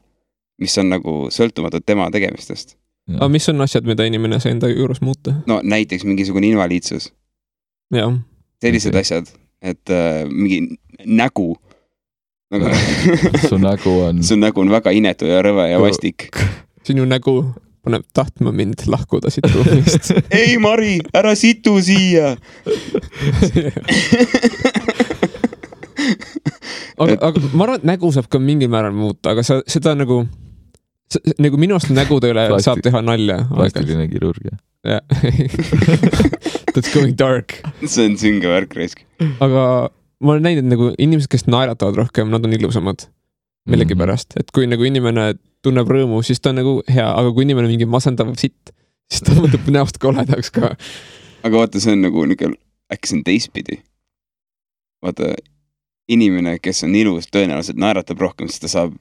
[0.63, 2.77] Mis on nagu sõltumatud tema tegemistest.
[3.15, 5.39] aga mis on asjad, mida inimene sai enda juures muuta?
[5.47, 7.11] no näiteks mingisugune invaliidsus,
[7.95, 8.17] jah,
[8.63, 9.07] sellised okay.
[9.07, 9.31] asjad,
[9.63, 11.55] et äh, mingi nägu
[12.51, 12.71] nagu
[13.49, 16.31] su nägu on, su nägu on väga inetu ja rõve ja vastik.
[16.87, 17.41] sinu nägu
[17.87, 20.11] paneb tahtma mind lahkuda siit ruumist.
[20.35, 22.35] ei, Mari, ära situ siia.
[26.99, 29.95] aga Et-, aga ma arvan, et nägu saab ka mingil määral muuta, aga sa seda
[29.99, 30.23] nagu,
[31.43, 33.43] nagu minu arust nägude üle Plastik- saab teha nalja.
[33.53, 34.57] plastiline kirurgia.
[36.77, 37.61] That's going dark.
[37.87, 39.03] see on sünge värk raisk.
[39.43, 39.63] aga
[40.21, 43.07] ma olen näinud nagu inimesed, kes naeratavad rohkem, nad on ilusamad
[43.71, 45.33] millegipärast, et kui nagu inimene
[45.67, 48.71] tunneb rõõmu, siis ta on nagu hea, aga kui inimene on mingi masendav sitt,
[49.11, 50.75] siis ta muutub näost koledaks ka.
[51.43, 52.53] aga vaata, see on nagu niuke,
[52.95, 53.81] äkki see on teistpidi.
[55.03, 55.35] vaata,
[56.09, 58.95] inimene, kes on ilus, tõenäoliselt naeratab rohkem, sest ta saab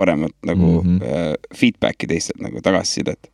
[0.00, 0.98] paremat nagu mm.
[0.98, 1.54] -hmm.
[1.56, 3.30] feedback'i teistelt nagu tagasisidet.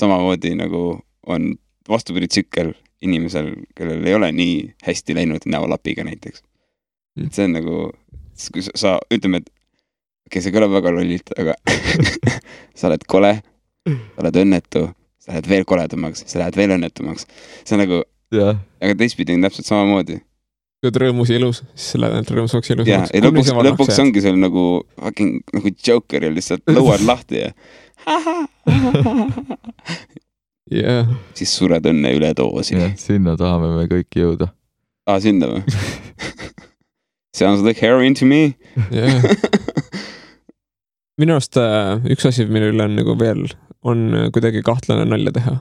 [0.00, 1.54] samamoodi nagu on
[1.88, 2.72] vastupidi tsükkel
[3.02, 6.42] inimesel, kellel ei ole nii hästi läinud näolapiga näiteks.
[7.16, 7.26] Mm.
[7.26, 7.76] et see on nagu,
[8.52, 11.56] kui sa, ütleme, et okei okay,, see kõlab väga lollilt, aga
[12.78, 13.32] sa oled kole,
[13.88, 14.84] sa oled õnnetu,
[15.18, 17.26] sa lähed veel koledamaks, sa lähed veel õnnetumaks.
[17.64, 18.02] see on nagu,
[18.34, 20.20] jah, aga teistpidi on täpselt samamoodi.
[20.80, 23.10] Kui oled rõõmus ja ilus, siis sa lähed rõõmsaks ja ilusamaks.
[23.12, 23.98] ja lõpuks, lõpuks.
[24.00, 24.62] ongi sul nagu
[24.96, 27.50] fucking nagu Jokeril lihtsalt lõuad lahti ja
[30.80, 32.80] jah, siis sured õnne üledoosi.
[33.00, 34.48] sinna tahame me kõik jõuda.
[35.04, 35.60] aa, sinna või?
[37.36, 38.56] Sounds like heroin to me.
[38.90, 39.20] jah.
[41.20, 43.44] minu arust äh, üks asi, mille üle on nagu veel,
[43.84, 45.60] on äh, kuidagi kahtlane nalja teha.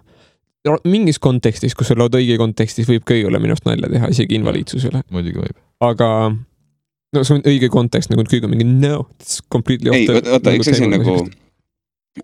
[0.86, 4.36] Mingis kontekstis, kus sa lood õige kontekstis, võib kõige üle minu arust nalja teha, isegi
[4.40, 5.58] invaliidsuse üle, muidugi võib.
[5.80, 6.10] aga
[7.16, 10.36] no see on õige kontekst nagu kõige on mingi no, it's completely ei, off the-
[10.36, 11.16] oota, üks asi on nagu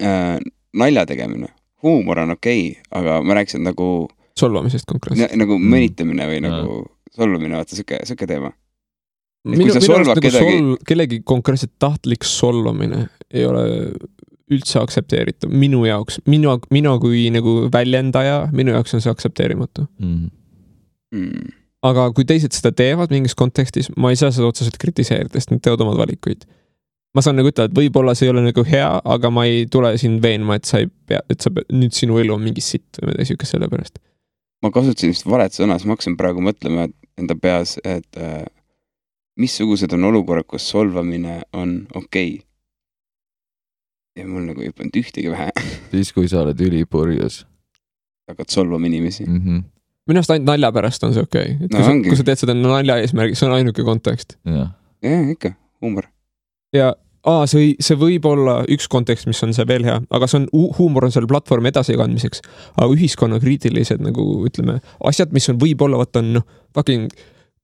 [0.01, 0.35] äh,
[0.75, 1.47] nalja tegemine.
[1.85, 4.09] huumor on okei okay,, aga ma rääkisin nagu,
[4.39, 5.35] solvamisest konkreetselt.
[5.39, 5.71] nagu Mm.
[5.71, 6.83] mõnitamine või nagu
[7.15, 8.51] solvumine, vaata sihuke, sihuke teema.
[9.47, 13.93] minu, minu arust nagu kedagi- sol-, kellegi konkreetselt tahtlik solvamine ei ole
[14.51, 19.87] üldse aktsepteeritav minu jaoks, minu, mina kui nagu väljendaja, minu jaoks on see aktsepteerimatu.
[19.99, 20.33] Mhm.
[21.15, 21.53] Mm.
[21.85, 25.61] aga kui teised seda teevad mingis kontekstis, ma ei saa seda otseselt kritiseerida, sest nad
[25.63, 26.47] teevad omad valikuid.
[27.15, 29.93] ma saan nagu ütelda, et võib-olla see ei ole nagu hea, aga ma ei tule
[30.01, 33.13] sind veenma, et sa ei pea, et sa, nüüd sinu elu on mingi sitt või
[33.13, 34.01] midagi siukest selle pärast.
[34.65, 36.89] ma kasutasin vist valet sõna, siis ma hakkasin praegu mõtlema
[37.21, 38.43] enda peas, et äh,
[39.39, 42.43] missugused on olukorrad, kus solvamine on okei okay..
[44.15, 45.51] Ja mul nagu ei pannud ühtegi pähe,
[45.91, 47.43] siis, kui sa oled ülipurjus
[48.29, 49.25] hakkad solvama inimesi.
[49.25, 49.41] mm.
[49.41, 49.63] -hmm.
[50.07, 52.27] minu arust ainult nalja pärast on see okei okay., et No kui, sa, kui sa
[52.27, 54.37] teed seda nalja eesmärgil, see on ainuke kontekst.
[54.45, 54.71] jah,
[55.03, 56.07] jah, ikka, huumor.
[56.73, 56.93] ja
[57.25, 60.49] aa, see, see võib olla üks kontekst, mis on see veel hea, aga see on,
[60.77, 62.41] huumor on selle platvormi edasikandmiseks.
[62.77, 64.79] aga ühiskonnakriitilised nagu ütleme,
[65.11, 66.47] asjad, mis on võib-olla vaata on noh,
[66.77, 67.09] fucking,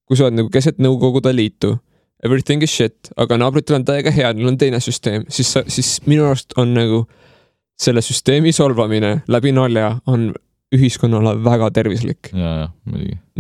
[0.06, 1.78] kui sa oled nagu keset Nõukogude Liitu,
[2.26, 6.28] everything is shit, aga naabritel on täiega hea, neil on teine süsteem, siis siis minu
[6.30, 7.06] arust on nagu
[7.82, 10.32] selle süsteemi solvamine läbi nalja on
[10.72, 12.30] ühiskonnale väga tervislik.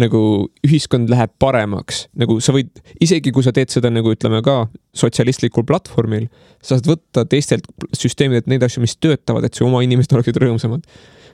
[0.02, 0.22] Nagu
[0.68, 4.66] ühiskond läheb paremaks, nagu sa võid, isegi kui sa teed seda nagu ütleme ka
[4.98, 6.28] sotsialistlikul platvormil,
[6.60, 10.88] sa saad võtta teistelt süsteemidelt neid asju, mis töötavad, et su oma inimesed oleksid rõõmsamad.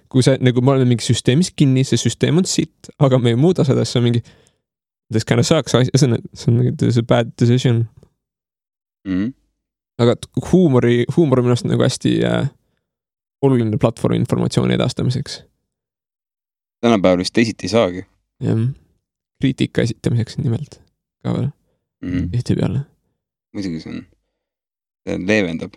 [0.08, 3.36] kui sa nagu, me oleme mingis süsteemis kinni, see süsteem on sitt, aga me ei
[3.36, 4.22] muuda on mingi
[5.12, 7.88] this kind of sucks, see on, see on nagu this is a bad decision.
[9.08, 9.34] Mm.
[9.98, 12.50] aga t- huumori, huumor on minu arust nagu hästi äh,
[13.42, 15.44] oluline platvorm informatsiooni edastamiseks.
[16.82, 18.04] tänapäeval vist teisiti ei saagi
[18.44, 18.60] jah,
[19.42, 20.78] kriitika esitamiseks nimelt
[21.24, 21.50] ka veel
[22.04, 22.30] mm..
[22.36, 22.84] tihtipeale.
[23.56, 24.06] muidugi see on,
[25.28, 25.74] leevendab.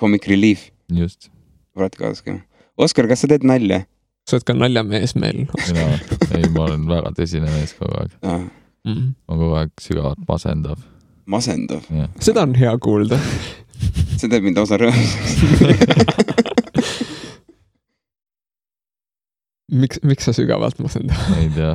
[0.00, 1.30] Comic relief, just,
[1.78, 2.40] olete kaasas ka?
[2.76, 3.84] Oskar, kas sa teed nalja
[4.28, 5.86] sa oled ka naljamees meil mina,
[6.34, 8.44] ei, ma olen väga tõsine mees kogu aeg, ah,?
[8.84, 9.14] mm..
[9.28, 10.78] ma kogu aeg sügavalt masendav,
[11.26, 12.10] masendav, jah.
[12.20, 13.20] seda on hea kuulda.
[14.18, 15.32] see teeb mind lausa rõõmsaks.
[19.74, 21.18] miks, miks sa sügavalt masendad?
[21.40, 21.74] ei tea,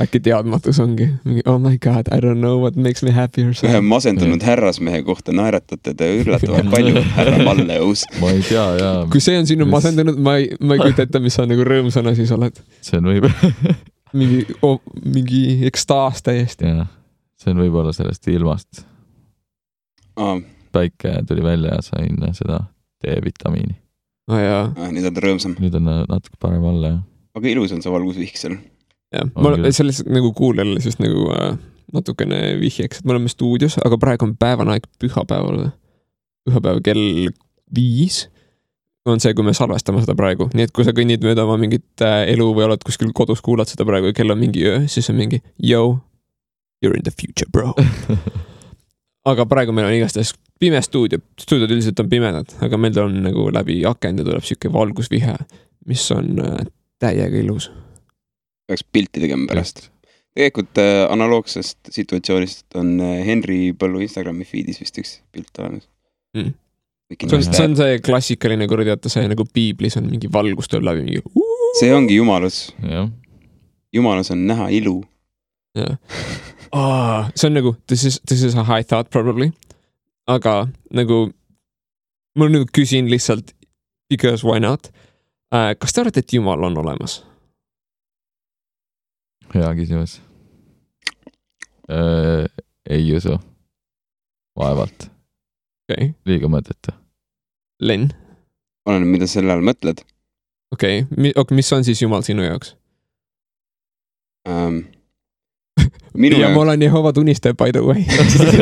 [0.00, 3.50] äkki teadmatus ongi mingi oh my god, I don't know what makes me happy or
[3.50, 3.88] ühe something.
[3.88, 8.04] masendunud härrasmehe kohta naeratate te üllatavalt palju, härra Malleus.
[8.20, 11.08] ma ei tea ja kui see on sinu Mis- masendunud, ma ei, ma ei kujuta
[11.08, 12.60] ette, mis sa nagu rõõmsana siis oled.
[12.84, 13.30] see on võib-,
[14.12, 16.66] mingi oh,, mingi ekstaas täiesti.
[16.66, 16.88] jah,
[17.40, 18.84] see on võib-olla sellest ilmast.
[20.72, 22.62] päike tuli välja ja sain seda
[23.04, 23.76] D-vitamiini.
[24.30, 27.00] aa oh, jaa, Ah, nüüd on ta rõõmsam, nüüd on natuke parem olla jah.
[27.34, 28.58] aga ilus on see valgusvihk seal.
[29.14, 29.70] jah, On ma küll.
[29.74, 31.54] sellest nagu kuulajale siis nagu äh,
[31.94, 35.70] natukene vihjeks, et me oleme stuudios, aga praegu on päevane aeg pühapäeval.
[36.46, 37.32] pühapäev kell
[37.74, 38.28] viis
[39.08, 42.04] on see, kui me salvestame seda praegu, nii et kui sa kõnnid mööda oma mingit
[42.04, 45.08] äh, elu või oled kuskil kodus, kuulad seda praegu ja kell on mingi öö, siis
[45.12, 46.00] on mingi yo,
[46.82, 47.72] you are in the future bro.
[49.30, 53.48] aga praegu meil on igastahes pime stuudio, stuudiod üldiselt on pimedad, aga meil on nagu
[53.54, 55.38] läbi akende tuleb sihuke valgusvihe,
[55.88, 56.66] mis on äh,
[57.00, 57.70] täiega ilus.
[58.68, 59.88] peaks pilti tegema pärast.
[60.36, 65.88] tegelikult äh, analoogsest situatsioonist on Henri Põllu Instagrami feed'is vist üks pilt olemas
[66.30, 66.52] Mm.
[67.10, 70.86] See on, see on see klassikaline kuradi, vaata see nagu piiblis on mingi valgus tuleb
[70.86, 71.22] läbi mingi.
[71.80, 72.60] see ongi jumalus,
[73.92, 75.00] jumalus on näha ilu.
[75.74, 75.96] jah,
[77.34, 79.50] see on nagu this is, this is a high thought probably,
[80.30, 81.32] aga nagu
[82.38, 83.54] ma nüüd küsin lihtsalt
[84.10, 84.92] because why not.
[85.50, 87.24] kas te arvate, et Jumal on olemas?
[89.54, 90.20] hea küsimus.
[92.90, 93.38] ei usu.
[94.58, 95.10] vaevalt,
[95.88, 96.99] okay., liiga mõttetu.
[97.80, 98.10] Len,
[98.86, 100.02] oleneb, mida selle all mõtled
[100.74, 102.74] okei okay., mis on siis Jumal sinu jaoks?
[104.48, 104.82] ähm,.
[106.14, 108.04] minu ja ma jaoks, olen Jehova tunnistaja by the way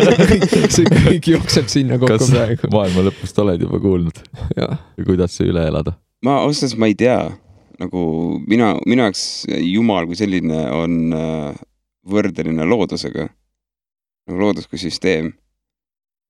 [0.74, 2.70] see kõik jookseb sinna kokku kas praegu.
[2.72, 4.22] maailma lõpust oled juba kuulnud
[4.56, 4.70] ja
[5.04, 5.96] kuidas see üle elada?
[6.24, 7.18] ma ausalt öeldes ma ei tea,
[7.82, 8.02] nagu
[8.46, 9.24] mina, minu jaoks
[9.62, 11.64] Jumal kui selline on äh,
[12.08, 13.28] võrdeline loodusega.
[14.28, 15.32] nagu loodus kui süsteem.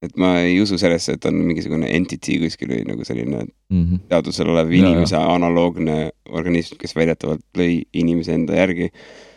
[0.02, 3.96] Et ma ei usu sellesse, et on mingisugune entity kuskil või nagu selline Mhm.
[4.08, 8.90] teadvusel olev Ja, inimese analoogne organism, kes väidetavalt lõi inimese enda järgi.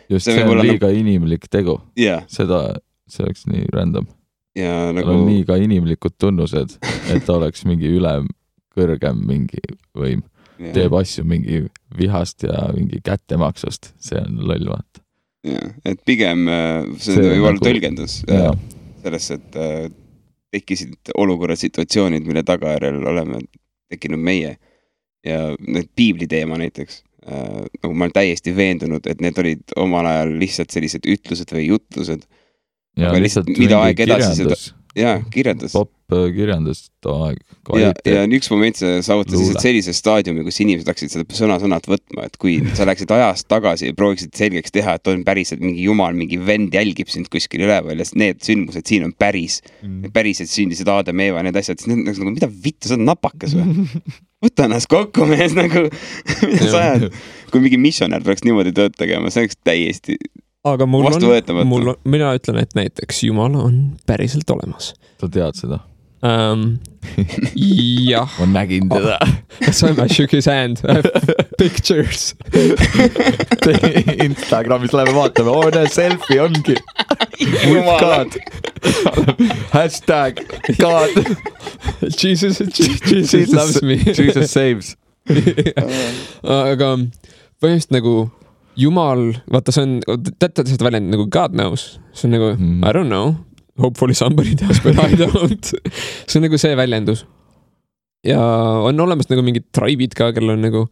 [0.08, 2.76] just See see, on liiga inimlik tegu, ja, seda,
[3.08, 4.06] see oleks nii random.
[4.54, 6.76] ja tal nagu on nii ka inimlikud tunnused,
[7.10, 8.26] et oleks mingi ülem,
[8.76, 9.58] kõrgem mingi
[9.96, 10.22] võim,
[10.72, 11.64] teeb asju mingi
[11.98, 15.00] vihast ja mingi kättemaksust, see on loll vaata.
[15.44, 18.54] jah, et pigem äh, see, See on võib olla nagu- tõlgendus jaa,
[19.02, 19.88] sellesse, et äh,
[20.52, 23.40] tekkisid olukorrad, situatsioonid, mille tagajärjel oleme
[23.92, 24.56] tekkinud meie
[25.26, 27.02] ja need piibli teema näiteks.
[27.22, 31.68] Äh,, nagu ma olen täiesti veendunud, et need olid omal ajal lihtsalt sellised ütlused või
[31.68, 32.24] jutlused.
[32.98, 34.64] Ja Aga lihtsalt mida aeg edasi seda- kirjandus,
[34.98, 35.76] ja kirjeldus.
[36.14, 40.60] Äh, kirjandus too aeg, ja, ja kvaliteet, üks moment sa saavutasid lihtsalt sellise staadiumi, kus
[40.64, 44.96] inimesed hakkasid seda sõna-sõnalt võtma, et kui sa läksid ajas tagasi ja prooviksid selgeks teha,
[44.98, 49.08] et on päriselt mingi jumal, mingi vend jälgib sind kuskil üleval ja need sündmused siin
[49.08, 49.60] on päris,
[50.14, 53.88] päriselt sündisid Aadam, Eeva, need asjad, siis need nagu mida vittu, sa oled napakas või?
[54.42, 55.86] võta ennast kokku, mees, nagu
[56.52, 57.10] mida sa ajad,
[57.52, 60.18] kui mingi missionär peaks niimoodi tööd tegema, see oleks täiesti,
[60.64, 64.92] aga mul on, mul on, mina ütlen, et näiteks Jumal on päriselt olemas.
[65.20, 65.82] Sa tead seda?
[66.22, 66.78] um,.
[68.06, 69.18] jah, ma nägin teda.
[69.72, 70.82] so I shook his hand,
[71.58, 72.34] pictures.
[74.22, 76.78] Instagramis läheme vaatame, oo näe, selfie ongi.
[78.00, 78.38] God.
[79.72, 80.44] hashtag
[80.78, 81.10] God.
[82.22, 83.96] Jesus, Jesus loves me.
[84.18, 84.96] Jesus saves.
[86.42, 86.94] aga
[87.62, 88.14] põhimõtteliselt nagu
[88.78, 92.78] Jumal, vaata, see on, teate seda väljendit nagu God knows, see on nagu mm.
[92.88, 93.36] I don't know,
[93.78, 95.72] hopefully somebody does but I don't.
[96.26, 97.26] see on nagu see väljendus.
[98.24, 98.40] ja
[98.84, 100.86] on olemas nagu mingid tribe'id ka, kellel on nagu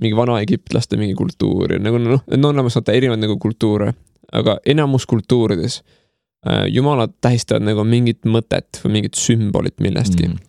[0.00, 3.92] mingi vana-egiptlaste mingi kultuur ja nagu noh, on olemas vaata erinevaid nagu kultuure,
[4.32, 5.82] aga enamus kultuurides
[6.46, 10.40] äh, jumalad tähistavad nagu mingit mõtet või mingit sümbolit millestki mm..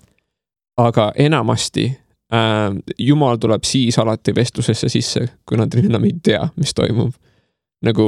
[0.81, 1.89] aga enamasti
[2.34, 7.14] äh, jumal tuleb siis alati vestlusesse sisse, kui nad enam ei tea, mis toimub.
[7.84, 8.07] nagu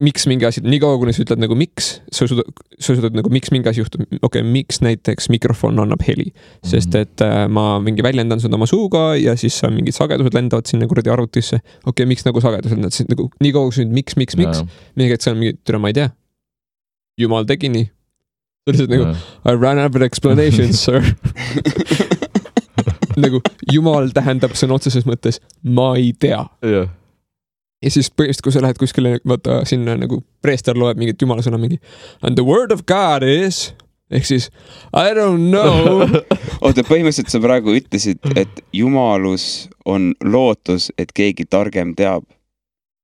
[0.00, 2.48] miks mingi asi, niikaua kuni sa ütled nagu miks, sa suudad,
[2.80, 6.30] sa suudad nagu miks mingi asi juhtub, okei okay,, miks näiteks mikrofon annab heli.
[6.66, 10.70] sest et äh, ma mingi väljendan seda oma suuga ja siis äh, mingid sagedused lendavad
[10.70, 11.60] sinna kuradi arvutisse.
[11.60, 14.64] okei okay,, miks nagu sagedused lendavad, siis nagu niikaua kui sa nüüd miks, miks, miks,
[14.96, 16.08] mingi hetk sa on mingi, türa ma ei tea.
[17.20, 17.90] jumal tegi nii.
[18.66, 19.10] on lihtsalt nagu
[19.44, 21.04] I ran out of explanations, sir.
[23.24, 26.40] nagu jumal tähendab sõna otseses mõttes ma ei tea.
[26.64, 26.88] jah,
[27.80, 31.60] ja siis põhimõtteliselt, kui sa lähed kuskile, vaata sinna nagu preester loeb mingit jumala sõna
[31.60, 31.80] mingi
[32.22, 33.70] and the word of God is
[34.10, 34.50] ehk siis
[34.92, 36.04] I don't know.
[36.64, 42.26] oota, põhimõtteliselt sa praegu ütlesid, et jumalus on lootus, et keegi targem teab.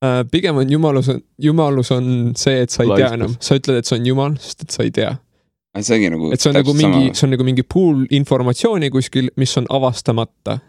[0.02, 0.24] uh,.
[0.30, 3.20] pigem on jumalus, jumalus on see, et sa ei tea Laiskus.
[3.20, 5.14] enam, sa ütled, et see on jumal, sest et sa ei tea.
[5.80, 6.32] see ongi nagu.
[6.34, 10.60] et see on nagu mingi, see on nagu mingi pool informatsiooni kuskil, mis on avastamata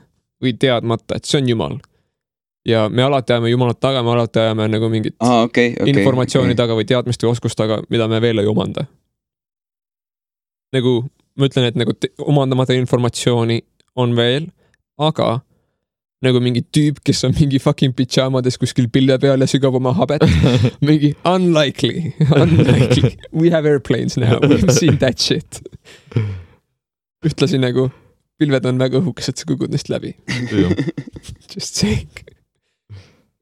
[0.43, 1.79] või teadmata, et see on jumal.
[2.67, 5.93] Ja me alati ajame jumalat taga, me alati ajame nagu mingit aa, okei, okei.
[5.93, 8.85] informatsiooni taga või teadmist või oskust taga, mida me veel ei omanda.
[10.75, 10.99] nagu
[11.37, 11.93] ma ütlen, et nagu
[12.25, 13.61] omandamata informatsiooni
[13.97, 14.49] on veel,
[14.97, 15.39] aga
[16.25, 20.25] nagu mingi tüüp, kes on mingi fucking pidžaamades kuskil pilve peal ja sügab oma habet,
[20.87, 22.11] mingi unlikely,
[22.41, 25.61] unlikely, we have airplanes now, we have seen that shit.
[27.25, 27.89] ühtlasi nagu
[28.37, 30.13] pilved on väga õhukesed, sa kukud neist läbi.
[31.53, 32.09] Just saying.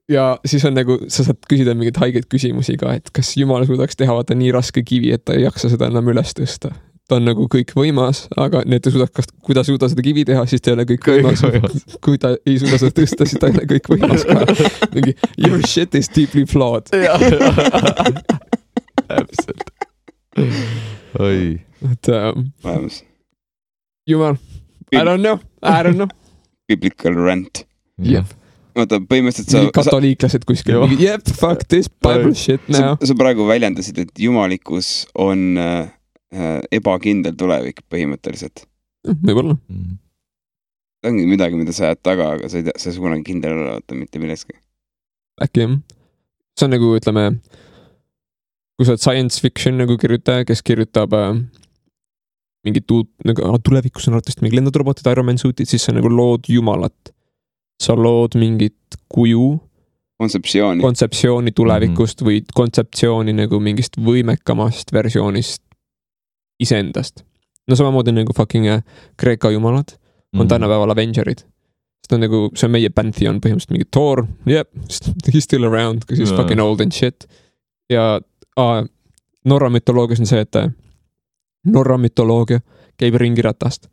[0.09, 3.97] Ja siis on nagu, sa saad küsida mingeid haigeid küsimusi ka, et kas jumal suudaks
[3.99, 6.73] teha vaata nii raske kivi, et ta ei jaksa seda enam üles tõsta.
[7.05, 10.05] ta on nagu kõikvõimas, aga nii et ta suudaks, kas, kui ta ei suuda seda
[10.05, 11.43] kivi teha, siis ta ei ole kõikvõimas.
[12.05, 14.37] kui ta ei suuda seda tõsta, siis ta ei ole kõikvõimas ka.
[14.95, 16.89] mingi your shit is deeply flawed.
[19.09, 19.67] täpselt.
[21.19, 21.61] oi,
[21.91, 23.03] et olemas.
[24.09, 24.37] jumal,
[24.93, 26.09] I don't know, I don't know.
[26.67, 27.65] Biblical rant.
[28.01, 28.33] Jep.
[28.75, 34.23] vaata, põhimõtteliselt sa katoliiklased kuskil, jep, fuck this bible shit now., sa praegu väljendasid, et
[34.25, 35.91] jumalikkus on äh,
[36.35, 38.65] äh, ebakindel tulevik põhimõtteliselt.
[39.07, 39.57] võib-olla.
[41.01, 43.27] see ongi midagi, mida sa ajad taga, aga sa ei tea, sa ei saa kunagi
[43.27, 44.57] kindel olla vaata mitte milleski.
[45.41, 45.77] äkki jah.
[46.57, 47.27] see on nagu ütleme,
[48.75, 51.37] kui sa oled science fiction nagu kirjutaja, kes kirjutab äh,
[52.65, 56.49] mingit uut nagu tulevikus on arvatavasti mingi lendavad robotid, Ironman suit'id, siis sa nagu lood
[56.49, 57.14] jumalat.
[57.79, 58.77] Sa lood mingit
[59.09, 59.59] kuju,
[60.17, 60.81] kontseptsiooni.
[60.81, 62.31] kontseptsiooni tulevikust mm -hmm.
[62.31, 65.61] või kontseptsiooni nagu mingist võimekamast versioonist
[66.59, 67.23] iseendast.
[67.67, 68.83] no samamoodi nagu fucking äh,
[69.17, 69.97] Kreeka jumalad
[70.39, 71.37] on tänapäeval Avengerid.
[71.37, 74.69] sest on nagu, see on meie pantheon põhimõtteliselt mingi Thor, jep,
[75.33, 76.37] he is still around, because he is Jaa.
[76.37, 77.25] fucking old and shit.
[77.89, 78.21] ja
[78.57, 78.85] aa,
[79.45, 80.69] Norra mütoloogias on see, et äh,
[81.65, 82.61] Norra mütoloogia
[82.97, 83.87] käib ringiratast.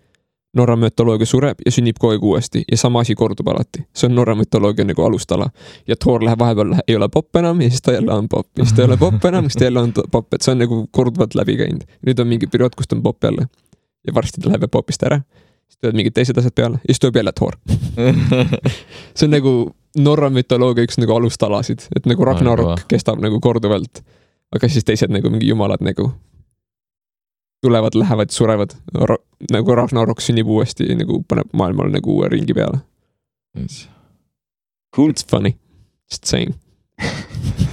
[0.57, 4.17] Norra mütoloogia sureb ja sünnib kogu aeg uuesti ja sama asi kordub alati, see on
[4.19, 5.49] Norra mütoloogia nagu alustala.
[5.89, 8.65] ja Thor läheb vahepeal, ei ole popp enam ja siis ta jälle on popp ja
[8.65, 10.87] siis ta ei ole popp enam, siis ta jälle on popp, et see on nagu
[10.91, 11.87] korduvalt läbi käinud.
[12.07, 13.47] nüüd on mingi periood, kus ta on popp jälle.
[14.07, 15.23] ja varsti ta läheb popist ära,
[15.69, 17.57] siis tulevad mingid teised asjad peale ja siis tuleb jälle Thor.
[19.17, 19.55] see on nagu
[19.99, 24.05] Norra mütoloogia üks nagu alustalasid, et nagu Ragnarok kestab nagu korduvalt.
[24.53, 26.13] aga siis teised nagu mingi jumalad nagu
[27.63, 28.75] tulevad, lähevad, surevad,
[29.53, 32.83] nagu Ragnarok sünnib uuesti nagu paneb maailmale nagu uue ringi peale.
[34.95, 35.11] Cool.
[35.11, 35.57] It's funny,
[36.11, 36.55] just saying.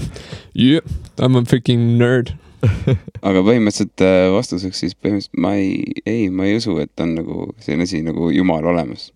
[0.59, 0.81] Yeah,
[1.17, 2.33] I m a freaking nerd.
[3.27, 7.45] aga põhimõtteliselt äh, vastuseks siis põhimõtteliselt ma ei, ei, ma ei usu, et on nagu
[7.63, 9.13] selline asi nagu Jumal olemas.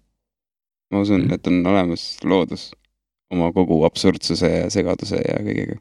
[0.94, 2.70] ma usun, et on olemas loodus
[3.34, 5.76] oma kogu absurdsuse ja segaduse ja kõigega.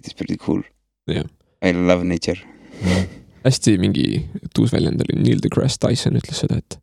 [0.00, 0.64] It is pretty cool
[1.06, 1.28] Jah..
[1.62, 2.40] I love nature.
[3.46, 4.06] hästi mingi
[4.54, 6.78] tuus väljend oli, Neil deGrasse Tyson ütles seda, et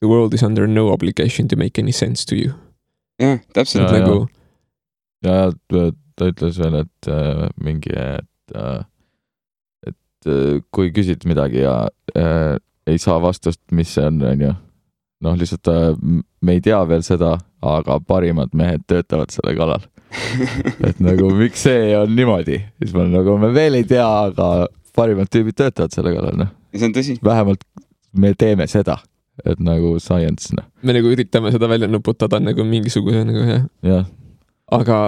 [0.00, 2.52] the world is under no obligation to make any sense to you.
[3.22, 4.28] jah, täpselt nagu
[5.24, 8.80] ja ta- ta ütles veel, et äh, mingi, et äh,,
[9.86, 11.76] et äh, kui küsid midagi ja
[12.18, 12.56] äh,
[12.88, 14.54] ei saa vastust, mis see on, onju.
[15.22, 15.92] noh, lihtsalt äh,
[16.42, 19.86] me ei tea veel seda, aga parimad mehed töötavad selle kallal.
[20.88, 24.68] et nagu miks see on niimoodi, siis ma nagu me veel ei tea, aga
[24.98, 26.50] parimad tüübid töötavad selle kallal, noh.
[26.74, 27.18] ja see on tõsi.
[27.24, 27.64] vähemalt
[28.18, 28.98] me teeme seda,
[29.46, 34.06] et nagu science, noh, me nagu üritame seda välja nuputada nagu mingisuguse nagu jah, jah.
[34.74, 34.98] aga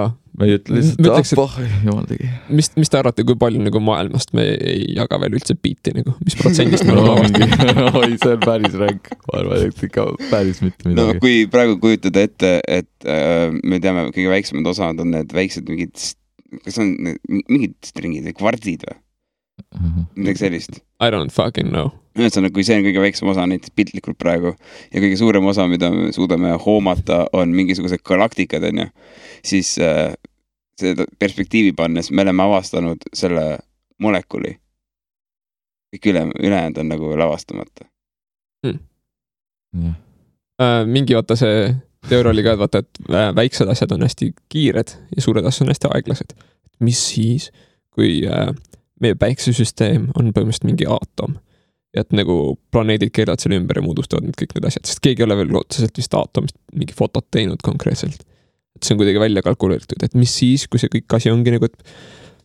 [0.41, 2.29] me ei ütle lihtsalt, Ma ütleks, et- ah oh,, jumal tegi.
[2.55, 6.15] mis, mis te arvate, kui palju nagu maailmast me ei jaga veel üldse biiti nagu,
[6.25, 7.51] mis protsendist me oleme
[8.01, 11.21] oi, see on päris ränk, ma arvan, et ikka päris mitte no midagi.
[11.25, 16.09] kui praegu kujutada ette, et äh, me teame, kõige väiksemad osad on need väiksed mingid,
[16.65, 16.95] kas on
[17.29, 19.01] mingid stringid või kvardid või
[20.17, 20.81] midagi sellist.
[21.01, 21.93] I don't fucking know.
[22.19, 24.51] ühesõnaga, kui see on kõige väiksem osa näiteks piltlikult praegu
[24.91, 28.89] ja kõige suurem osa, mida me suudame hoomata, on mingisugused galaktikad, onju,
[29.47, 30.11] siis äh,
[30.81, 33.45] seda perspektiivi pannes me oleme avastanud selle
[34.03, 34.57] molekuli.
[35.91, 37.87] kõik üle, ülejäänud on nagu veel avastamata.
[40.61, 41.71] Äh, mingi vaata see
[42.09, 45.67] teooria oli ka, et vaata, et äh, väiksed asjad on hästi kiired ja suured asjad
[45.67, 46.35] on hästi aeglased.
[46.81, 47.51] mis siis,
[47.93, 48.55] kui äh,
[49.01, 51.39] meie päiksesüsteem on põhimõtteliselt mingi aatom
[51.97, 52.37] et nagu
[52.71, 55.57] planeedid keeravad selle ümber ja moodustavad need kõik need asjad, sest keegi ei ole veel
[55.59, 58.23] otseselt vist aatomist mingi fotot teinud konkreetselt.
[58.77, 61.67] et see on kuidagi välja kalkuleeritud, et mis siis, kui see kõik asi ongi nagu,
[61.67, 61.83] et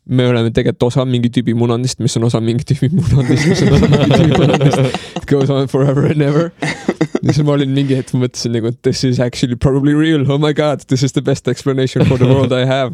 [0.06, 3.78] me oleme tegelikult osa mingi tüübi munandist, mis on osa mingi tüübi munandist, mis on
[3.78, 5.00] osa mingi tüübi munandist.
[5.22, 6.52] It goes on forever and ever.
[7.22, 10.54] ja siis ma olin mingi hetk mõtlesin nagu, this is actually probably real, oh my
[10.54, 12.94] god, this is the best explanation for the world I have.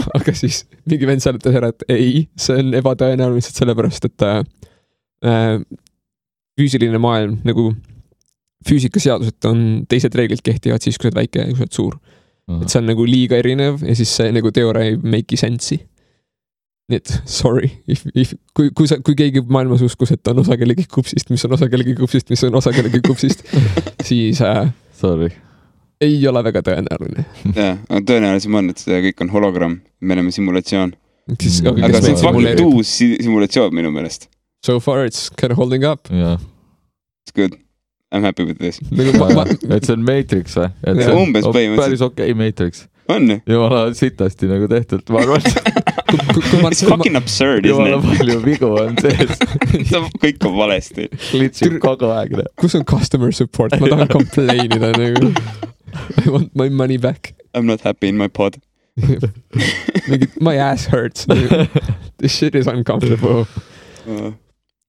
[0.18, 4.40] aga siis mingi vend seletas ära, et ei, see on ebatõenäoline lihtsalt sellepärast, et äh,
[5.26, 5.54] äh,
[6.60, 7.70] füüsiline maailm nagu
[8.68, 12.00] füüsikaseadused on, teised reeglid kehtivad siis, kui sa oled väike ja kui sa oled suur.
[12.60, 15.78] et see on nagu liiga erinev ja siis see nagu teooria ei make'i sense'i.
[16.90, 20.56] nii et sorry, if, if, kui, kui sa, kui keegi maailmas uskus, et on osa
[20.58, 23.46] kellegi kupsist, mis on osa kellegi kupsist, mis on osa kellegi kupsist,
[24.08, 24.66] siis äh,
[25.00, 25.30] Sorry.
[26.00, 27.24] Ei ole väga tõenäoline.
[27.54, 30.94] jah, aga tõenäolisem on, et see kõik on hologramm, me oleme simulatsioon.
[31.30, 34.28] aga see on fucking uus si- simulatsioon minu meelest.
[34.64, 36.08] So far it's kind of holding up.
[36.10, 36.38] jah,
[37.24, 37.54] It's good.
[38.12, 38.80] I m happy with this.
[38.90, 39.12] nagu
[39.76, 40.70] et see on Matrix või?
[40.82, 41.04] et Jaa.
[41.04, 41.84] see on Umbes põhimõtteliselt.
[41.84, 42.86] päris okei okay, Matrix.
[43.10, 43.36] on ju?
[43.46, 45.46] jumala sitasti nagu tehtud, ma arvan,
[46.10, 49.36] It's fucking absurd, jumala isn't palju vigu on sees,
[49.78, 50.16] it?
[50.24, 51.06] kõik on valesti.
[51.28, 52.34] klitsib kogu aeg.
[52.58, 55.30] kus on customer support, ma tahan complain ida nagu.
[56.24, 57.34] I want my money back.
[57.54, 58.60] I m not happy in my pod.
[60.40, 61.26] my ass hurts.
[62.18, 63.46] This shit is uncomfortable.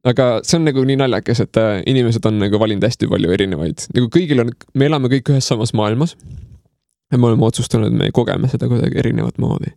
[0.09, 3.85] aga see on nagu nii naljakas, et äh, inimesed on nagu valinud hästi palju erinevaid,
[3.95, 6.15] nagu kõigil on, me elame kõik ühes samas maailmas.
[7.11, 9.73] ja me oleme otsustanud, et me kogeme seda kuidagi erinevat moodi.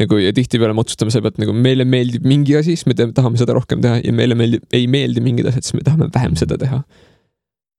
[0.00, 3.16] nagu ja tihtipeale me otsustame selle pealt nagu meile meeldib mingi asi, siis me teeme,
[3.16, 6.36] tahame seda rohkem teha ja meile meeldib, ei meeldi mingid asjad, siis me tahame vähem
[6.40, 6.82] seda teha.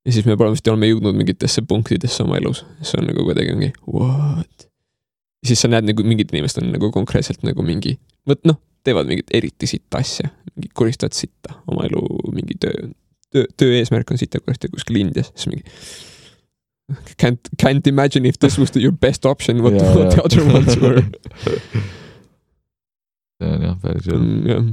[0.06, 3.72] Ja siis me põhimõtteliselt oleme jõudnud mingitesse punktidesse oma elus, see on nagu kuidagi mingi
[3.86, 4.68] what.
[5.46, 7.98] siis sa näed nagu mingid inimesed on nagu konkreetselt nagu mingi,
[8.30, 12.02] vot noh, teevad mingit eriti sitta asja, mingi koristavad sitta oma elu
[12.34, 12.88] mingi töö,
[13.34, 15.66] töö, töö eesmärk on sitta koristada kuskil Indias, siis mingi.
[17.22, 20.26] Can't, can't imagine if this was the, your best option, what, Jaa, what the jaa.
[20.26, 21.04] other ones were.
[23.40, 24.26] see on jah, päris hull.
[24.26, 24.66] Mm, jah.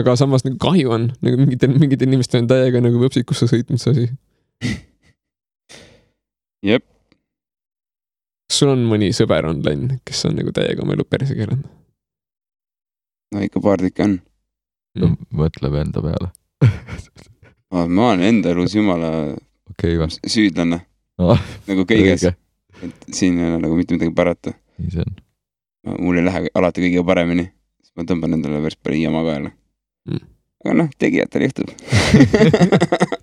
[0.00, 3.92] aga samas nagu kahju on, nagu mingitel, mingitel inimestel on täiega nagu võpsikusse sõitnud see
[3.92, 4.06] asi.
[6.68, 6.84] jep,
[8.48, 11.66] kas sul on mõni sõber online, kes on nagu täiega oma elu perse keeranud?
[13.34, 14.18] no ikka paar tükki on.
[15.36, 16.30] mõtleb enda peale.
[17.96, 19.10] ma olen enda elus jumala
[19.74, 20.08] okei või?
[20.24, 20.80] süüdlane
[21.16, 22.26] Ah, nagu kõiges,
[22.84, 24.52] et siin ei ole nagu mitte midagi parata.
[24.76, 25.14] nii see on.
[26.04, 27.46] mul ei lähe alati kõige paremini,
[27.80, 29.52] siis ma tõmban endale päris palju jama kaela
[30.06, 30.20] Mm.
[30.62, 31.70] aga noh, tegijatel juhtub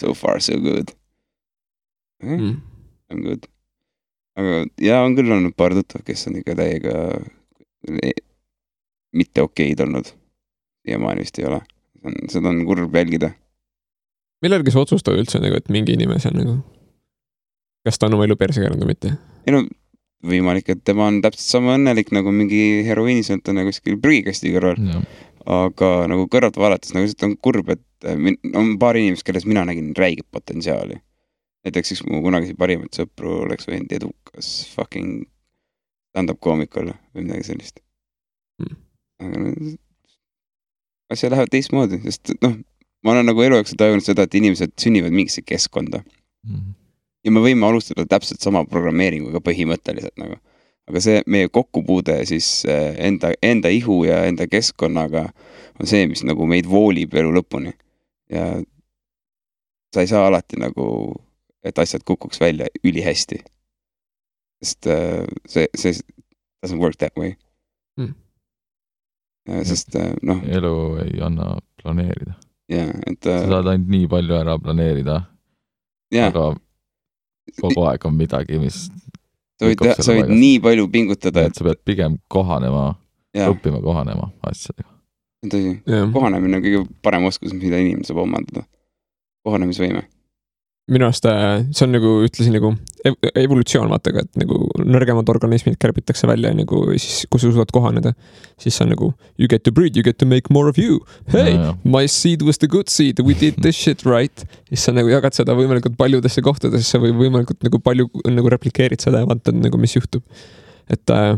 [0.00, 0.94] So far so good
[2.22, 2.36] eh,.
[2.36, 2.56] Mm.
[3.10, 3.46] I m good.
[4.38, 6.94] aga jaa, on küll olnud paar tuttavat, kes on ikka täiega
[7.90, 8.22] e-
[9.12, 10.12] mitte okeid olnud.
[10.86, 11.60] siiamaani vist ei ole.
[12.32, 13.32] seda on kurb jälgida.
[14.42, 16.56] millalgi sa otsustad üldse nagu, et mingi inimese on nagu,
[17.84, 19.12] kas ta on oma elu perse keeranud või mitte?
[19.46, 19.64] ei no
[20.30, 24.80] võimalik, et tema on täpselt sama õnnelik nagu mingi heroiinisõltlane kuskil prügikasti kõrval,
[25.46, 29.64] aga nagu kõrvalt vaadates nagu lihtsalt on kurb, et äh, on paar inimest, kelles mina
[29.68, 31.00] nägin räiget potentsiaali.
[31.64, 35.26] näiteks üks mu kunagisi parimaid sõpru oleks võinud edukas fucking
[36.10, 37.84] stand-up koomik olla või midagi sellist
[38.60, 38.76] Mm.
[39.24, 39.50] aga no,
[41.14, 42.58] asjad lähevad teistmoodi, sest noh,
[43.04, 46.02] ma olen nagu elu jooksul tajunud seda, et inimesed sünnivad mingisse keskkonda
[47.24, 50.36] ja me võime alustada täpselt sama programmeeringuga põhimõtteliselt nagu.
[50.90, 55.28] Aga see meie kokkupuude siis eh, enda, enda ihu ja enda keskkonnaga
[55.80, 57.72] on see, mis nagu meid voolib elu lõpuni.
[58.30, 58.58] ja
[59.94, 60.86] sa ei saa alati nagu,
[61.66, 63.40] et asjad kukuks välja ülihästi.
[64.62, 65.94] sest eh, see, see
[66.60, 67.34] doesn't work that way
[67.96, 68.14] mm..
[69.64, 70.74] sest eh, noh, elu
[71.06, 72.34] ei anna planeerida.
[72.68, 75.22] ja et sa saad ainult nii palju ära planeerida,
[76.26, 76.50] aga
[77.60, 78.84] kogu aeg on midagi, mis,
[79.60, 82.94] sa võid sa võid nii palju pingutada, et sa pead pigem kohanema,
[83.36, 84.88] õppima kohanema asjadega.
[85.52, 85.74] tõsi
[86.14, 88.64] kohanemine on kõige parem oskus, mida inimene saab omandada.
[89.44, 90.04] kohanemisvõime.
[90.90, 92.72] Minu arust äh, see on nagu ütlesin nagu
[93.06, 97.70] ev- evolutsioon vaata, aga et nagu nõrgemad organismid kärbitakse välja nagu siis, kui sa suudad
[97.74, 98.12] kohaneda,
[98.60, 100.98] siis on nagu you get to breed, you get to make more of you.
[101.30, 101.54] Hey,
[101.84, 104.44] my seed was the good seed, we did this shit right.
[104.68, 109.22] siis sa nagu jagad seda võimalikult paljudesse kohtadesse või võimalikult nagu palju nagu replikeerid seda
[109.22, 110.26] ja vaatad nagu, mis juhtub.
[110.90, 111.36] et äh,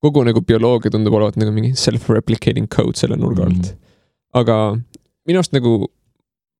[0.00, 3.78] kogu nagu bioloogia tundub olevat nagu mingi self-replicating code selle nurga alt Mhm.
[4.40, 4.56] aga
[5.28, 5.72] minu arust nagu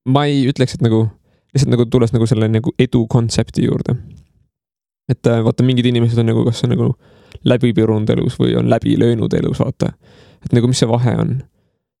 [0.05, 1.07] ma ei ütleks, et nagu
[1.53, 3.95] lihtsalt nagu tulles nagu selle nagu edu kontsepti juurde.
[5.09, 6.89] et äh, vaata, mingid inimesed on nagu, kas on nagu
[7.45, 9.93] läbi pirunud elus või on läbi löönud elus, vaata.
[10.45, 11.39] et nagu, mis see vahe on?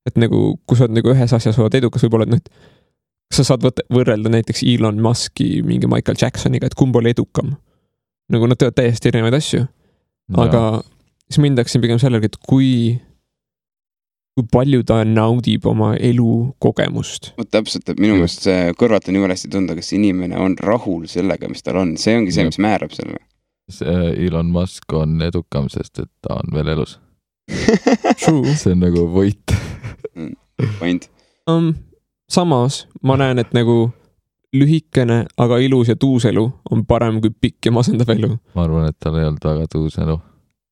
[0.07, 3.45] et nagu, kui sa oled nagu ühes asjas oled edukas, võib-olla, et noh, et sa
[3.45, 7.57] saad võtta, võrrelda näiteks Elon Musk'i mingi Michael Jacksoniga, et kumb oli edukam?
[8.29, 9.63] nagu nad teevad täiesti erinevaid asju,
[10.37, 10.59] aga
[11.25, 12.99] siis ma hindaksin pigem sellegi, et kui
[14.37, 17.33] kui palju ta naudib oma elukogemust.
[17.37, 18.19] vot täpselt, et minu Just.
[18.19, 21.95] meelest see kõrvalt on jumala hästi tunda, kas inimene on rahul sellega, mis tal on,
[21.97, 23.19] see ongi see, mis määrab selle.
[23.69, 26.97] see Elon Musk on edukam, sest et ta on veel elus.
[28.21, 29.55] True see on nagu võit.
[30.79, 31.09] point.
[31.47, 31.73] um,.
[32.29, 33.89] samas ma näen, et nagu
[34.53, 38.33] lühikene, aga ilus ja tuus elu on parem kui pikk ja masendav elu.
[38.55, 40.17] ma arvan, et tal ei olnud väga tuus elu.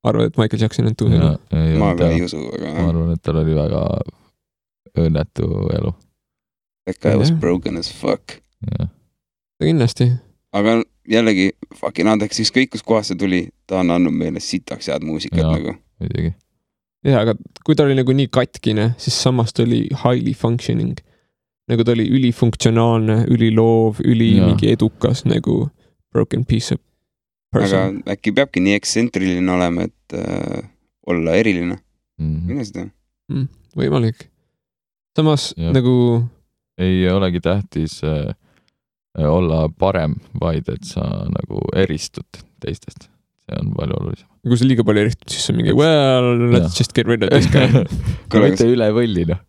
[0.10, 1.32] arvad, et Michael Jackson on elu?
[1.80, 3.84] ma ka ei usu, ma aga arvan, et tal oli väga
[4.98, 5.94] õnnetu elu.
[6.88, 8.40] that guy was broken as fuck.
[9.62, 10.12] kindlasti.
[10.54, 15.44] aga jällegi, fucking andeks, ükskõik kuskohast see tuli, ta on andnud meile sitaks head muusikat
[15.44, 15.54] Jaa.
[15.56, 15.76] nagu.
[16.02, 16.34] muidugi.
[17.08, 17.36] ja, aga
[17.66, 20.98] kui ta oli nagu nii katkine, siis samas ta oli highly functioning.
[21.68, 24.52] nagu ta oli ülifunktsionaalne, üliloov, üli Jaa.
[24.52, 25.68] mingi edukas nagu
[26.14, 26.82] broken piece of
[27.54, 28.02] aga person.
[28.08, 30.64] äkki peabki nii ekstsentriline olema, et äh,
[31.08, 31.80] olla eriline,
[32.20, 32.48] Mhm.
[32.48, 32.88] mine seda.
[33.78, 34.28] võimalik.
[35.18, 35.74] samas Jah.
[35.74, 36.24] nagu
[36.78, 38.34] ei olegi tähtis äh,
[39.18, 42.26] olla parem, vaid et sa nagu eristud
[42.62, 43.10] teistest.
[43.48, 44.28] see on palju olulisem.
[44.48, 46.80] kui sa liiga palju eristud, siis on mingi well, let's Jah.
[46.80, 47.68] just get rid of this guy.
[48.48, 49.40] Mitte üle võlli noh,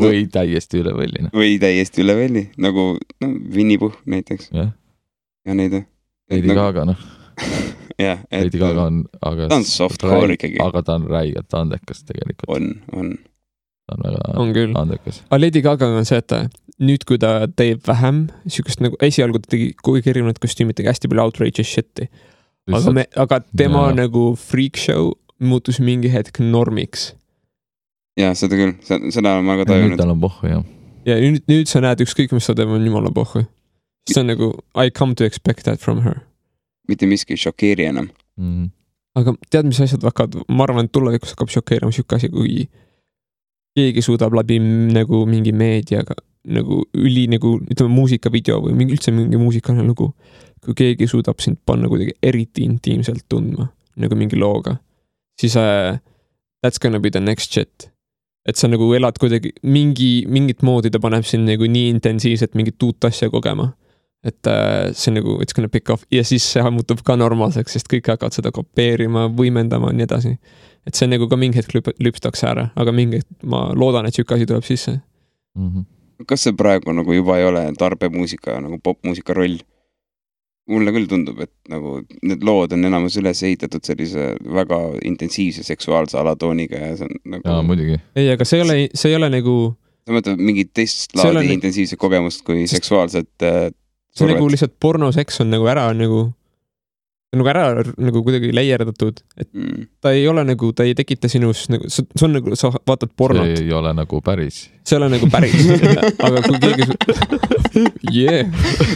[0.00, 1.30] või täiesti üle võlli noh.
[1.36, 4.72] või täiesti üle velli, nagu no Winny Puhh näiteks jah,
[5.46, 5.84] ja neid.
[6.30, 6.96] Lady Gaga noh,
[7.98, 12.04] jah, et Lady Gaga on, aga ta on softcore ikkagi, aga ta on räigelt andekas
[12.06, 13.12] tegelikult, on, on.
[13.88, 14.78] ta on väga on küll.
[14.78, 15.22] andekas.
[15.28, 16.36] aga Lady Gaga on see, et
[16.78, 21.10] nüüd, kui ta teeb vähem siukest nagu, esialgu ta tegi aeg erinevaid kostüüme, tegi hästi
[21.10, 22.08] palju outrageous shit'i.
[22.70, 23.98] aga me, aga tema Jaa.
[24.04, 25.12] nagu freak show
[25.42, 27.12] muutus mingi hetk normiks.
[28.18, 30.00] ja seda küll, seda olen ma ka nüüd tajunud.
[30.00, 30.64] tal on pohhu jah.
[31.08, 33.44] ja nüüd, nüüd sa näed ükskõik, mis ta teeb, on jumala pohhu.
[34.08, 36.22] see on nagu I come to expect that from her.
[36.88, 38.10] Mitte miski ei šokeeri enam.
[38.36, 38.68] Mhm.
[39.18, 42.68] aga tead, mis asjad hakkavad, ma arvan, et tulevikus hakkab šokeerima sihuke asi, kui
[43.78, 44.60] keegi suudab läbi
[44.94, 46.14] nagu mingi meediaga
[46.48, 50.12] nagu üli nagu ütleme muusikavideo või mingi üldse mingi muusikaline lugu.
[50.64, 54.76] kui keegi suudab sind panna kuidagi eriti intiimselt tundma nagu mingi looga,
[55.38, 55.98] siis äh,
[56.62, 57.90] that's gonna be the next shit.
[58.48, 62.82] et sa nagu elad kuidagi mingi, mingit moodi ta paneb sind nagu nii intensiivselt mingit
[62.82, 63.74] uut asja kogema.
[64.26, 67.76] Et äh, see on nagu it's gonna pick off ja siis see muutub ka normaalseks,
[67.76, 70.34] sest kõik hakkavad seda kopeerima, võimendama ja nii edasi.
[70.88, 74.16] et see nagu ka mingi hetk lüp-, lüpstakse ära, aga mingi hetk ma loodan, et
[74.16, 74.98] sihuke asi tuleb sisse.
[75.58, 75.86] Mhm.
[76.26, 79.58] kas see praegu nagu juba ei ole tarbemuusika nagu popmuusika roll?
[80.68, 84.76] mulle küll tundub, et nagu need lood on enamus üles ehitatud sellise väga
[85.08, 87.96] intensiivse seksuaalse alatooniga ja see on jaa, nagu, muidugi.
[88.18, 89.54] ei, aga see ei ole, see ei ole nagu,
[90.04, 93.70] sa mõtled mingit teist laadi nii- intensiivset kogemust kui seksuaalset äh,
[94.14, 96.20] see on nagu lihtsalt pornoseks on nagu ära nagu,
[97.36, 97.64] nagu ära
[98.00, 99.84] nagu kuidagi leierdatud, et mm..
[100.04, 103.50] ta ei ole nagu, ta ei tekita sinus nagu, see on nagu, sa vaatad pornot,
[103.52, 104.64] see ei ole nagu päris.
[104.82, 105.68] see ei ole nagu päris,
[106.26, 106.88] aga kui keegi
[108.16, 108.48] yeah.,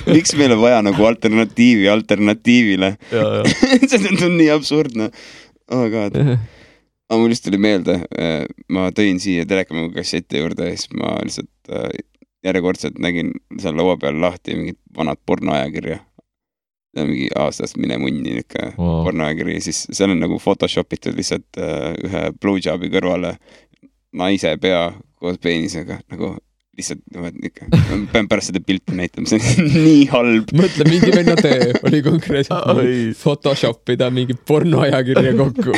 [0.08, 2.96] miks meil on vaja nagu alternatiivi alternatiivile?
[3.88, 5.10] see tundub nii absurdne
[5.72, 8.00] oh god, aga mul just tuli meelde,
[8.72, 11.92] ma tõin siia telekamängu kasseti juurde ja siis ma lihtsalt äh,
[12.44, 15.98] järjekordselt nägin seal laua peal lahti mingit vanat pornoajakirja.
[16.96, 19.04] mingi aastast mine munni niuke Wow.
[19.06, 23.36] pornoajakiri, siis seal on nagu Photoshop itud lihtsalt äh, ühe blowjob'i kõrvale
[24.12, 26.34] naise pea koos peenisega nagu
[26.76, 30.52] lihtsalt niimoodi niuke, ma pean pärast seda pilti näitama, see on nii halb.
[30.56, 32.68] mõtle mingi venna töö oli konkreetselt.
[33.22, 35.72] Photoshop ida mingi pornoajakirja kokku,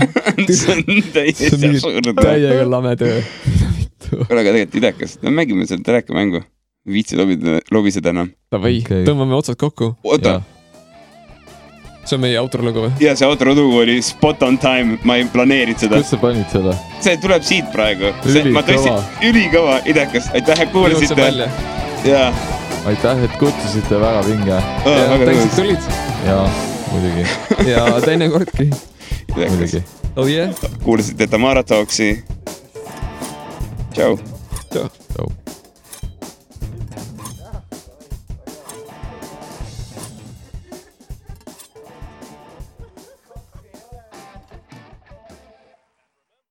[0.48, 2.16] see on täiesti absurdne.
[2.22, 3.20] täiega lame töö.
[4.10, 6.44] kuule, aga tegelikult idekas, no mängime seda telekamängu.
[6.84, 8.28] viitsi lobida, lobiseda enam.
[8.52, 10.42] Davai okay., tõmbame otsad kokku, oota,
[12.04, 12.90] see on meie autolugu või?
[13.02, 16.12] ja see autolugu oli spot on time, ma ei planeerinud seda kus.
[16.12, 16.76] sa panid selle?
[17.04, 18.12] see tuleb siit praegu.
[18.28, 18.98] Ülikõva.
[19.24, 21.48] ülikõva, idekas, aitäh, et kuulasite välja.
[22.08, 22.28] ja,
[22.90, 24.60] aitäh, et kutsusite, väga vinge.
[24.84, 25.90] tänks, et tulid
[26.26, 26.38] ja
[26.92, 27.26] muidugi,
[27.72, 28.70] ja teinekordki.
[29.36, 29.84] muidugi.
[30.16, 30.54] oh yeah.
[30.84, 32.24] kuulasite Tamara Talksi.
[33.94, 34.18] Ciao.
[34.70, 34.90] Ciao.
[35.14, 35.53] Ciao.